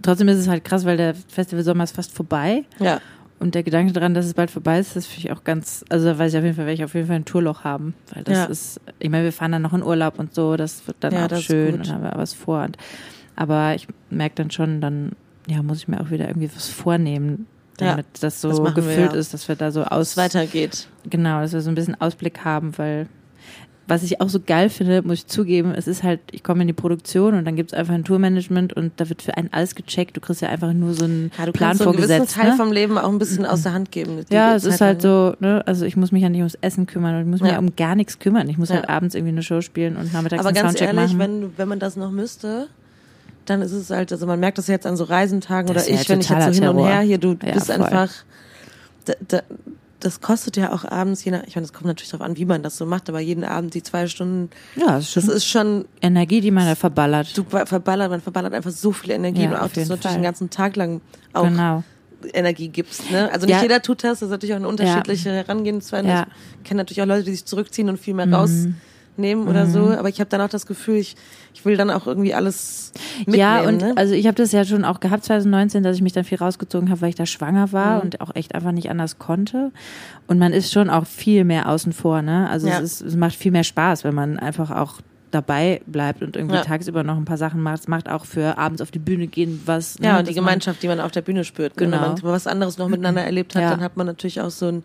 trotzdem 0.02 0.26
ist 0.28 0.38
es 0.38 0.48
halt 0.48 0.64
krass, 0.64 0.84
weil 0.84 0.96
der 0.96 1.14
Festival 1.14 1.62
Sommer 1.62 1.84
ist 1.84 1.94
fast 1.94 2.12
vorbei 2.12 2.64
Ja, 2.80 3.00
und 3.40 3.54
der 3.54 3.62
Gedanke 3.62 3.92
daran, 3.92 4.14
dass 4.14 4.26
es 4.26 4.34
bald 4.34 4.50
vorbei 4.50 4.78
ist, 4.78 4.96
das 4.96 5.06
finde 5.06 5.28
ich 5.28 5.32
auch 5.32 5.44
ganz, 5.44 5.84
also 5.88 6.06
da 6.06 6.18
weiß 6.18 6.32
ich 6.32 6.38
auf 6.38 6.44
jeden 6.44 6.56
Fall, 6.56 6.66
werde 6.66 6.74
ich 6.74 6.84
auf 6.84 6.94
jeden 6.94 7.06
Fall 7.06 7.16
ein 7.16 7.24
Tourloch 7.24 7.64
haben, 7.64 7.94
weil 8.14 8.24
das 8.24 8.34
Ja. 8.36 8.44
ist, 8.46 8.80
ich 8.98 9.10
meine, 9.10 9.24
wir 9.24 9.32
fahren 9.32 9.52
dann 9.52 9.62
noch 9.62 9.74
in 9.74 9.82
Urlaub 9.82 10.18
und 10.18 10.34
so, 10.34 10.56
das 10.56 10.86
wird 10.86 10.96
dann 11.00 11.12
Ja, 11.12 11.26
auch 11.26 11.40
schön 11.40 11.74
und 11.76 11.88
haben 11.92 12.02
wir 12.02 12.12
was 12.16 12.32
vor 12.34 12.62
und, 12.64 12.76
aber 13.36 13.74
ich 13.74 13.86
merke 14.10 14.34
dann 14.36 14.50
schon, 14.50 14.80
dann, 14.80 15.12
ja, 15.46 15.62
muss 15.62 15.78
ich 15.78 15.88
mir 15.88 16.00
auch 16.00 16.10
wieder 16.10 16.26
irgendwie 16.28 16.50
was 16.54 16.68
vornehmen, 16.68 17.46
Ja, 17.80 17.90
damit 17.90 18.06
das 18.20 18.40
so 18.40 18.48
das 18.48 18.60
wir 18.60 18.72
gefüllt 18.72 19.12
ja. 19.12 19.18
ist, 19.18 19.32
dass 19.34 19.48
wir 19.48 19.54
da 19.56 19.70
so 19.70 19.84
aus, 19.84 20.16
weitergeht. 20.16 20.88
Genau, 21.08 21.40
dass 21.40 21.52
wir 21.52 21.60
so 21.60 21.70
ein 21.70 21.74
bisschen 21.74 22.00
Ausblick 22.00 22.44
haben, 22.44 22.76
weil 22.76 23.06
was 23.88 24.02
ich 24.02 24.20
auch 24.20 24.28
so 24.28 24.38
geil 24.38 24.68
finde, 24.68 25.00
muss 25.02 25.14
ich 25.20 25.26
zugeben, 25.28 25.72
es 25.74 25.88
ist 25.88 26.02
halt, 26.02 26.20
ich 26.30 26.42
komme 26.42 26.60
in 26.60 26.66
die 26.66 26.74
Produktion 26.74 27.32
und 27.34 27.46
dann 27.46 27.56
gibt 27.56 27.72
es 27.72 27.78
einfach 27.78 27.94
ein 27.94 28.04
Tourmanagement 28.04 28.74
und 28.74 28.92
da 28.98 29.08
wird 29.08 29.22
für 29.22 29.36
einen 29.36 29.48
alles 29.50 29.74
gecheckt. 29.74 30.14
Du 30.16 30.20
kriegst 30.20 30.42
ja 30.42 30.50
einfach 30.50 30.74
nur 30.74 30.92
so 30.92 31.04
einen 31.06 31.32
Ja, 31.38 31.46
du 31.46 31.52
Plan 31.52 31.70
kannst 31.70 31.78
so 31.78 31.84
vorgesetzt. 31.84 32.34
Teil 32.34 32.50
Ne? 32.50 32.56
vom 32.56 32.70
Leben 32.70 32.98
auch 32.98 33.08
ein 33.08 33.18
bisschen 33.18 33.46
aus 33.46 33.62
der 33.62 33.72
Hand 33.72 33.90
geben. 33.90 34.20
Ja, 34.30 34.54
es 34.56 34.64
Zeit 34.64 34.72
ist 34.74 34.80
halt 34.82 35.02
so, 35.02 35.34
ne, 35.40 35.62
also 35.66 35.86
ich 35.86 35.96
muss 35.96 36.12
mich 36.12 36.22
ja 36.22 36.28
nicht 36.28 36.40
ums 36.40 36.56
Essen 36.60 36.86
kümmern 36.86 37.14
und 37.16 37.20
ich 37.22 37.26
muss 37.28 37.40
mich 37.40 37.48
Ja. 37.48 37.54
ja 37.54 37.60
um 37.60 37.74
gar 37.76 37.94
nichts 37.96 38.18
kümmern. 38.18 38.48
Ich 38.50 38.58
muss 38.58 38.68
Ja. 38.68 38.76
halt 38.76 38.90
abends 38.90 39.14
irgendwie 39.14 39.32
eine 39.32 39.42
Show 39.42 39.62
spielen 39.62 39.96
und 39.96 40.12
nachmittags 40.12 40.40
Aber 40.40 40.48
einen 40.50 40.56
ganz 40.56 40.78
Soundcheck 40.78 40.88
ehrlich, 40.94 41.14
machen. 41.14 41.18
wenn, 41.18 41.52
wenn 41.56 41.68
man 41.68 41.78
das 41.78 41.96
noch 41.96 42.10
müsste, 42.10 42.68
dann 43.46 43.62
ist 43.62 43.72
es 43.72 43.88
halt, 43.88 44.12
also 44.12 44.26
man 44.26 44.38
merkt 44.38 44.58
das 44.58 44.66
jetzt 44.66 44.86
an 44.86 44.98
so 44.98 45.04
Reisentagen 45.04 45.72
Das 45.72 45.86
oder 45.86 45.94
ja 45.94 46.00
ich, 46.02 46.08
wenn 46.10 46.20
ich 46.20 46.28
jetzt 46.28 46.44
so 46.44 46.50
hin 46.52 46.68
und 46.68 46.84
her 46.86 47.00
hier, 47.00 47.16
du 47.16 47.36
Ja, 47.42 47.54
bist 47.54 47.72
voll. 47.72 47.76
einfach, 47.82 48.10
da, 49.06 49.14
da, 49.26 49.40
das 50.00 50.20
kostet 50.20 50.56
ja 50.56 50.72
auch 50.72 50.84
abends, 50.84 51.24
je 51.24 51.32
nach, 51.32 51.42
ich 51.46 51.56
meine, 51.56 51.66
das 51.66 51.72
kommt 51.72 51.86
natürlich 51.86 52.10
darauf 52.10 52.24
an, 52.26 52.36
wie 52.36 52.44
man 52.44 52.62
das 52.62 52.76
so 52.76 52.86
macht, 52.86 53.08
aber 53.08 53.20
jeden 53.20 53.44
Abend 53.44 53.74
die 53.74 53.82
zwei 53.82 54.06
Stunden, 54.06 54.50
ja, 54.76 54.86
das 54.96 55.04
ist 55.06 55.12
schon 55.12 55.26
das 55.26 55.34
ist 55.34 55.44
schon 55.46 55.84
Energie, 56.00 56.40
die 56.40 56.50
man 56.50 56.66
da 56.66 56.74
verballert. 56.74 57.36
du 57.36 57.44
verballert, 57.44 58.10
man 58.10 58.20
verballert 58.20 58.54
einfach 58.54 58.70
so 58.70 58.92
viel 58.92 59.10
Energie 59.10 59.42
Ja, 59.42 59.50
und 59.50 59.56
auch, 59.56 59.62
dass 59.68 59.72
du 59.74 59.80
natürlich 59.80 60.02
Fall. 60.02 60.14
den 60.14 60.22
ganzen 60.22 60.50
Tag 60.50 60.76
lang 60.76 61.00
auch 61.32 61.44
genau. 61.44 61.82
Energie 62.32 62.68
gibst. 62.68 63.10
Ne? 63.10 63.30
Also 63.32 63.46
nicht 63.46 63.54
Ja. 63.56 63.62
jeder 63.62 63.80
tut 63.82 64.02
das, 64.02 64.18
das 64.20 64.22
ist 64.22 64.30
natürlich 64.30 64.52
auch 64.52 64.58
eine 64.58 64.68
unterschiedliche 64.68 65.30
Herangehensweise. 65.30 66.08
Ja. 66.08 66.22
Mhm. 66.22 66.32
Ich 66.62 66.68
kenne 66.68 66.78
natürlich 66.78 67.02
auch 67.02 67.06
Leute, 67.06 67.24
die 67.24 67.30
sich 67.32 67.44
zurückziehen 67.44 67.88
und 67.88 67.98
viel 67.98 68.14
mehr 68.14 68.26
rausnehmen 69.18 69.48
oder 69.48 69.66
so, 69.66 69.88
aber 69.90 70.08
ich 70.08 70.20
habe 70.20 70.30
dann 70.30 70.40
auch 70.40 70.48
das 70.48 70.66
Gefühl, 70.66 70.96
ich, 70.96 71.16
ich 71.54 71.64
will 71.64 71.76
dann 71.76 71.90
auch 71.90 72.06
irgendwie 72.06 72.34
alles 72.34 72.92
mitnehmen. 73.18 73.38
Ja, 73.38 73.60
und 73.62 73.78
ne? 73.78 73.92
also 73.96 74.14
ich 74.14 74.26
habe 74.26 74.36
das 74.36 74.52
ja 74.52 74.64
schon 74.64 74.84
auch 74.84 75.00
gehabt 75.00 75.24
2019, 75.24 75.82
dass 75.82 75.96
ich 75.96 76.02
mich 76.02 76.12
dann 76.12 76.24
viel 76.24 76.38
rausgezogen 76.38 76.90
habe, 76.90 77.00
weil 77.02 77.08
ich 77.10 77.14
da 77.14 77.26
schwanger 77.26 77.72
war 77.72 77.96
Mhm. 77.96 78.02
und 78.02 78.20
auch 78.20 78.34
echt 78.34 78.54
einfach 78.54 78.72
nicht 78.72 78.90
anders 78.90 79.18
konnte. 79.18 79.72
Und 80.26 80.38
man 80.38 80.52
ist 80.52 80.72
schon 80.72 80.90
auch 80.90 81.06
viel 81.06 81.44
mehr 81.44 81.68
außen 81.68 81.92
vor, 81.92 82.22
ne? 82.22 82.48
Also 82.50 82.68
Ja. 82.68 82.78
es, 82.78 83.00
ist, 83.00 83.00
es 83.02 83.16
macht 83.16 83.34
viel 83.34 83.52
mehr 83.52 83.64
Spaß, 83.64 84.04
wenn 84.04 84.14
man 84.14 84.38
einfach 84.38 84.70
auch 84.70 85.00
dabei 85.30 85.82
bleibt 85.86 86.22
und 86.22 86.36
irgendwie 86.36 86.56
Ja. 86.56 86.62
tagsüber 86.62 87.02
noch 87.02 87.16
ein 87.16 87.26
paar 87.26 87.36
Sachen 87.36 87.60
macht. 87.60 87.80
Es 87.80 87.88
macht 87.88 88.08
auch 88.08 88.24
für 88.24 88.56
abends 88.56 88.80
auf 88.80 88.90
die 88.90 88.98
Bühne 88.98 89.26
gehen 89.26 89.60
was. 89.66 89.96
ja, 90.00 90.14
ne, 90.14 90.18
und 90.20 90.28
die 90.28 90.32
Gemeinschaft, 90.34 90.82
die 90.82 90.88
man 90.88 91.00
auf 91.00 91.10
der 91.10 91.20
Bühne 91.20 91.44
spürt. 91.44 91.76
ne? 91.78 91.84
Genau. 91.86 92.00
Wenn 92.16 92.22
man 92.22 92.32
was 92.32 92.46
anderes 92.46 92.78
noch 92.78 92.88
miteinander 92.88 93.22
erlebt 93.24 93.54
hat, 93.54 93.62
Ja. 93.62 93.70
dann 93.70 93.82
hat 93.82 93.96
man 93.98 94.06
natürlich 94.06 94.40
auch 94.40 94.50
so 94.50 94.68
ein, 94.68 94.82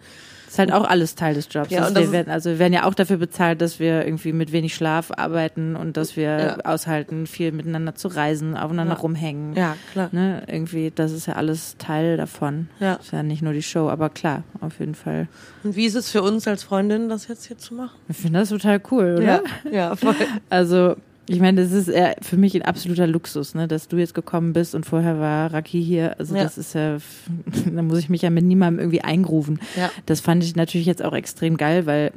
Ist 0.53 0.59
halt 0.59 0.71
auch 0.71 0.87
alles 0.87 1.15
Teil 1.15 1.33
des 1.33 1.47
Jobs. 1.49 1.71
Ja, 1.71 1.89
das 1.89 1.95
wir 1.95 2.11
werden, 2.11 2.29
also 2.31 2.51
wir 2.51 2.59
werden 2.59 2.73
ja 2.73 2.83
auch 2.83 2.93
dafür 2.93 3.17
bezahlt, 3.17 3.59
dass 3.59 3.79
wir 3.79 4.05
irgendwie 4.05 4.33
mit 4.33 4.51
wenig 4.51 4.75
Schlaf 4.75 5.09
arbeiten 5.17 5.75
und 5.75 5.97
dass 5.97 6.15
wir 6.15 6.23
Ja. 6.39 6.57
aushalten, 6.63 7.25
viel 7.25 7.51
miteinander 7.51 7.95
zu 7.95 8.07
reisen, 8.07 8.55
aufeinander 8.55 8.93
Ja. 8.93 8.99
rumhängen. 8.99 9.55
ja, 9.55 9.75
klar. 9.93 10.09
Ne, 10.11 10.43
irgendwie, 10.45 10.91
das 10.93 11.11
ist 11.11 11.25
ja 11.25 11.33
alles 11.33 11.75
Teil 11.79 12.17
davon. 12.17 12.67
Ja. 12.79 12.93
Ist 12.93 13.11
ja 13.11 13.23
nicht 13.23 13.41
nur 13.41 13.53
die 13.53 13.63
Show, 13.63 13.89
aber 13.89 14.11
klar, 14.11 14.43
auf 14.61 14.79
jeden 14.79 14.93
Fall. 14.93 15.27
Und 15.63 15.75
wie 15.75 15.85
ist 15.87 15.95
es 15.95 16.11
für 16.11 16.21
uns 16.21 16.47
als 16.47 16.61
Freundin, 16.61 17.09
das 17.09 17.27
jetzt 17.27 17.47
hier 17.47 17.57
zu 17.57 17.73
machen? 17.73 17.97
Ich 18.07 18.17
finde 18.17 18.37
das 18.39 18.49
total 18.49 18.79
cool, 18.91 19.15
oder? 19.17 19.41
ja, 19.71 19.95
voll. 19.95 20.13
Also, 20.51 20.97
ich 21.27 21.39
meine, 21.39 21.61
das 21.61 21.71
ist 21.71 21.89
für 22.21 22.37
mich 22.37 22.53
ein 22.55 22.63
absoluter 22.63 23.07
Luxus, 23.07 23.55
ne, 23.55 23.67
dass 23.67 23.87
du 23.87 23.97
jetzt 23.97 24.13
gekommen 24.13 24.51
bist 24.53 24.75
und 24.75 24.85
vorher 24.85 25.19
war 25.19 25.53
Raki 25.53 25.81
hier. 25.83 26.15
Also, 26.19 26.35
Ja. 26.35 26.43
das 26.43 26.57
ist 26.57 26.73
ja, 26.75 26.97
da 27.73 27.81
muss 27.81 27.99
ich 27.99 28.09
mich 28.09 28.21
ja 28.21 28.29
mit 28.29 28.43
niemandem 28.45 28.79
irgendwie 28.79 29.01
eingrooven. 29.01 29.59
Ja. 29.77 29.89
Das 30.05 30.19
fand 30.19 30.43
ich 30.43 30.55
natürlich 30.55 30.87
jetzt 30.87 31.03
auch 31.03 31.13
extrem 31.13 31.55
geil, 31.57 31.85
weil 31.85 32.11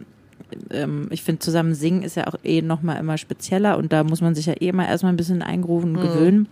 ähm, 0.70 1.08
ich 1.10 1.22
finde, 1.22 1.38
zusammen 1.40 1.74
singen 1.74 2.02
ist 2.02 2.16
ja 2.16 2.26
auch 2.26 2.36
eh 2.44 2.62
nochmal 2.62 2.98
immer 2.98 3.18
spezieller 3.18 3.78
und 3.78 3.92
da 3.92 4.04
muss 4.04 4.20
man 4.20 4.34
sich 4.34 4.46
ja 4.46 4.54
eh 4.60 4.72
mal 4.72 4.86
erstmal 4.86 5.12
ein 5.12 5.16
bisschen 5.16 5.42
eingrooven 5.42 5.92
Mhm. 5.92 5.98
und 5.98 6.02
gewöhnen. 6.02 6.48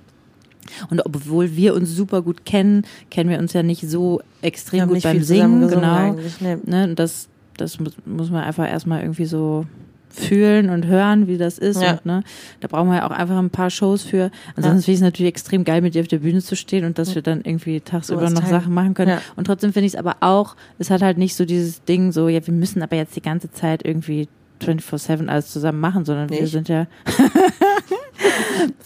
Und 0.90 1.04
obwohl 1.04 1.56
wir 1.56 1.74
uns 1.74 1.90
super 1.94 2.22
gut 2.22 2.46
kennen, 2.46 2.82
kennen 3.10 3.28
wir 3.28 3.38
uns 3.38 3.52
ja 3.52 3.62
nicht 3.62 3.82
so 3.88 4.22
extrem 4.42 4.88
gut 4.88 5.02
beim 5.02 5.22
Singen, 5.22 5.68
genau. 5.68 6.16
Ne, 6.40 6.84
und 6.84 6.98
das, 6.98 7.28
das 7.58 7.78
muss, 7.78 7.92
muss 8.06 8.30
man 8.30 8.42
einfach 8.44 8.66
erstmal 8.68 9.02
irgendwie 9.02 9.26
so 9.26 9.66
fühlen 10.14 10.70
und 10.70 10.86
hören, 10.86 11.26
wie 11.26 11.36
das 11.38 11.58
ist. 11.58 11.82
Ja. 11.82 11.92
Und, 11.92 12.06
ne, 12.06 12.22
da 12.60 12.68
brauchen 12.68 12.88
wir 12.88 12.96
ja 12.98 13.06
auch 13.06 13.10
einfach 13.10 13.36
ein 13.38 13.50
paar 13.50 13.70
Shows 13.70 14.02
für. 14.02 14.30
Ansonsten 14.56 14.82
finde 14.82 14.92
ich 14.92 14.98
es 14.98 15.02
natürlich 15.02 15.28
extrem 15.30 15.64
geil, 15.64 15.80
mit 15.82 15.94
dir 15.94 16.02
auf 16.02 16.08
der 16.08 16.18
Bühne 16.18 16.40
zu 16.40 16.54
stehen 16.56 16.84
und 16.84 16.98
dass 16.98 17.14
wir 17.14 17.22
dann 17.22 17.40
irgendwie 17.42 17.80
tagsüber 17.80 18.30
noch. 18.30 18.46
Sachen 18.46 18.72
machen 18.72 18.94
können. 18.94 19.10
Ja. 19.10 19.20
Und 19.36 19.46
trotzdem 19.46 19.72
finde 19.72 19.86
ich 19.86 19.94
es 19.94 19.98
aber 19.98 20.16
auch, 20.20 20.54
es 20.78 20.90
hat 20.90 21.02
halt 21.02 21.18
nicht 21.18 21.34
so 21.34 21.44
dieses 21.44 21.82
Ding 21.84 22.12
so, 22.12 22.28
ja, 22.28 22.46
wir 22.46 22.54
müssen 22.54 22.82
aber 22.82 22.96
jetzt 22.96 23.16
die 23.16 23.22
ganze 23.22 23.50
Zeit 23.50 23.84
irgendwie 23.84 24.28
24-7 24.62 25.26
alles 25.28 25.50
zusammen 25.50 25.80
machen, 25.80 26.04
sondern 26.04 26.30
wir 26.30 26.40
Nicht? 26.42 26.52
sind 26.52 26.68
ja, 26.68 26.86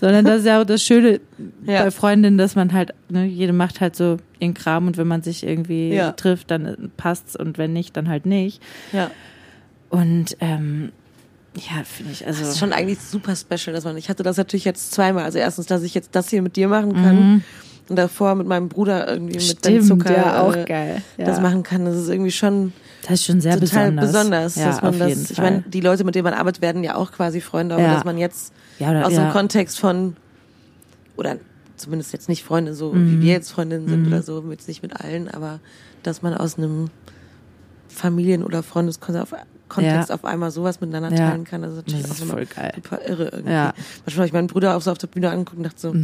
Sondern 0.01 0.25
das 0.25 0.41
ist 0.41 0.47
ja 0.47 0.61
auch 0.61 0.64
das 0.64 0.83
Schöne 0.83 1.21
Ja. 1.67 1.85
bei 1.85 1.91
Freundinnen, 1.91 2.38
dass 2.38 2.57
man 2.57 2.73
halt, 2.73 2.95
ne, 3.11 3.25
jede 3.27 3.53
macht 3.53 3.81
halt 3.81 3.95
so 3.97 4.17
ihren 4.38 4.55
Kram 4.55 4.87
und 4.87 4.97
wenn 4.97 5.07
man 5.07 5.23
sich 5.23 5.45
irgendwie 5.45 5.93
Ja. 5.93 6.12
trifft, 6.12 6.51
dann 6.51 6.64
äh, 6.67 6.77
passt's 6.97 7.37
und 7.37 7.59
wenn 7.59 7.73
nicht, 7.73 7.97
dann 7.97 8.09
halt 8.09 8.27
nicht. 8.27 8.62
Ja. 8.93 9.11
Und 9.91 10.37
ähm, 10.41 10.93
ja, 11.59 11.85
finde 11.85 12.12
ich, 12.12 12.27
also 12.27 12.40
Das 12.40 12.51
ist 12.51 12.59
schon 12.59 12.73
eigentlich 12.73 13.01
super 13.01 13.35
special, 13.37 13.75
dass 13.75 13.85
man, 13.85 13.97
ich 13.97 14.09
hatte 14.09 14.23
das 14.23 14.37
natürlich 14.37 14.64
jetzt 14.64 14.92
zweimal. 14.92 15.25
Also 15.25 15.38
erstens, 15.38 15.66
dass 15.66 15.83
ich 15.83 15.94
jetzt 15.94 16.11
das 16.14 16.29
hier 16.31 16.42
mit 16.42 16.57
dir 16.57 16.68
machen 16.68 16.94
kann 16.94 17.42
und 17.88 17.97
davor 17.97 18.35
mit 18.35 18.47
meinem 18.47 18.68
Bruder 18.68 19.09
irgendwie 19.09 19.37
mit 19.38 19.62
Ben 19.62 19.75
Mhm. 19.75 19.83
stimmt, 19.85 20.03
Zucker 20.03 20.16
ja, 20.16 20.42
auch 20.42 20.55
äh, 20.55 20.64
geil. 20.64 21.03
Ja. 21.16 21.25
das 21.25 21.40
machen 21.40 21.62
kann. 21.62 21.85
Das 21.85 21.97
ist 21.97 22.09
irgendwie 22.09 22.31
schon 22.31 22.73
das 23.03 23.12
ist 23.21 23.25
schon 23.27 23.40
sehr 23.40 23.55
total 23.59 23.92
besonders. 23.92 24.07
besonders, 24.07 24.55
ja, 24.57 24.66
dass 24.66 24.83
man 24.83 24.92
auf 24.92 24.99
das, 24.99 25.31
ich 25.31 25.38
meine, 25.38 25.62
die 25.66 25.81
Leute, 25.81 26.05
mit 26.05 26.14
denen 26.14 26.25
man 26.25 26.35
arbeitet, 26.35 26.61
werden 26.62 26.85
ja 26.85 26.94
auch 26.97 27.12
quasi 27.12 27.40
Freunde, 27.40 27.75
aber 27.77 27.85
Ja. 27.85 27.94
dass 27.94 28.05
man 28.05 28.18
jetzt 28.18 28.53
oder, 28.81 29.07
aus 29.07 29.14
dem 29.14 29.31
Kontext 29.31 29.79
von, 29.81 30.16
oder 31.16 31.37
zumindest 31.77 32.12
jetzt 32.12 32.29
nicht 32.29 32.42
Freunde, 32.44 32.75
so 32.75 32.92
Mhm. 32.92 33.11
wie 33.11 33.21
wir 33.23 33.33
jetzt 33.33 33.51
Freundinnen 33.53 33.88
sind 33.88 34.07
oder 34.07 34.23
so, 34.23 34.44
jetzt 34.51 34.68
nicht 34.68 34.83
mit 34.83 35.01
allen, 35.01 35.29
aber 35.29 35.61
dass 36.03 36.23
man 36.23 36.35
aus 36.35 36.59
einem 36.59 36.90
Familien- 37.88 38.44
oder 38.44 38.62
Freundeskontext 38.62 39.33
auf, 39.33 39.38
Kontext 39.69 40.09
Ja. 40.09 40.15
auf 40.15 40.25
einmal 40.25 40.51
sowas 40.51 40.81
miteinander 40.81 41.15
teilen 41.17 41.45
kann, 41.45 41.63
das 41.63 41.73
ist 41.73 41.77
natürlich 41.79 42.03
Das 42.03 42.11
auch 42.11 42.15
ist 42.15 42.21
nochmal 42.27 42.47
voll 42.47 42.55
geil. 42.63 42.73
super 42.77 43.01
irre 43.07 43.29
irgendwie. 43.33 43.53
Ja. 43.53 43.75
Manchmal 44.05 44.17
habe 44.17 44.27
ich 44.27 44.33
meinen 44.33 44.47
Bruder 44.49 44.77
auch 44.77 44.83
so 44.83 44.91
auf 44.91 44.99
der 44.99 45.07
Bühne 45.09 45.31
angeguckt 45.31 45.57
und 45.59 45.65
dachte 45.65 45.81
so, 45.81 45.95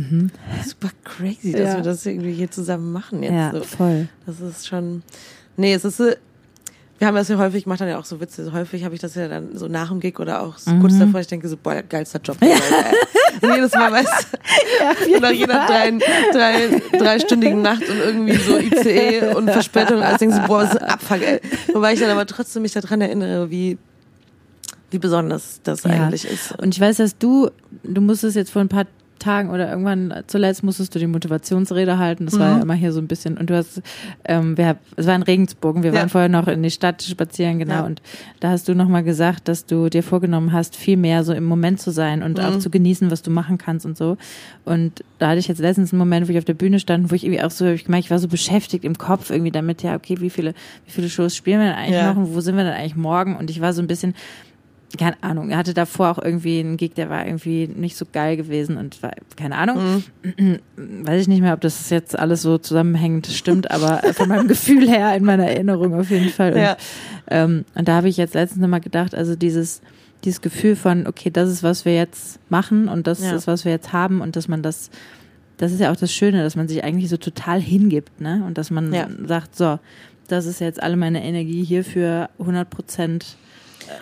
super 0.69 0.91
crazy, 1.05 1.53
dass 1.53 1.73
Mhm. 1.73 1.77
Wir 1.77 1.83
das 1.83 2.07
irgendwie 2.07 2.33
hier 2.33 2.51
zusammen 2.51 2.93
machen 2.93 3.23
jetzt. 3.23 3.33
Ja, 3.33 3.53
so. 3.53 3.63
voll. 3.63 4.09
Das 4.27 4.41
ist 4.41 4.67
schon. 4.67 5.03
Nee, 5.57 5.75
es 5.75 5.85
ist. 5.85 6.01
So- 6.95 7.01
Wir 7.01 7.07
haben 7.09 7.15
das 7.17 7.29
ja 7.29 7.37
häufig, 7.39 7.61
ich 7.63 7.67
mache 7.67 7.81
dann 7.81 7.89
ja 7.89 7.99
auch 7.99 8.05
so 8.05 8.21
Witze. 8.21 8.53
Häufig 8.53 8.85
habe 8.85 8.95
ich 8.95 9.01
das 9.01 9.15
ja 9.15 9.29
dann 9.29 9.57
so 9.57 9.69
nach 9.69 9.89
dem 9.89 10.01
Gig 10.01 10.19
oder 10.21 10.43
auch 10.43 10.59
so 10.59 10.71
Mhm. 10.71 10.81
kurz 10.81 10.99
davor. 10.99 11.21
Ich 11.21 11.27
denke 11.27 11.49
so, 11.49 11.57
boah, 11.57 11.83
geilster 11.83 12.21
Job. 12.23 12.37
Ja. 12.41 12.55
Und 13.43 13.55
jedes 13.57 13.73
Mal, 13.75 13.91
weißt 13.93 14.27
du, 15.11 15.21
nach 15.21 15.31
jeder 15.31 15.67
drei, 15.67 15.91
drei, 16.33 16.81
dreistündigen 16.99 17.63
Nacht 17.63 17.83
und 17.89 17.99
irgendwie 17.99 18.37
so 18.37 18.57
ICE 18.59 19.35
und 19.35 19.51
Verspätung, 19.51 20.03
als 20.03 20.19
denkst 20.19 20.37
du, 20.39 20.47
boah, 20.47 20.59
was 20.63 20.71
ist 20.75 20.83
ein 20.83 20.89
Abfuck, 20.89 21.21
ey. 21.23 21.41
Wobei 21.73 21.93
ich 21.95 22.01
dann 22.01 22.11
aber 22.11 22.27
trotzdem 22.27 22.63
mich 22.63 22.73
daran 22.73 23.01
erinnere, 23.01 23.51
wie, 23.51 23.77
wie 24.91 24.99
besonders 24.99 25.61
das 25.65 25.83
Ja. 25.83 25.91
eigentlich 25.91 26.25
ist. 26.25 26.53
Und 26.61 26.75
ich 26.75 26.81
weiß, 26.81 26.99
dass 26.99 27.19
du, 27.19 27.51
du 27.83 28.01
musstest 28.01 28.37
jetzt 28.37 28.51
vor 28.53 28.63
ein 28.63 28.69
paar 28.69 28.87
Tagen 29.25 29.51
oder 29.51 29.71
irgendwann 29.71 30.13
zuletzt 30.27 30.63
musstest 30.63 30.95
du 30.95 30.99
die 30.99 31.07
Motivationsrede 31.07 31.99
halten. 31.99 32.27
Das 32.27 32.39
war 32.39 32.51
Mhm. 32.51 32.57
ja 32.57 32.63
immer 32.63 32.75
hier 32.75 32.93
so 32.93 33.01
ein 33.01 33.07
bisschen. 33.09 33.37
Und 33.39 33.51
du 33.51 33.57
hast, 33.57 33.81
ähm, 34.25 34.57
wir, 34.59 34.77
es 34.97 35.07
war 35.07 35.15
in 35.15 35.23
Regensburg. 35.23 35.77
und 35.77 35.83
Wir 35.83 35.93
Ja. 35.93 36.01
waren 36.01 36.09
vorher 36.09 36.29
noch 36.29 36.47
in 36.47 36.63
die 36.63 36.71
Stadt 36.71 37.03
spazieren, 37.03 37.59
genau. 37.59 37.75
Ja. 37.75 37.85
Und 37.87 38.03
da 38.41 38.51
hast 38.51 38.69
du 38.69 38.75
nochmal 38.75 39.03
gesagt, 39.03 39.49
dass 39.49 39.67
du 39.67 39.89
dir 39.89 40.03
vorgenommen 40.03 40.53
hast, 40.53 40.77
viel 40.77 40.97
mehr 40.97 41.25
so 41.25 41.33
im 41.33 41.45
Moment 41.45 41.81
zu 41.81 41.91
sein 41.91 42.23
und 42.23 42.39
Mhm. 42.39 42.45
auch 42.45 42.59
zu 42.59 42.71
genießen, 42.71 43.11
was 43.11 43.23
du 43.23 43.31
machen 43.31 43.59
kannst 43.59 43.87
und 43.87 43.97
so. 43.97 44.17
Und 44.65 45.03
da 45.19 45.29
hatte 45.31 45.39
ich 45.39 45.49
jetzt 45.49 45.59
letztens 45.61 45.93
einen 45.93 45.99
Moment, 45.99 46.29
wo 46.29 46.33
ich 46.33 46.39
auf 46.39 46.45
der 46.45 46.55
Bühne 46.55 46.79
stand, 46.79 47.11
wo 47.11 47.15
ich 47.15 47.25
irgendwie 47.25 47.43
auch 47.43 47.51
so, 47.51 47.67
ich 47.67 47.85
gemerkt, 47.85 48.05
ich 48.07 48.11
war 48.11 48.19
so 48.19 48.29
beschäftigt 48.29 48.85
im 48.85 48.99
Kopf 48.99 49.31
irgendwie 49.31 49.51
damit, 49.53 49.83
ja, 49.83 49.95
okay, 49.97 50.17
wie 50.21 50.31
viele, 50.31 50.55
wie 50.87 50.91
viele 50.91 51.09
Shows 51.09 51.35
spielen 51.35 51.61
wir 51.61 51.69
denn 51.69 51.77
eigentlich 51.77 52.03
noch 52.03 52.17
und 52.17 52.35
wo 52.35 52.41
sind 52.41 52.57
wir 52.57 52.65
denn 52.65 52.73
eigentlich 52.75 52.97
morgen? 52.97 53.37
Und 53.37 53.49
ich 53.51 53.61
war 53.61 53.73
so 53.73 53.81
ein 53.81 53.87
bisschen, 53.87 54.15
keine 54.99 55.23
Ahnung, 55.23 55.51
er 55.51 55.57
hatte 55.59 55.75
davor 55.75 56.11
auch 56.11 56.19
irgendwie 56.23 56.61
einen 56.61 56.77
Gig, 56.77 56.95
der 56.95 57.11
war 57.11 57.27
irgendwie 57.27 57.67
nicht 57.69 57.97
so 57.97 58.05
geil 58.11 58.37
gewesen 58.37 58.77
und 58.77 59.03
war, 59.03 59.13
keine 59.37 59.57
Ahnung, 59.57 60.03
weiß 60.77 61.23
ich 61.23 61.29
nicht 61.29 61.41
mehr, 61.41 61.55
ob 61.55 61.61
das 61.61 61.91
jetzt 61.91 62.19
alles 62.19 62.43
so 62.43 62.59
zusammenhängend 62.59 63.27
stimmt, 63.27 63.71
aber 63.71 64.03
von 64.15 64.29
meinem 64.29 64.49
Gefühl 64.55 64.89
her 64.89 65.15
in 65.17 65.25
meiner 65.25 65.47
Erinnerung 65.47 65.95
auf 65.95 66.11
jeden 66.11 66.29
Fall. 66.29 66.53
Und, 66.53 66.59
Ja. 66.61 66.77
ähm, 67.31 67.65
und 67.75 67.89
da 67.89 67.97
habe 67.97 68.09
ich 68.09 68.17
jetzt 68.17 68.35
letztens 68.35 68.61
nochmal 68.63 68.81
gedacht, 68.81 69.15
also 69.15 69.37
dieses, 69.37 69.81
dieses 70.25 70.41
Gefühl 70.41 70.77
von, 70.77 71.07
okay, 71.07 71.31
das 71.31 71.51
ist, 71.51 71.63
was 71.63 71.85
wir 71.85 71.95
jetzt 71.95 72.39
machen 72.49 72.89
und 72.89 73.07
das 73.07 73.21
Ja. 73.23 73.35
ist, 73.35 73.47
was 73.47 73.65
wir 73.65 73.73
jetzt 73.73 73.93
haben 73.93 74.21
und 74.21 74.37
dass 74.37 74.49
man 74.49 74.63
das, 74.63 74.91
das 75.57 75.73
ist 75.73 75.81
ja 75.81 75.93
auch 75.93 75.97
das 75.97 76.13
Schöne, 76.13 76.43
dass 76.43 76.57
man 76.57 76.67
sich 76.69 76.83
eigentlich 76.83 77.09
so 77.09 77.17
total 77.17 77.61
hingibt, 77.61 78.21
ne? 78.21 78.43
Und 78.47 78.59
dass 78.59 78.71
man 78.71 78.93
Ja. 78.93 79.09
sagt, 79.27 79.55
so, 79.57 79.79
das 80.29 80.47
ist 80.47 80.61
jetzt 80.61 80.83
alle 80.83 80.97
meine 80.97 81.23
Energie 81.23 81.63
hier 81.65 81.85
für 81.85 82.29
100 82.39 82.69
Prozent. 82.71 83.37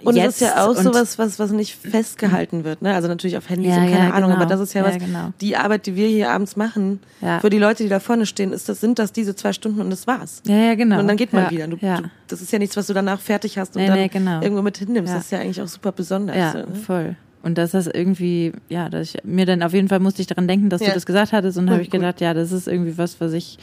Und 0.05 0.17
jetzt 0.17 0.37
es 0.37 0.43
ist 0.43 0.49
ja 0.57 0.65
auch 0.65 0.71
und- 0.77 0.83
sowas, 0.83 1.19
was, 1.19 1.39
was 1.39 1.51
nicht 1.53 1.75
festgehalten 1.77 2.65
wird, 2.65 2.83
ne? 2.83 2.95
Also 2.95 3.09
natürlich 3.09 3.37
auf 3.37 3.49
Handys 3.49 3.69
Ja, 3.71 3.79
und 3.83 3.91
keine 3.91 4.09
ja, 4.09 4.11
Ahnung, 4.15 4.31
genau. 4.31 4.43
aber 4.43 4.47
das 4.51 4.61
ist 4.61 4.75
ja 4.75 4.85
was, 4.85 4.95
Ja, 4.95 4.99
genau. 4.99 5.33
die 5.41 5.57
Arbeit, 5.57 5.87
die 5.87 5.97
wir 5.97 6.09
hier 6.09 6.31
abends 6.31 6.57
machen, 6.57 7.01
für 7.41 7.51
die 7.51 7.59
Leute, 7.59 7.83
die 7.83 7.89
da 7.89 8.01
vorne 8.01 8.27
stehen, 8.27 8.53
ist 8.53 8.69
das, 8.69 8.81
sind 8.81 8.99
das 8.99 9.13
diese 9.13 9.35
zwei 9.37 9.53
Stunden 9.53 9.81
und 9.81 9.91
das 9.91 10.07
war's. 10.07 10.43
Ja, 10.47 10.57
ja, 10.57 10.75
genau. 10.75 11.01
Und 11.01 11.09
dann 11.09 11.17
geht 11.17 11.33
man 11.33 11.51
wieder. 11.51 11.67
Du, 11.69 11.77
ja. 11.81 11.99
du, 11.99 12.05
das 12.29 12.41
ist 12.43 12.53
ja 12.53 12.59
nichts, 12.59 12.77
was 12.77 12.87
du 12.87 12.95
danach 12.95 13.21
fertig 13.21 13.59
hast 13.59 13.77
und 13.77 13.83
Nee, 13.83 13.89
dann 13.89 13.99
nee, 13.99 14.09
genau. 14.09 14.41
irgendwo 14.41 14.63
mit 14.63 14.79
hinnimmst. 14.79 15.13
Das 15.13 15.25
ist 15.25 15.33
ja 15.33 15.39
eigentlich 15.39 15.61
auch 15.63 15.69
super 15.69 15.93
besonders. 15.93 16.37
Ja, 16.37 16.53
so, 16.53 16.59
ne? 16.59 16.67
voll. 16.87 17.17
Und 17.43 17.59
dass 17.59 17.73
das 17.73 17.89
irgendwie, 17.89 18.53
ja, 18.69 18.89
dass 18.89 19.15
ich 19.15 19.25
mir 19.25 19.47
dann 19.47 19.63
auf 19.65 19.73
jeden 19.73 19.89
Fall 19.89 19.99
musste 19.99 20.21
ich 20.23 20.29
daran 20.29 20.47
denken, 20.47 20.71
dass 20.71 20.81
du 20.81 20.91
das 20.93 21.05
gesagt 21.07 21.33
hattest 21.33 21.59
und 21.59 21.69
habe 21.71 21.83
ich 21.83 21.91
gedacht, 21.91 22.21
ja, 22.21 22.35
das 22.35 22.53
ist 22.53 22.69
irgendwie 22.69 22.97
was, 22.99 23.21
was 23.21 23.33
ich 23.33 23.59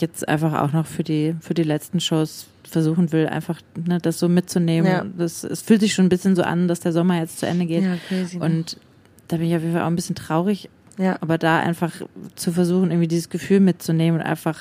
jetzt 0.00 0.28
einfach 0.28 0.60
auch 0.62 0.72
noch 0.72 0.86
für 0.86 1.04
die 1.04 1.34
für 1.40 1.54
die 1.54 1.62
letzten 1.64 2.00
Shows 2.00 2.46
versuchen 2.68 3.12
will, 3.12 3.26
einfach 3.26 3.60
ne, 3.76 3.98
das 3.98 4.18
so 4.18 4.28
mitzunehmen. 4.28 4.90
Ja. 4.90 5.04
Das, 5.18 5.44
es 5.44 5.62
fühlt 5.62 5.80
sich 5.80 5.94
schon 5.94 6.06
ein 6.06 6.10
bisschen 6.10 6.34
so 6.36 6.42
an, 6.42 6.68
dass 6.68 6.80
der 6.80 6.92
Sommer 6.92 7.18
jetzt 7.18 7.38
zu 7.40 7.46
Ende 7.46 7.66
geht. 7.66 7.82
Ja, 7.84 7.96
crazy. 8.08 8.38
ne? 8.38 8.44
Und 8.44 8.78
da 9.28 9.36
bin 9.36 9.46
ich 9.46 9.54
auf 9.56 9.62
jeden 9.62 9.74
Fall 9.74 9.82
auch 9.82 9.86
ein 9.88 9.96
bisschen 9.96 10.14
traurig, 10.16 10.68
ja. 10.98 11.16
aber 11.20 11.38
da 11.38 11.58
einfach 11.58 11.92
zu 12.36 12.52
versuchen, 12.52 12.90
irgendwie 12.90 13.08
dieses 13.08 13.28
Gefühl 13.30 13.60
mitzunehmen 13.60 14.20
und 14.20 14.26
einfach, 14.26 14.58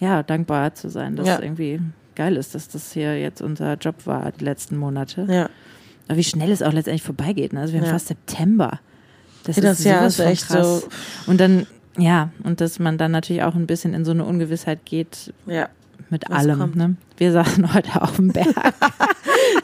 ja, 0.00 0.22
dankbar 0.22 0.74
zu 0.74 0.88
sein, 0.88 1.16
dass 1.16 1.26
Ja. 1.26 1.36
es 1.36 1.42
irgendwie 1.42 1.80
geil 2.14 2.36
ist, 2.36 2.54
dass 2.54 2.68
das 2.68 2.92
hier 2.92 3.18
jetzt 3.18 3.40
unser 3.42 3.74
Job 3.74 3.94
war, 4.06 4.32
die 4.32 4.44
letzten 4.44 4.76
Monate. 4.76 5.26
ja. 5.28 5.48
Aber 6.08 6.16
wie 6.18 6.24
schnell 6.24 6.50
es 6.50 6.62
auch 6.62 6.72
letztendlich 6.72 7.04
vorbeigeht. 7.04 7.52
Ne? 7.52 7.60
Also 7.60 7.72
wir 7.72 7.80
haben 7.80 7.86
Ja. 7.86 7.92
fast 7.92 8.08
September. 8.08 8.80
Das, 9.44 9.54
das 9.56 9.78
ist 9.78 9.84
Jahr 9.86 10.04
ist 10.04 10.18
echt 10.18 10.48
krass. 10.48 10.80
so- 10.82 10.88
Und 11.30 11.40
dann, 11.40 11.66
ja, 11.98 12.30
und 12.44 12.60
dass 12.60 12.78
man 12.78 12.98
dann 12.98 13.10
natürlich 13.12 13.42
auch 13.42 13.54
ein 13.54 13.66
bisschen 13.66 13.94
in 13.94 14.04
so 14.04 14.12
eine 14.12 14.24
Ungewissheit 14.24 14.84
geht 14.84 15.32
ja. 15.46 15.68
mit 16.10 16.24
Was 16.28 16.38
allem. 16.38 16.58
kommt. 16.58 16.76
Ne? 16.76 16.96
Wir 17.18 17.32
saßen 17.32 17.74
heute 17.74 18.00
auf 18.02 18.16
dem 18.16 18.28
Berg. 18.28 18.48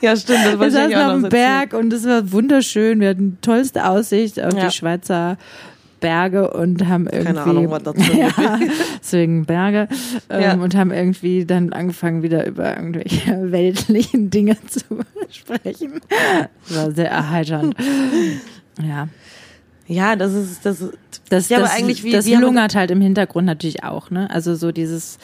Ja, 0.01 0.14
stimmt. 0.14 0.38
Das 0.45 0.61
wir 0.61 0.71
saßen 0.71 0.95
auf 0.95 1.21
dem 1.23 1.29
Berg 1.31 1.73
und 1.73 1.93
es 1.93 2.07
war 2.07 2.31
wunderschön. 2.31 3.01
Wir 3.01 3.09
hatten 3.11 3.38
tollste 3.41 3.88
Aussicht 3.88 4.41
auf 4.41 4.53
Ja. 4.55 4.67
die 4.67 4.73
Schweizer 4.73 5.38
Berge 6.01 6.51
und 6.53 6.87
haben 6.87 7.07
irgendwie 7.09 7.33
Keine 7.35 7.43
Ahnung, 7.43 7.71
was 7.71 7.83
dazu 7.83 8.01
ja, 8.17 8.29
deswegen 9.01 9.45
Berge 9.47 9.88
ähm, 10.31 10.41
Ja. 10.43 10.55
und 10.55 10.77
haben 10.77 10.93
irgendwie 10.93 11.45
dann 11.47 11.73
angefangen 11.73 12.23
wieder 12.23 12.47
über 12.47 12.77
irgendwelche 12.77 13.51
weltlichen 13.51 14.31
Dinge 14.31 14.57
zu 14.67 14.81
sprechen. 15.31 16.01
Das 16.69 16.77
war 16.77 16.91
sehr 16.93 17.11
erheiternd. 17.11 17.75
Ja, 18.81 19.09
Ja, 19.88 20.16
das 20.16 20.35
ist, 20.35 20.64
das 20.66 20.81
ist, 20.81 20.92
das, 21.31 21.48
Ja, 21.48 21.57
aber 21.59 21.66
das, 21.66 21.77
eigentlich 21.77 22.05
wie- 22.05 22.12
das 22.12 22.29
lungert 22.29 22.74
halt 22.74 22.90
im 22.90 23.01
Hintergrund 23.01 23.46
natürlich 23.46 23.83
auch, 23.85 24.11
ne? 24.11 24.31
Also 24.31 24.55
so 24.55 24.70
dieses, 24.70 25.18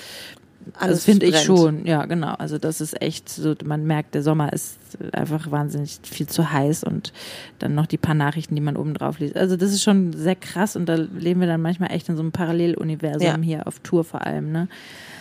alles 0.79 0.97
das 0.99 1.05
finde 1.05 1.27
ich 1.27 1.39
schon, 1.41 1.85
ja 1.85 2.07
genau. 2.07 2.33
Also 2.37 2.57
das 2.57 2.81
ist 2.81 3.01
echt 3.03 3.29
so, 3.29 3.55
man 3.65 3.85
merkt, 3.87 4.15
der 4.15 4.23
Sommer 4.23 4.51
ist 4.55 4.79
einfach 5.13 5.51
wahnsinnig 5.51 5.99
viel 6.05 6.27
zu 6.27 6.51
heiß 6.51 6.85
und 6.85 7.13
dann 7.59 7.75
noch 7.75 7.85
die 7.87 7.99
paar 7.99 8.15
Nachrichten, 8.15 8.55
die 8.55 8.63
man 8.63 8.77
oben 8.79 8.95
drauf 8.95 9.19
liest. 9.19 9.37
Also 9.37 9.57
das 9.57 9.73
ist 9.73 9.83
schon 9.83 10.15
sehr 10.15 10.35
krass 10.37 10.77
und 10.77 10.87
da 10.87 10.95
leben 10.95 11.41
wir 11.41 11.47
dann 11.47 11.61
manchmal 11.61 11.91
echt 11.93 12.09
in 12.09 12.17
so 12.17 12.23
einem 12.23 12.33
Paralleluniversum 12.33 13.27
Ja. 13.27 13.37
hier 13.43 13.67
auf 13.67 13.81
Tour 13.81 14.05
vor 14.05 14.25
allem, 14.27 14.51
ne? 14.51 14.69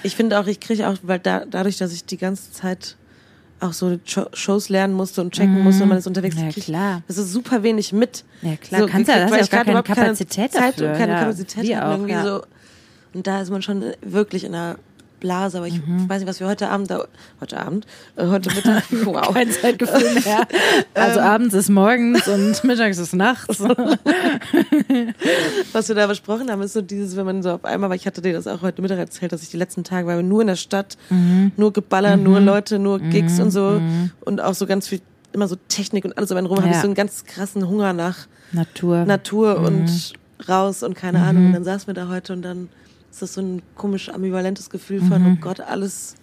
Ich 0.03 0.15
finde 0.15 0.39
auch, 0.39 0.47
ich 0.47 0.61
kriege 0.61 0.87
auch, 0.87 0.95
weil 1.03 1.19
da, 1.19 1.43
dadurch, 1.45 1.77
dass 1.77 1.91
ich 1.93 2.05
die 2.05 2.17
ganze 2.17 2.51
Zeit 2.53 2.95
auch 3.63 3.73
so 3.73 3.97
Sho- 4.05 4.27
Shows 4.33 4.69
lernen 4.69 4.93
musste 4.93 5.21
und 5.21 5.33
checken 5.33 5.61
musste, 5.63 5.83
und 5.83 5.89
man 5.89 5.97
ist 5.97 6.07
unterwegs, 6.07 6.35
Ja, 6.39 6.49
klar. 6.49 7.01
das 7.07 7.17
ist 7.17 7.31
super 7.31 7.63
wenig 7.63 7.93
mit. 7.93 8.23
Ja, 8.41 8.55
klar, 8.57 8.81
kannst 8.87 9.07
gekriegt, 9.07 9.23
hast 9.23 9.31
weil 9.31 9.37
ja 9.39 9.43
ich 9.45 9.49
gar 9.51 9.63
gerade 9.65 9.83
keine 9.83 9.95
Kapazität 10.01 10.51
Zeit 10.53 10.73
dafür, 10.75 10.91
und 10.91 10.97
keine 10.97 11.13
ja. 11.13 11.19
Kapazität 11.19 11.63
auch, 11.77 11.91
irgendwie 11.91 12.11
ja. 12.11 12.23
so. 12.25 12.43
Und 13.13 13.27
da 13.27 13.41
ist 13.41 13.49
man 13.51 13.61
schon 13.61 13.83
wirklich 14.01 14.43
in 14.43 14.55
einer 14.55 14.77
Blase, 15.23 15.57
aber 15.57 15.67
ich 15.67 15.81
Mhm. 15.85 16.07
weiß 16.09 16.19
nicht, 16.19 16.29
was 16.29 16.39
wir 16.41 16.47
heute 16.47 16.67
Abend, 16.69 16.91
da, 16.91 17.05
heute 17.39 17.57
Abend, 17.59 17.87
äh, 18.17 18.27
heute 18.27 18.53
Mittag, 18.53 18.83
wow. 19.05 19.33
Kein 19.33 19.49
Zeitgefühl 19.49 20.13
mehr. 20.23 20.45
Also 20.93 21.21
abends 21.21 21.55
ist 21.55 21.69
morgens 21.69 22.27
und 22.27 22.61
mittags 22.65 22.97
ist 22.99 23.13
nachts. 23.15 23.59
was 25.71 25.87
wir 25.87 25.95
da 25.95 26.07
besprochen 26.07 26.51
haben, 26.51 26.61
ist 26.61 26.73
so 26.73 26.81
dieses, 26.81 27.15
wenn 27.15 27.25
man 27.25 27.41
so 27.41 27.51
auf 27.51 27.65
einmal, 27.65 27.89
weil 27.89 27.97
ich 27.97 28.05
hatte 28.05 28.21
dir 28.21 28.33
das 28.33 28.47
auch 28.47 28.61
heute 28.61 28.81
Mittag 28.81 28.97
erzählt, 28.99 29.31
dass 29.31 29.41
ich 29.43 29.49
die 29.49 29.57
letzten 29.57 29.83
Tage 29.83 30.07
war 30.07 30.21
nur 30.21 30.41
in 30.41 30.47
der 30.47 30.55
Stadt, 30.55 30.97
nur 31.57 31.73
geballert, 31.73 32.19
nur 32.19 32.39
Leute, 32.39 32.79
nur 32.79 32.99
Gigs 32.99 33.39
und 33.39 33.51
so 33.51 33.81
und 34.25 34.41
auch 34.41 34.53
so 34.53 34.65
ganz 34.67 34.87
viel, 34.87 35.01
immer 35.31 35.47
so 35.47 35.55
Technik 35.67 36.05
und 36.05 36.17
alles 36.17 36.31
um 36.31 36.37
einen 36.37 36.47
rum, 36.47 36.57
habe 36.57 36.67
ich 36.69 36.75
Ja. 36.75 36.81
so 36.81 36.87
einen 36.87 36.95
ganz 36.95 37.23
krassen 37.25 37.67
Hunger 37.67 37.93
nach 37.93 38.27
Natur. 38.51 39.05
Natur 39.05 39.59
und 39.59 40.13
raus 40.47 40.83
und 40.83 40.93
keine 40.95 41.21
Ahnung. 41.23 41.47
Und 41.47 41.53
dann 41.53 41.63
saßen 41.63 41.87
wir 41.87 41.93
da 41.93 42.07
heute 42.09 42.33
und 42.33 42.41
dann 42.43 42.69
ist 43.13 43.21
das 43.21 43.33
so 43.35 43.41
ein 43.41 43.61
komisch 43.75 44.09
ambivalentes 44.09 44.71
Gefühl 44.71 44.99
von, 44.99 45.33
oh 45.33 45.37
Gott, 45.39 45.59
alles, 45.59 46.15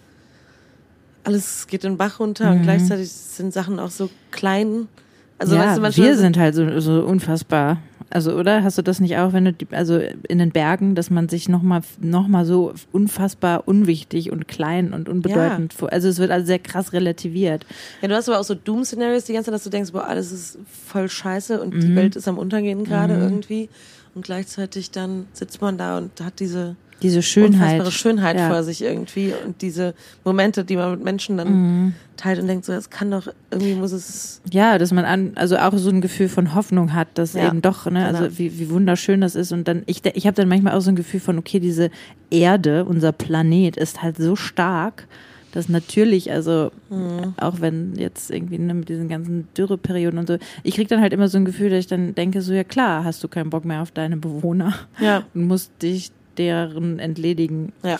alles 1.23 1.67
geht 1.67 1.83
den 1.83 1.95
Bach 1.95 2.19
runter 2.19 2.51
und 2.51 2.63
gleichzeitig 2.63 3.09
sind 3.09 3.53
Sachen 3.53 3.79
auch 3.79 3.91
so 3.91 4.09
klein. 4.31 4.89
Also 5.37 5.55
ja, 5.55 5.67
weißt 5.67 5.77
du, 5.77 5.81
manchmal 5.81 6.07
wir 6.07 6.17
sind 6.17 6.37
halt 6.37 6.53
so, 6.53 6.79
so 6.81 7.01
unfassbar 7.03 7.77
Also, 8.09 8.33
oder? 8.33 8.61
Hast 8.61 8.77
du 8.77 8.81
das 8.81 8.99
nicht 8.99 9.15
auch, 9.17 9.31
wenn 9.31 9.45
du, 9.45 9.53
die, 9.53 9.67
also 9.71 10.01
in 10.27 10.37
den 10.37 10.51
Bergen, 10.51 10.93
dass 10.93 11.09
man 11.09 11.29
sich 11.29 11.47
nochmal 11.47 11.79
noch 12.01 12.27
mal 12.27 12.45
so 12.45 12.73
unfassbar 12.91 13.69
unwichtig 13.69 14.29
und 14.29 14.49
klein 14.49 14.91
und 14.91 15.07
unbedeutend, 15.07 15.73
ja. 15.79 15.87
also 15.87 16.09
es 16.09 16.19
wird 16.19 16.29
also 16.29 16.45
sehr 16.45 16.59
krass 16.59 16.91
relativiert. 16.91 17.65
Ja, 18.01 18.09
du 18.09 18.15
hast 18.15 18.27
aber 18.27 18.37
auch 18.37 18.43
so 18.43 18.53
Doom-Szenarios 18.53 19.23
die 19.23 19.33
ganze 19.33 19.45
Zeit, 19.45 19.55
dass 19.55 19.63
du 19.63 19.69
denkst, 19.69 19.93
boah, 19.93 20.07
alles 20.07 20.33
ist 20.33 20.59
voll 20.87 21.07
scheiße 21.07 21.61
und 21.61 21.73
mhm. 21.73 21.79
die 21.79 21.95
Welt 21.95 22.17
ist 22.17 22.27
am 22.27 22.37
Untergehen 22.37 22.83
gerade 22.83 23.15
mhm. 23.15 23.21
irgendwie. 23.21 23.69
Und 24.13 24.25
gleichzeitig 24.25 24.91
dann 24.91 25.27
sitzt 25.33 25.61
man 25.61 25.77
da 25.77 25.97
und 25.97 26.19
hat 26.21 26.39
diese 26.39 26.75
diese 27.01 27.23
Schönheit, 27.23 27.91
Schönheit 27.91 28.37
ja. 28.37 28.47
vor 28.49 28.63
sich 28.63 28.83
irgendwie 28.83 29.33
und 29.45 29.61
diese 29.61 29.95
Momente, 30.23 30.63
die 30.63 30.75
man 30.75 30.91
mit 30.91 31.03
Menschen 31.03 31.37
dann 31.37 31.53
mhm. 31.53 31.93
teilt 32.15 32.39
und 32.39 32.47
denkt 32.47 32.65
so, 32.65 32.73
es 32.73 32.89
kann 32.89 33.09
doch 33.09 33.27
irgendwie 33.49 33.73
muss 33.73 33.91
es 33.91 34.41
ja, 34.51 34.77
dass 34.77 34.91
man 34.91 35.05
an 35.05 35.31
also 35.35 35.57
auch 35.57 35.75
so 35.77 35.89
ein 35.89 36.01
Gefühl 36.01 36.29
von 36.29 36.53
Hoffnung 36.53 36.93
hat, 36.93 37.07
dass 37.15 37.33
ja, 37.33 37.47
eben 37.47 37.61
doch 37.61 37.89
ne, 37.89 38.05
also 38.05 38.23
genau. 38.25 38.37
wie, 38.37 38.59
wie 38.59 38.69
wunderschön 38.69 39.21
das 39.21 39.35
ist 39.35 39.51
und 39.51 39.67
dann 39.67 39.83
ich 39.87 40.01
ich 40.05 40.27
habe 40.27 40.35
dann 40.35 40.47
manchmal 40.47 40.75
auch 40.75 40.81
so 40.81 40.91
ein 40.91 40.95
Gefühl 40.95 41.19
von 41.19 41.39
okay, 41.39 41.59
diese 41.59 41.89
Erde, 42.29 42.85
unser 42.85 43.11
Planet 43.11 43.77
ist 43.77 44.03
halt 44.03 44.17
so 44.17 44.35
stark 44.35 45.07
dass 45.51 45.69
natürlich, 45.69 46.31
also 46.31 46.71
mhm. 46.89 47.33
auch 47.37 47.61
wenn 47.61 47.95
jetzt 47.95 48.31
irgendwie 48.31 48.57
ne, 48.57 48.73
mit 48.73 48.89
diesen 48.89 49.07
ganzen 49.07 49.47
Dürreperioden 49.57 50.19
und 50.19 50.27
so, 50.27 50.37
ich 50.63 50.75
krieg 50.75 50.87
dann 50.87 51.01
halt 51.01 51.13
immer 51.13 51.27
so 51.27 51.37
ein 51.37 51.45
Gefühl, 51.45 51.69
dass 51.69 51.79
ich 51.79 51.87
dann 51.87 52.15
denke, 52.15 52.41
so 52.41 52.53
ja 52.53 52.63
klar, 52.63 53.03
hast 53.03 53.23
du 53.23 53.27
keinen 53.27 53.49
Bock 53.49 53.65
mehr 53.65 53.81
auf 53.81 53.91
deine 53.91 54.17
Bewohner 54.17 54.73
ja. 54.99 55.23
und 55.33 55.47
musst 55.47 55.71
dich 55.81 56.11
deren 56.37 56.99
entledigen. 56.99 57.73
Ja. 57.83 57.99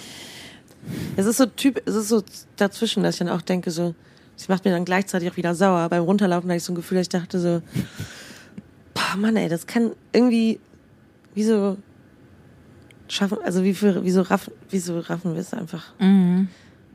Es 1.15 1.25
ist 1.25 1.37
so 1.37 1.45
Typ, 1.45 1.81
es 1.85 1.95
ist 1.95 2.09
so 2.09 2.23
dazwischen, 2.55 3.03
dass 3.03 3.15
ich 3.15 3.19
dann 3.19 3.29
auch 3.29 3.41
denke, 3.41 3.69
so, 3.71 3.93
es 4.37 4.47
macht 4.47 4.65
mir 4.65 4.71
dann 4.71 4.85
gleichzeitig 4.85 5.29
auch 5.29 5.37
wieder 5.37 5.53
sauer. 5.53 5.87
Beim 5.89 6.03
Runterlaufen 6.03 6.49
hatte 6.49 6.57
ich 6.57 6.63
so 6.63 6.73
ein 6.73 6.75
Gefühl, 6.75 6.97
dass 6.97 7.05
ich 7.05 7.09
dachte 7.09 7.39
so, 7.39 7.61
boah, 8.93 9.17
Mann, 9.17 9.35
ey, 9.35 9.49
das 9.49 9.67
kann 9.67 9.91
irgendwie, 10.13 10.59
wieso 11.35 11.77
schaffen, 13.07 13.37
also 13.43 13.63
wie 13.63 13.73
viel, 13.73 13.99
wieso 14.03 14.21
raffen, 14.21 14.53
wieso 14.69 14.99
raffen 14.99 15.33
wir 15.33 15.41
es 15.41 15.53
einfach 15.53 15.93
mhm. 15.99 16.47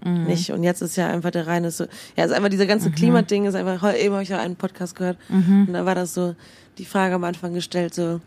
Mhm. 0.06 0.24
nicht? 0.24 0.50
Und 0.50 0.62
jetzt 0.62 0.82
ist 0.82 0.96
ja 0.96 1.08
einfach 1.08 1.30
der 1.30 1.46
reine 1.46 1.70
so, 1.70 1.86
ja, 2.16 2.24
ist 2.24 2.32
einfach 2.32 2.48
dieser 2.48 2.66
ganze 2.66 2.90
mhm. 2.90 2.94
Klimading, 2.94 3.44
ist 3.46 3.54
einfach, 3.54 3.94
eben 3.96 4.14
habe 4.14 4.22
ich 4.22 4.28
ja 4.28 4.38
einen 4.38 4.56
Podcast 4.56 4.96
gehört 4.96 5.18
mhm. 5.28 5.66
und 5.68 5.72
da 5.72 5.84
war 5.84 5.94
das 5.94 6.14
so, 6.14 6.34
die 6.78 6.84
Frage 6.84 7.14
am 7.14 7.24
Anfang 7.24 7.54
gestellt, 7.54 7.94
so, 7.94 8.20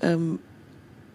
ähm, 0.00 0.38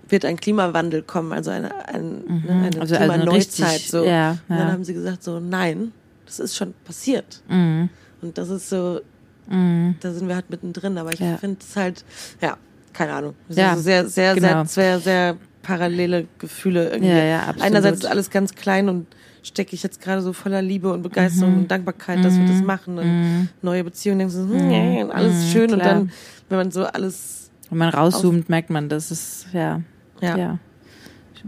wird 0.09 0.25
ein 0.25 0.37
Klimawandel 0.37 1.03
kommen, 1.03 1.31
also 1.31 1.51
eine, 1.51 1.87
ein, 1.87 2.23
mhm. 2.27 2.43
ne, 2.45 2.69
eine 2.71 2.81
also 2.81 2.95
Klimaneuzeit. 2.95 3.67
Also 3.67 3.99
so. 3.99 4.05
Ja, 4.05 4.37
und 4.49 4.57
dann 4.57 4.71
haben 4.71 4.83
sie 4.83 4.93
gesagt, 4.93 5.23
so 5.23 5.39
nein, 5.39 5.93
das 6.25 6.39
ist 6.39 6.55
schon 6.55 6.73
passiert. 6.85 7.41
Mhm. 7.47 7.89
Und 8.21 8.37
das 8.37 8.49
ist 8.49 8.69
so, 8.69 9.01
mhm. 9.47 9.95
da 9.99 10.11
sind 10.11 10.27
wir 10.27 10.35
halt 10.35 10.49
mittendrin. 10.49 10.97
Aber 10.97 11.13
ich 11.13 11.19
ja. 11.19 11.37
finde 11.37 11.59
es 11.61 11.75
halt, 11.75 12.03
ja, 12.41 12.57
keine 12.93 13.13
Ahnung. 13.13 13.35
Ja, 13.49 13.71
also 13.71 13.83
sehr, 13.83 14.07
sehr, 14.07 14.35
genau. 14.35 14.65
sehr, 14.65 14.65
sehr, 14.65 14.99
sehr 14.99 15.37
parallele 15.61 16.27
Gefühle 16.39 16.89
irgendwie. 16.89 17.09
Ja, 17.09 17.23
ja, 17.23 17.39
absolut. 17.41 17.63
Einerseits 17.63 17.99
ist 17.99 18.05
alles 18.05 18.29
ganz 18.29 18.55
klein 18.55 18.89
und 18.89 19.07
stecke 19.43 19.73
ich 19.73 19.83
jetzt 19.83 20.01
gerade 20.01 20.21
so 20.21 20.33
voller 20.33 20.61
Liebe 20.61 20.91
und 20.91 21.01
Begeisterung 21.01 21.53
mhm. 21.53 21.59
und 21.61 21.71
Dankbarkeit, 21.71 22.23
dass 22.23 22.37
wir 22.37 22.45
das 22.45 22.57
mhm. 22.57 22.65
machen 22.65 22.97
und 22.97 23.05
mhm. 23.05 23.49
neue 23.61 23.83
Beziehungen, 23.83 24.19
denkst 24.19 24.35
du, 24.35 24.49
hm, 24.49 24.71
ja, 24.71 25.07
alles 25.09 25.33
mhm, 25.33 25.51
schön 25.51 25.67
Klar. 25.67 25.79
und 25.79 25.85
dann, 25.85 26.11
wenn 26.49 26.57
man 26.57 26.71
so 26.71 26.85
alles 26.85 27.49
wenn 27.69 27.77
man 27.77 27.89
rauszoomt, 27.89 28.49
merkt 28.49 28.69
man, 28.69 28.89
dass 28.89 29.11
es 29.11 29.47
ja, 29.53 29.81
ja. 30.21 30.37
ja 30.37 30.59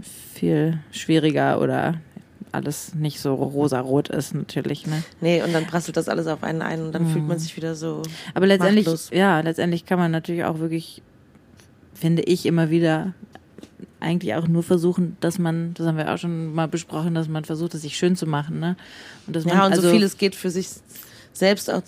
viel 0.01 0.79
schwieriger 0.91 1.59
oder 1.61 1.95
alles 2.51 2.93
nicht 2.93 3.19
so 3.19 3.33
rosarot 3.33 4.09
ist 4.09 4.35
natürlich, 4.35 4.85
ne? 4.85 5.03
Nee, 5.21 5.41
und 5.41 5.53
dann 5.53 5.65
prasselt 5.65 5.97
das 5.97 6.07
alles 6.07 6.27
auf 6.27 6.43
einen 6.43 6.61
ein 6.61 6.83
und 6.83 6.91
dann 6.93 7.03
mhm. 7.03 7.09
fühlt 7.09 7.27
man 7.27 7.39
sich 7.39 7.57
wieder 7.57 7.75
so. 7.75 8.03
Aber 8.33 8.45
letztendlich, 8.45 8.85
machtlos. 8.85 9.09
ja, 9.11 9.39
letztendlich 9.41 9.85
kann 9.85 9.97
man 9.97 10.11
natürlich 10.11 10.45
auch 10.45 10.59
wirklich, 10.59 11.01
finde 11.93 12.21
ich, 12.21 12.45
immer 12.45 12.69
wieder 12.69 13.13
eigentlich 14.03 14.35
auch 14.35 14.47
nur 14.47 14.63
versuchen, 14.63 15.17
dass 15.19 15.39
man, 15.39 15.73
das 15.73 15.87
haben 15.87 15.97
wir 15.97 16.13
auch 16.13 16.17
schon 16.17 16.53
mal 16.53 16.67
besprochen, 16.67 17.15
dass 17.15 17.27
man 17.27 17.45
versucht, 17.45 17.73
es 17.73 17.81
sich 17.81 17.97
schön 17.97 18.15
zu 18.15 18.27
machen, 18.27 18.59
ne? 18.59 18.75
Und 19.25 19.35
dass 19.35 19.45
man, 19.45 19.55
ja, 19.55 19.65
und 19.65 19.71
also, 19.71 19.83
so 19.83 19.89
viel 19.89 20.03
es 20.03 20.17
geht 20.17 20.35
für 20.35 20.49
sich 20.49 20.69
selbst 21.33 21.71
auch 21.71 21.81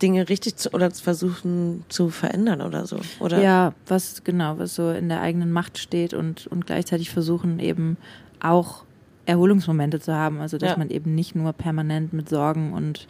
Dinge 0.00 0.28
richtig 0.28 0.56
zu, 0.56 0.72
oder 0.72 0.90
versuchen 0.90 1.84
zu 1.88 2.10
verändern 2.10 2.60
oder 2.60 2.86
so, 2.86 2.98
oder? 3.20 3.42
Ja, 3.42 3.74
was 3.86 4.22
genau, 4.24 4.58
was 4.58 4.74
so 4.74 4.90
in 4.90 5.08
der 5.08 5.20
eigenen 5.20 5.52
Macht 5.52 5.78
steht 5.78 6.14
und, 6.14 6.46
und 6.46 6.66
gleichzeitig 6.66 7.10
versuchen 7.10 7.58
eben 7.58 7.96
auch 8.40 8.84
Erholungsmomente 9.28 10.00
zu 10.00 10.14
haben, 10.14 10.40
also 10.40 10.56
dass 10.56 10.70
ja. 10.70 10.76
man 10.78 10.88
eben 10.88 11.14
nicht 11.14 11.34
nur 11.34 11.52
permanent 11.52 12.14
mit 12.14 12.30
Sorgen 12.30 12.72
und 12.72 13.06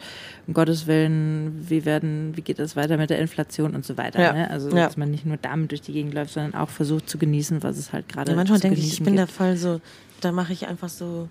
um 0.47 0.53
Gottes 0.53 0.85
Willen, 0.85 1.65
wie 1.69 1.85
werden, 1.85 2.35
wie 2.35 2.41
geht 2.41 2.59
es 2.59 2.75
weiter 2.75 2.97
mit 2.97 3.09
der 3.09 3.19
Inflation 3.19 3.73
und 3.73 3.85
so 3.85 3.95
weiter, 3.97 4.21
ja. 4.21 4.33
ne? 4.33 4.49
Also 4.49 4.69
ja. 4.69 4.85
dass 4.85 4.97
man 4.97 5.11
nicht 5.11 5.25
nur 5.25 5.37
damit 5.37 5.71
durch 5.71 5.81
die 5.81 5.93
Gegend 5.93 6.13
läuft, 6.13 6.33
sondern 6.33 6.55
auch 6.55 6.69
versucht 6.69 7.09
zu 7.09 7.17
genießen, 7.17 7.63
was 7.63 7.77
es 7.77 7.93
halt 7.93 8.09
gerade. 8.09 8.31
Ja, 8.31 8.35
manchmal 8.35 8.59
denke 8.59 8.77
ich, 8.77 8.91
ich 8.91 8.99
bin 8.99 9.15
gibt. 9.15 9.17
der 9.17 9.27
Fall 9.27 9.55
so, 9.55 9.79
da 10.19 10.33
mache 10.33 10.51
ich 10.51 10.67
einfach 10.67 10.89
so, 10.89 11.29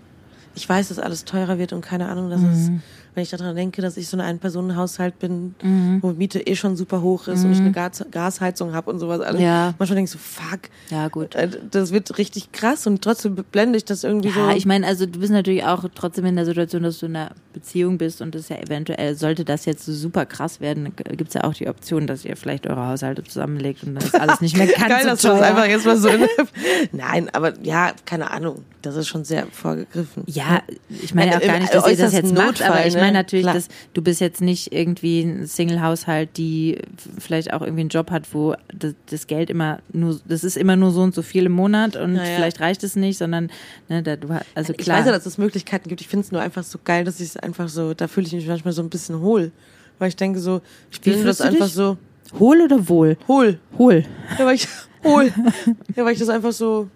ich 0.55 0.67
weiß, 0.67 0.89
dass 0.89 0.97
alles 0.97 1.23
teurer 1.23 1.59
wird 1.59 1.71
und 1.71 1.81
keine 1.81 2.09
Ahnung, 2.09 2.31
dass 2.31 2.41
mhm. 2.41 2.49
es 2.49 2.71
wenn 3.15 3.23
ich 3.23 3.29
daran 3.29 3.55
denke, 3.55 3.81
dass 3.81 3.97
ich 3.97 4.07
so 4.07 4.17
ein 4.17 4.21
Ein-Personen-Haushalt 4.21 5.19
bin, 5.19 5.55
mhm. 5.61 5.99
wo 6.01 6.11
Miete 6.11 6.39
eh 6.39 6.55
schon 6.55 6.75
super 6.75 7.01
hoch 7.01 7.27
ist 7.27 7.39
mhm. 7.39 7.45
und 7.45 7.51
ich 7.53 7.59
eine 7.59 7.71
Gas 7.71 8.05
Gasheizung 8.11 8.73
habe 8.73 8.91
und 8.91 8.99
sowas 8.99 9.21
alles. 9.21 9.41
Ja. 9.41 9.73
Manchmal 9.77 9.95
denke 9.95 10.09
ich 10.09 10.11
so, 10.11 10.19
fuck. 10.19 10.61
Ja, 10.89 11.07
gut. 11.07 11.35
Äh, 11.35 11.49
das 11.71 11.91
wird 11.91 12.17
richtig 12.17 12.51
krass 12.51 12.87
und 12.87 13.01
trotzdem 13.01 13.35
blende 13.35 13.77
ich 13.77 13.85
das 13.85 14.03
irgendwie 14.03 14.29
ja, 14.29 14.35
so. 14.35 14.39
Ja, 14.41 14.55
ich 14.55 14.65
meine, 14.65 14.85
also 14.87 15.05
du 15.05 15.19
bist 15.19 15.31
natürlich 15.31 15.63
auch 15.63 15.83
trotzdem 15.93 16.25
in 16.25 16.35
der 16.35 16.45
Situation, 16.45 16.83
dass 16.83 16.99
du 16.99 17.07
in 17.07 17.15
einer 17.15 17.31
Beziehung 17.53 17.97
bist 17.97 18.21
und 18.21 18.35
das 18.35 18.49
ja 18.49 18.57
eventuell, 18.57 19.15
sollte 19.15 19.43
das 19.43 19.65
jetzt 19.65 19.85
so 19.85 19.93
super 19.93 20.25
krass 20.25 20.61
werden, 20.61 20.93
gibt 20.95 21.29
es 21.29 21.33
ja 21.33 21.43
auch 21.43 21.53
die 21.53 21.67
Option, 21.67 22.07
dass 22.07 22.23
ihr 22.25 22.35
vielleicht 22.37 22.67
eure 22.67 22.87
Haushalte 22.87 23.23
zusammenlegt 23.23 23.83
und 23.83 23.95
dann 23.95 24.03
ist 24.03 24.19
alles 24.19 24.41
nicht 24.41 24.55
mehr 24.55 24.67
ganz 24.67 24.87
Geil, 24.87 25.01
so 25.01 25.07
dass 25.09 25.21
teuer. 25.21 25.33
du 25.33 25.39
das 25.39 25.49
einfach 25.49 25.65
jetzt 25.65 25.85
mal 25.85 25.97
so. 25.97 26.09
Nein, 26.91 27.29
aber 27.33 27.53
ja, 27.61 27.91
keine 28.05 28.31
Ahnung. 28.31 28.63
Das 28.81 28.95
ist 28.95 29.07
schon 29.07 29.25
sehr 29.25 29.45
vorgegriffen. 29.47 30.23
Ja, 30.25 30.61
ich 30.89 31.13
meine 31.13 31.35
auch 31.35 31.41
gar 31.41 31.59
nicht, 31.59 31.73
dass 31.73 31.85
ihr 31.87 31.97
das 31.97 32.13
jetzt 32.13 32.33
macht, 32.33 32.61
aber 32.61 32.85
ich 32.85 32.95
meine 32.99 33.13
natürlich, 33.13 33.43
Klar. 33.43 33.55
dass 33.55 33.67
du 33.93 34.01
bist 34.01 34.21
jetzt 34.21 34.41
nicht 34.41 34.71
irgendwie 34.73 35.21
ein 35.21 35.47
Single-Haushalt, 35.47 36.37
die 36.37 36.79
vielleicht 37.17 37.53
auch 37.53 37.61
irgendwie 37.61 37.81
einen 37.81 37.89
Job 37.89 38.11
hat, 38.11 38.33
wo 38.33 38.55
das, 38.73 38.95
das, 39.07 39.27
Geld 39.27 39.49
immer 39.49 39.79
nur, 39.91 40.19
das 40.27 40.43
ist 40.43 40.57
immer 40.57 40.75
nur 40.75 40.91
so 40.91 41.01
und 41.01 41.13
so 41.13 41.21
viel 41.21 41.45
im 41.45 41.51
Monat 41.51 41.95
und 41.95 42.15
ja. 42.15 42.23
vielleicht 42.23 42.59
reicht 42.59 42.83
es 42.83 42.95
nicht, 42.95 43.17
sondern 43.17 43.49
ne, 43.87 44.03
da, 44.03 44.15
du 44.15 44.27
also 44.55 44.73
ich 44.73 44.77
klar. 44.79 44.97
Ich 44.97 45.01
weiß 45.01 45.05
ja, 45.07 45.11
dass 45.11 45.25
es 45.25 45.37
Möglichkeiten 45.37 45.89
gibt. 45.89 46.01
Ich 46.01 46.07
finde 46.07 46.25
es 46.25 46.31
nur 46.31 46.41
einfach 46.41 46.63
so 46.63 46.79
geil, 46.83 47.03
dass 47.03 47.19
ich 47.19 47.29
es 47.29 47.37
einfach 47.37 47.69
so, 47.69 47.93
da 47.93 48.07
fühle 48.07 48.27
ich 48.27 48.33
mich 48.33 48.47
manchmal 48.47 48.73
so 48.73 48.81
ein 48.81 48.89
bisschen 48.89 49.19
hohl, 49.19 49.51
weil 49.97 50.09
ich 50.09 50.15
denke 50.15 50.39
so, 50.39 50.61
ich 50.91 51.01
bin 51.01 51.23
das 51.23 51.41
einfach 51.41 51.65
dich? 51.65 51.73
so. 51.73 51.97
Hohl 52.37 52.61
oder 52.61 52.87
wohl? 52.87 53.17
Hohl. 53.27 53.59
Hohl. 53.77 54.05
Ja, 54.37 54.45
weil 54.45 54.55
ich, 54.55 54.67
hohl. 55.03 55.31
Ja, 55.95 56.05
weil 56.05 56.13
ich 56.13 56.19
das 56.19 56.29
einfach 56.29 56.51
so, 56.51 56.87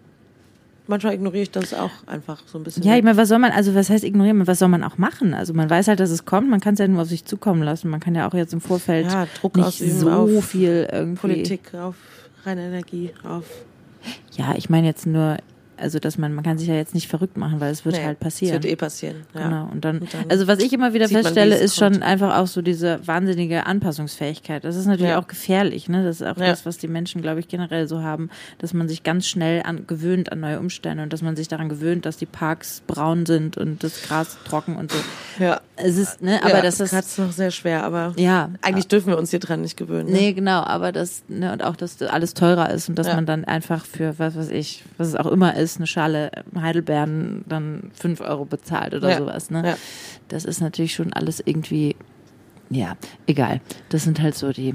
manchmal 0.88 1.14
ignoriere 1.14 1.44
ich 1.44 1.52
das 1.52 1.74
auch 1.74 1.92
einfach 2.08 2.42
so 2.46 2.58
ein 2.58 2.64
bisschen. 2.64 2.84
Ja, 2.84 2.96
ich 2.96 3.04
meine, 3.04 3.18
was 3.18 3.30
soll 3.30 3.40
man, 3.40 3.52
also 3.52 3.76
was 3.76 3.90
heißt 3.90 4.04
ignorieren? 4.04 4.46
Was 4.48 4.60
soll 4.60 4.68
man 4.68 4.84
auch 4.84 4.98
machen? 4.98 5.34
Also 5.34 5.54
man 5.54 5.70
weiß 5.70 5.88
halt, 5.88 6.00
dass 6.00 6.10
es 6.10 6.26
kommt, 6.26 6.50
man 6.50 6.60
kann 6.60 6.74
es 6.74 6.80
ja 6.80 6.88
nur 6.88 7.02
auf 7.02 7.08
sich 7.08 7.26
zukommen 7.26 7.64
lassen. 7.64 7.90
Man 7.90 8.00
kann 8.00 8.16
ja 8.16 8.28
auch 8.28 8.34
jetzt 8.34 8.54
im 8.54 8.62
Vorfeld 8.62 9.08
ja, 9.12 9.28
Druck 9.40 9.56
nicht 9.56 9.80
so 9.80 10.42
viel 10.42 10.88
irgendwie. 10.92 11.20
Politik, 11.20 11.74
auf 11.76 11.96
reine 12.46 12.68
Energie, 12.68 13.12
auf. 13.24 13.46
Ja, 14.34 14.56
ich 14.56 14.70
meine 14.70 14.88
jetzt 14.88 15.06
nur, 15.06 15.38
also 15.78 16.00
dass 16.00 16.18
man, 16.18 16.34
man 16.34 16.44
kann 16.44 16.58
sich 16.58 16.68
ja 16.68 16.76
jetzt 16.76 16.94
nicht 16.94 17.08
verrückt 17.08 17.38
machen, 17.38 17.60
weil 17.60 17.72
es 17.72 17.86
wird 17.86 17.96
nee, 17.96 18.04
halt 18.04 18.20
passieren. 18.20 18.58
Es 18.58 18.64
wird 18.64 18.74
eh 18.74 18.76
passieren. 18.76 19.24
Ja. 19.34 19.44
Genau. 19.44 19.70
Und 19.72 19.84
dann, 19.86 20.00
und 20.00 20.14
dann 20.14 20.26
also 20.30 20.48
was 20.48 20.60
ich 20.60 20.74
immer 20.74 20.94
wieder 20.94 21.08
feststelle, 21.10 21.56
man, 21.56 21.64
ist 21.64 21.80
kommt. 21.80 21.96
schon 21.96 22.04
einfach 22.04 22.38
auch 22.38 22.48
so 22.48 22.62
diese 22.62 23.06
wahnsinnige 23.06 23.66
Anpassungsfähigkeit. 23.66 24.64
Das 24.64 24.76
ist 24.76 24.86
natürlich 24.86 25.12
ja. 25.12 25.20
auch 25.20 25.28
gefährlich, 25.28 25.90
ne? 25.90 26.04
Das 26.04 26.22
ist 26.22 26.28
auch 26.28 26.38
ja. 26.38 26.48
das, 26.48 26.66
was 26.66 26.78
die 26.78 26.88
Menschen, 26.88 27.22
glaube 27.22 27.40
ich, 27.40 27.48
generell 27.48 27.88
so 27.88 28.02
haben, 28.02 28.30
dass 28.60 28.74
man 28.74 28.88
sich 28.88 29.04
ganz 29.04 29.28
schnell 29.28 29.64
an, 29.64 29.88
gewöhnt 29.88 30.32
an 30.32 30.40
neue 30.40 30.60
Umstände 30.60 31.04
und 31.04 31.14
dass 31.14 31.22
man 31.22 31.36
sich 31.36 31.48
daran 31.48 31.70
gewöhnt, 31.70 32.06
dass 32.06 32.18
die 32.18 32.26
Parks 32.26 32.82
braun 32.88 33.26
sind 33.26 33.58
und 33.58 33.84
das 33.84 34.04
Gras 34.04 34.38
trocken 34.46 34.76
und 34.76 34.92
so. 34.92 34.98
Ja. 35.40 35.62
Es 35.76 35.98
ist, 35.98 36.22
ne, 36.22 36.40
aber 36.44 36.62
das 36.62 36.80
ist. 36.80 36.94
Das 36.94 37.08
ist 37.08 37.18
noch 37.18 37.32
sehr 37.32 37.50
schwer, 37.50 37.84
aber 37.84 38.14
ja. 38.18 38.50
eigentlich 38.62 38.88
dürfen 38.88 39.08
wir 39.08 39.18
uns 39.18 39.32
hier 39.32 39.40
dran 39.40 39.62
nicht 39.62 39.76
gewöhnen. 39.76 40.12
Ne? 40.12 40.18
Nee, 40.18 40.34
genau, 40.34 40.62
aber 40.62 40.92
das, 40.92 41.24
ne, 41.28 41.52
und 41.52 41.64
auch, 41.64 41.76
dass 41.76 42.00
alles 42.02 42.36
teurer 42.36 42.70
ist 42.70 42.90
und 42.90 42.96
dass 42.96 43.08
man 43.08 43.26
dann 43.26 43.44
einfach 43.44 43.84
für 43.86 44.20
was 44.20 44.36
weiß 44.36 44.50
ich, 44.50 44.84
was 44.98 45.08
es 45.08 45.16
auch 45.16 45.26
immer 45.26 45.56
ist, 45.56 45.63
eine 45.78 45.88
Schale 45.88 46.32
Heidelbeeren 46.56 47.44
dann 47.48 47.92
fünf 47.94 48.22
Euro 48.22 48.46
bezahlt 48.46 48.94
oder 48.94 49.12
ja. 49.12 49.18
sowas. 49.18 49.50
Ne? 49.50 49.64
Ja. 49.66 49.78
Das 50.28 50.46
ist 50.46 50.62
natürlich 50.62 50.94
schon 50.94 51.14
alles 51.14 51.42
irgendwie, 51.44 51.96
ja, 52.70 52.96
egal. 53.28 53.62
Das 53.90 54.04
sind 54.04 54.22
halt 54.22 54.36
so 54.36 54.52
die, 54.52 54.74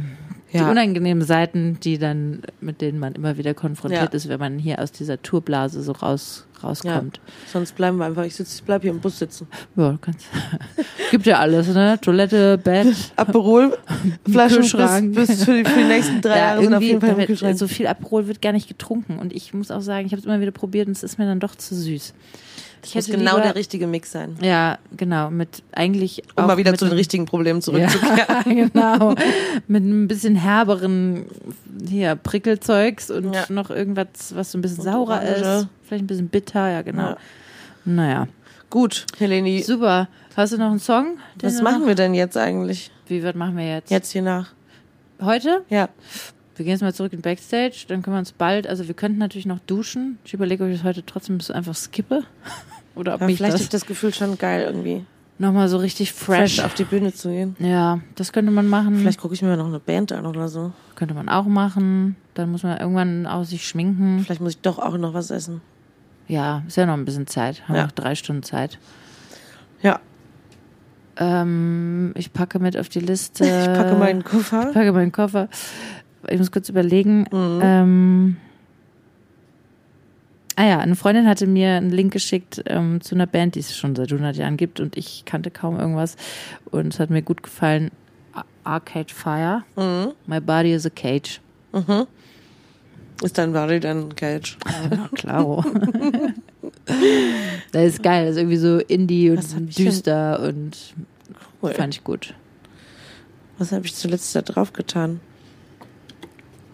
ja. 0.50 0.64
die 0.64 0.70
unangenehmen 0.70 1.22
Seiten, 1.24 1.78
die 1.80 1.98
dann, 1.98 2.42
mit 2.60 2.80
denen 2.80 2.98
man 2.98 3.14
immer 3.14 3.36
wieder 3.36 3.54
konfrontiert 3.54 4.14
ist, 4.14 4.28
wenn 4.28 4.40
man 4.40 4.58
hier 4.58 4.78
aus 4.80 4.92
dieser 4.92 5.20
Tourblase 5.20 5.82
so 5.82 5.92
raus, 5.92 6.46
rauskommt. 6.62 7.20
Sonst 7.46 7.74
bleiben 7.76 7.98
wir 7.98 8.06
einfach, 8.06 8.24
ich, 8.24 8.34
sitz, 8.34 8.56
ich 8.56 8.62
bleib 8.62 8.82
hier 8.82 8.90
im 8.90 9.00
Bus 9.00 9.18
sitzen. 9.18 9.46
Ja, 9.76 9.92
du 9.92 9.98
kannst. 9.98 10.26
Gibt 11.10 11.26
ja 11.26 11.38
alles, 11.38 11.68
ne? 11.68 11.98
Toilette, 12.00 12.58
Bett. 12.58 12.94
Aperol, 13.16 13.76
Flasche, 14.30 14.60
bis, 14.60 15.28
bis 15.28 15.44
für, 15.44 15.54
die, 15.54 15.64
für 15.64 15.78
die 15.78 15.86
nächsten 15.86 16.20
drei 16.20 16.38
Jahre 16.38 16.62
sind 16.62 16.74
auf 16.74 16.82
jeden 16.82 17.00
Fall 17.00 17.26
Kühlschrank. 17.26 17.58
So 17.58 17.68
viel 17.68 17.86
Aperol 17.86 18.26
wird 18.26 18.40
gar 18.40 18.52
nicht 18.52 18.68
getrunken 18.68 19.18
und 19.18 19.32
ich 19.32 19.52
muss 19.52 19.70
auch 19.70 19.82
sagen, 19.82 20.06
ich 20.06 20.12
habe 20.12 20.20
es 20.20 20.26
immer 20.26 20.40
wieder 20.40 20.52
probiert 20.52 20.86
und 20.88 20.96
es 20.96 21.02
ist 21.02 21.18
mir 21.18 21.26
dann 21.26 21.40
doch 21.40 21.54
zu 21.54 21.74
süß. 21.74 22.14
Das 22.82 22.94
muss 22.94 23.06
genau 23.06 23.32
lieber, 23.36 23.42
der 23.42 23.54
richtige 23.54 23.86
Mix 23.86 24.12
sein. 24.12 24.36
Ja, 24.40 24.78
genau. 24.96 25.30
Mit 25.30 25.62
eigentlich. 25.72 26.22
Um 26.36 26.46
mal 26.46 26.56
wieder 26.56 26.74
zu 26.74 26.84
den 26.86 26.94
richtigen 26.94 27.26
Problemen 27.26 27.60
zurückzukehren. 27.62 28.16
Ja, 28.18 28.42
genau. 28.44 29.14
mit 29.66 29.84
ein 29.84 30.08
bisschen 30.08 30.36
herberen, 30.36 31.26
hier 31.88 32.14
Prickelzeugs 32.16 33.10
und 33.10 33.34
Ja. 33.34 33.44
noch 33.48 33.70
irgendwas, 33.70 34.06
was 34.34 34.52
so 34.52 34.58
ein 34.58 34.62
bisschen 34.62 34.78
Und 34.78 34.84
saurer 34.84 35.20
Orange. 35.22 35.60
ist. 35.62 35.68
Vielleicht 35.86 36.04
ein 36.04 36.06
bisschen 36.06 36.28
bitter, 36.28 36.70
ja, 36.70 36.82
genau. 36.82 37.10
Ja. 37.10 37.16
Naja. 37.84 38.28
Gut, 38.70 39.06
Heleni, 39.18 39.62
Super. 39.62 40.08
Hast 40.36 40.52
du 40.52 40.58
noch 40.58 40.70
einen 40.70 40.78
Song? 40.78 41.18
was 41.40 41.60
machen 41.62 41.86
wir 41.86 41.94
denn 41.94 42.14
jetzt 42.14 42.36
eigentlich? 42.36 42.90
Wie, 43.06 43.24
was 43.24 43.34
machen 43.34 43.56
wir 43.56 43.66
jetzt? 43.66 43.90
Jetzt 43.90 44.12
hier 44.12 44.22
nach? 44.22 44.52
Heute? 45.20 45.64
Ja. 45.68 45.88
Wir 46.58 46.64
gehen 46.64 46.72
jetzt 46.72 46.82
mal 46.82 46.92
zurück 46.92 47.12
in 47.12 47.20
Backstage, 47.22 47.84
dann 47.88 48.02
können 48.02 48.16
wir 48.16 48.18
uns 48.18 48.32
bald, 48.32 48.66
also 48.66 48.86
wir 48.88 48.94
könnten 48.94 49.18
natürlich 49.18 49.46
noch 49.46 49.60
duschen. 49.60 50.18
Ich 50.24 50.34
überlege, 50.34 50.64
ob 50.64 50.70
ich 50.70 50.76
das 50.78 50.84
heute 50.84 51.06
trotzdem 51.06 51.38
einfach 51.54 51.74
skippe. 51.74 52.24
Oder 52.96 53.14
ob 53.14 53.20
ja 53.20 53.26
mich 53.26 53.36
vielleicht 53.38 53.54
das 53.54 53.60
ist 53.62 53.72
das 53.74 53.86
Gefühl 53.86 54.12
schon 54.12 54.36
geil 54.38 54.64
irgendwie. 54.66 55.04
nochmal 55.38 55.68
so 55.68 55.76
richtig 55.78 56.12
fresh. 56.12 56.56
Fresh 56.56 56.64
auf 56.66 56.74
die 56.74 56.82
Bühne 56.84 57.12
zu 57.14 57.28
gehen. 57.28 57.54
Ja, 57.60 58.00
das 58.16 58.32
könnte 58.32 58.50
man 58.50 58.66
machen. 58.66 58.98
Vielleicht 58.98 59.20
gucke 59.20 59.34
ich 59.34 59.42
mir 59.42 59.56
noch 59.56 59.68
eine 59.68 59.78
Band 59.78 60.10
an 60.10 60.26
oder 60.26 60.48
so. 60.48 60.72
Könnte 60.96 61.14
man 61.14 61.28
auch 61.28 61.46
machen. 61.46 62.16
Dann 62.34 62.50
muss 62.50 62.64
man 62.64 62.76
irgendwann 62.78 63.26
auch 63.28 63.44
sich 63.44 63.66
schminken. 63.68 64.22
Vielleicht 64.24 64.40
muss 64.40 64.54
ich 64.54 64.60
doch 64.60 64.80
auch 64.80 64.98
noch 64.98 65.14
was 65.14 65.30
essen. 65.30 65.60
Ja, 66.26 66.62
ist 66.66 66.76
ja 66.76 66.86
noch 66.86 66.94
ein 66.94 67.04
bisschen 67.04 67.28
Zeit. 67.28 67.68
Haben 67.68 67.76
Ja. 67.76 67.84
noch 67.84 67.92
drei 67.92 68.16
Stunden 68.16 68.42
Zeit. 68.42 68.78
Ja, 69.80 70.00
Ähm, 71.20 72.12
ich 72.14 72.32
packe 72.32 72.58
mit 72.60 72.76
auf 72.76 72.88
die 72.88 73.00
Liste. 73.00 73.44
ich 73.62 73.66
packe 73.66 73.94
meinen 73.96 74.20
Ich 74.20 74.24
Koffer. 74.26 74.66
packe 74.72 74.92
meinen 74.92 75.10
Koffer. 75.12 75.48
Ich 76.26 76.38
muss 76.38 76.50
kurz 76.50 76.68
überlegen. 76.68 77.20
Mhm. 77.30 77.60
Ähm, 77.62 78.36
ah 80.56 80.64
ja, 80.66 80.78
eine 80.80 80.96
Freundin 80.96 81.28
hatte 81.28 81.46
mir 81.46 81.74
einen 81.76 81.90
Link 81.90 82.12
geschickt 82.12 82.62
ähm, 82.66 83.00
zu 83.00 83.14
einer 83.14 83.26
Band, 83.26 83.54
die 83.54 83.60
es 83.60 83.76
schon 83.76 83.94
seit 83.94 84.10
100 84.12 84.36
Jahren 84.36 84.56
gibt 84.56 84.80
und 84.80 84.96
ich 84.96 85.24
kannte 85.24 85.50
kaum 85.50 85.78
irgendwas 85.78 86.16
und 86.70 86.92
es 86.94 87.00
hat 87.00 87.10
mir 87.10 87.22
gut 87.22 87.42
gefallen. 87.42 87.90
Ar- 88.32 88.44
Arcade 88.64 89.12
Fire. 89.14 89.62
Mhm. 89.76 90.12
My 90.26 90.40
Body 90.40 90.72
is 90.72 90.84
a 90.86 90.90
Cage. 90.90 91.40
Ist 93.22 93.38
dein 93.38 93.52
Body 93.52 93.78
dann 93.78 94.14
Cage? 94.16 94.58
Ja, 94.90 95.08
klaro. 95.14 95.64
das 97.72 97.84
ist 97.84 98.02
geil. 98.02 98.26
Das 98.26 98.32
ist 98.36 98.38
irgendwie 98.38 98.56
so 98.56 98.78
Indie 98.78 99.30
und 99.30 99.78
düster 99.78 100.40
und 100.42 100.94
Cool. 101.62 101.72
fand 101.74 101.94
ich 101.94 102.04
gut. 102.04 102.34
Was 103.58 103.72
habe 103.72 103.86
ich 103.86 103.94
zuletzt 103.94 104.34
da 104.36 104.42
drauf 104.42 104.72
getan? 104.72 105.20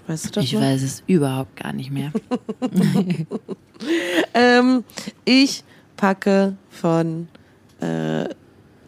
Weißt 0.06 0.26
du 0.26 0.30
das 0.30 0.44
Ich 0.44 0.52
noch? 0.52 0.60
weiß 0.60 0.82
es 0.82 1.02
überhaupt 1.06 1.56
gar 1.56 1.72
nicht 1.72 1.90
mehr. 1.90 2.12
Ähm, 4.34 4.84
ich 5.24 5.64
packe 5.96 6.56
von 6.70 7.28
äh, 7.80 8.24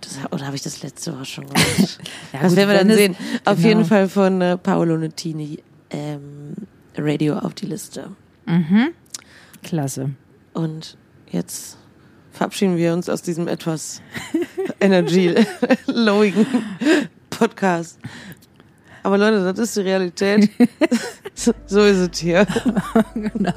das, 0.01 0.19
oder 0.31 0.47
habe 0.47 0.57
ich 0.57 0.63
das 0.63 0.83
letzte 0.83 1.13
Woche 1.15 1.25
schon 1.25 1.47
gemacht? 1.47 1.99
Ja, 2.33 2.41
das 2.43 2.57
werden 2.57 2.71
wir 2.71 2.79
dann 2.79 2.91
sehen. 2.91 3.17
Auf 3.45 3.57
genau. 3.57 3.69
jeden 3.69 3.85
Fall 3.85 4.09
von 4.09 4.41
äh, 4.41 4.57
Paolo 4.57 4.97
Nettini 4.97 5.59
ähm, 5.91 6.55
Radio 6.97 7.39
auf 7.39 7.55
die 7.55 7.67
Liste. 7.67 8.11
Mhm. 8.47 8.89
Klasse. 9.63 10.11
Und 10.55 10.97
jetzt 11.31 11.79
verabschieden 12.33 12.77
wir 12.77 12.93
uns 12.93 13.09
aus 13.09 13.23
diesem 13.23 13.49
etwas 13.49 14.03
energy-lowigen 14.81 16.47
Podcast. 17.31 17.99
Aber 19.07 19.19
Leute, 19.19 19.41
das 19.53 19.57
ist 19.61 19.77
die 19.77 19.83
Realität. 19.83 20.51
so 21.67 21.81
ist 21.83 21.99
es 22.13 22.19
hier. 22.19 22.45
Genau. 23.15 23.53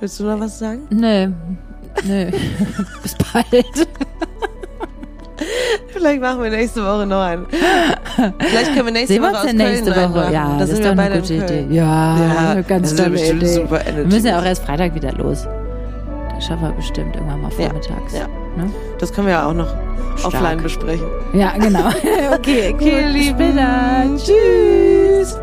Willst 0.00 0.18
du 0.20 0.24
noch 0.24 0.40
was 0.40 0.58
sagen? 0.58 0.86
Nee. 0.88 1.28
Nee. 2.02 2.30
Bis 3.02 3.14
bald. 3.14 3.88
Vielleicht 5.88 6.20
machen 6.22 6.42
wir 6.44 6.50
nächste 6.50 6.82
Woche 6.82 7.04
noch 7.04 7.20
einen. 7.20 7.46
Vielleicht 8.38 8.72
können 8.72 8.86
wir 8.86 8.92
nächste 8.92 9.14
Sehen 9.14 9.22
wir 9.22 9.28
Woche 9.32 9.42
uns 9.42 9.44
aus 9.44 9.52
ja 9.52 9.52
nächste 9.52 9.92
Köln 9.92 10.14
Woche. 10.14 10.32
Ja, 10.32 10.48
da 10.52 10.58
das 10.60 10.68
sind 10.70 10.78
ist 10.78 10.84
wir 10.84 10.94
doch 10.94 11.02
eine 11.02 11.14
in 11.16 11.20
gute. 11.20 11.34
Idee. 11.34 11.66
Ja, 11.74 12.54
ganz 12.66 12.82
das 12.82 12.92
ist 12.92 12.98
tolle 13.04 13.30
Idee. 13.36 13.68
Wir 13.96 14.04
müssen 14.06 14.26
ja 14.26 14.38
auch 14.40 14.44
erst 14.44 14.64
Freitag 14.64 14.94
wieder 14.94 15.12
los. 15.12 15.44
Da 15.44 16.40
schaffen 16.40 16.62
wir 16.62 16.72
bestimmt 16.72 17.14
irgendwann 17.16 17.42
mal 17.42 17.50
Ja, 17.58 17.66
vormittags. 17.68 18.14
ja. 18.14 18.26
Ne? 18.56 18.70
Das 18.98 19.12
können 19.12 19.26
wir 19.26 19.34
ja 19.34 19.46
auch 19.46 19.54
noch 19.54 19.68
Stark. 20.16 20.34
offline 20.34 20.62
besprechen. 20.62 21.06
ja 21.32 21.52
genau. 21.58 21.88
okay, 22.34 22.72
Okay. 22.74 23.12
Bis 23.12 23.26
später. 23.28 24.04
Tschüss. 24.16 25.38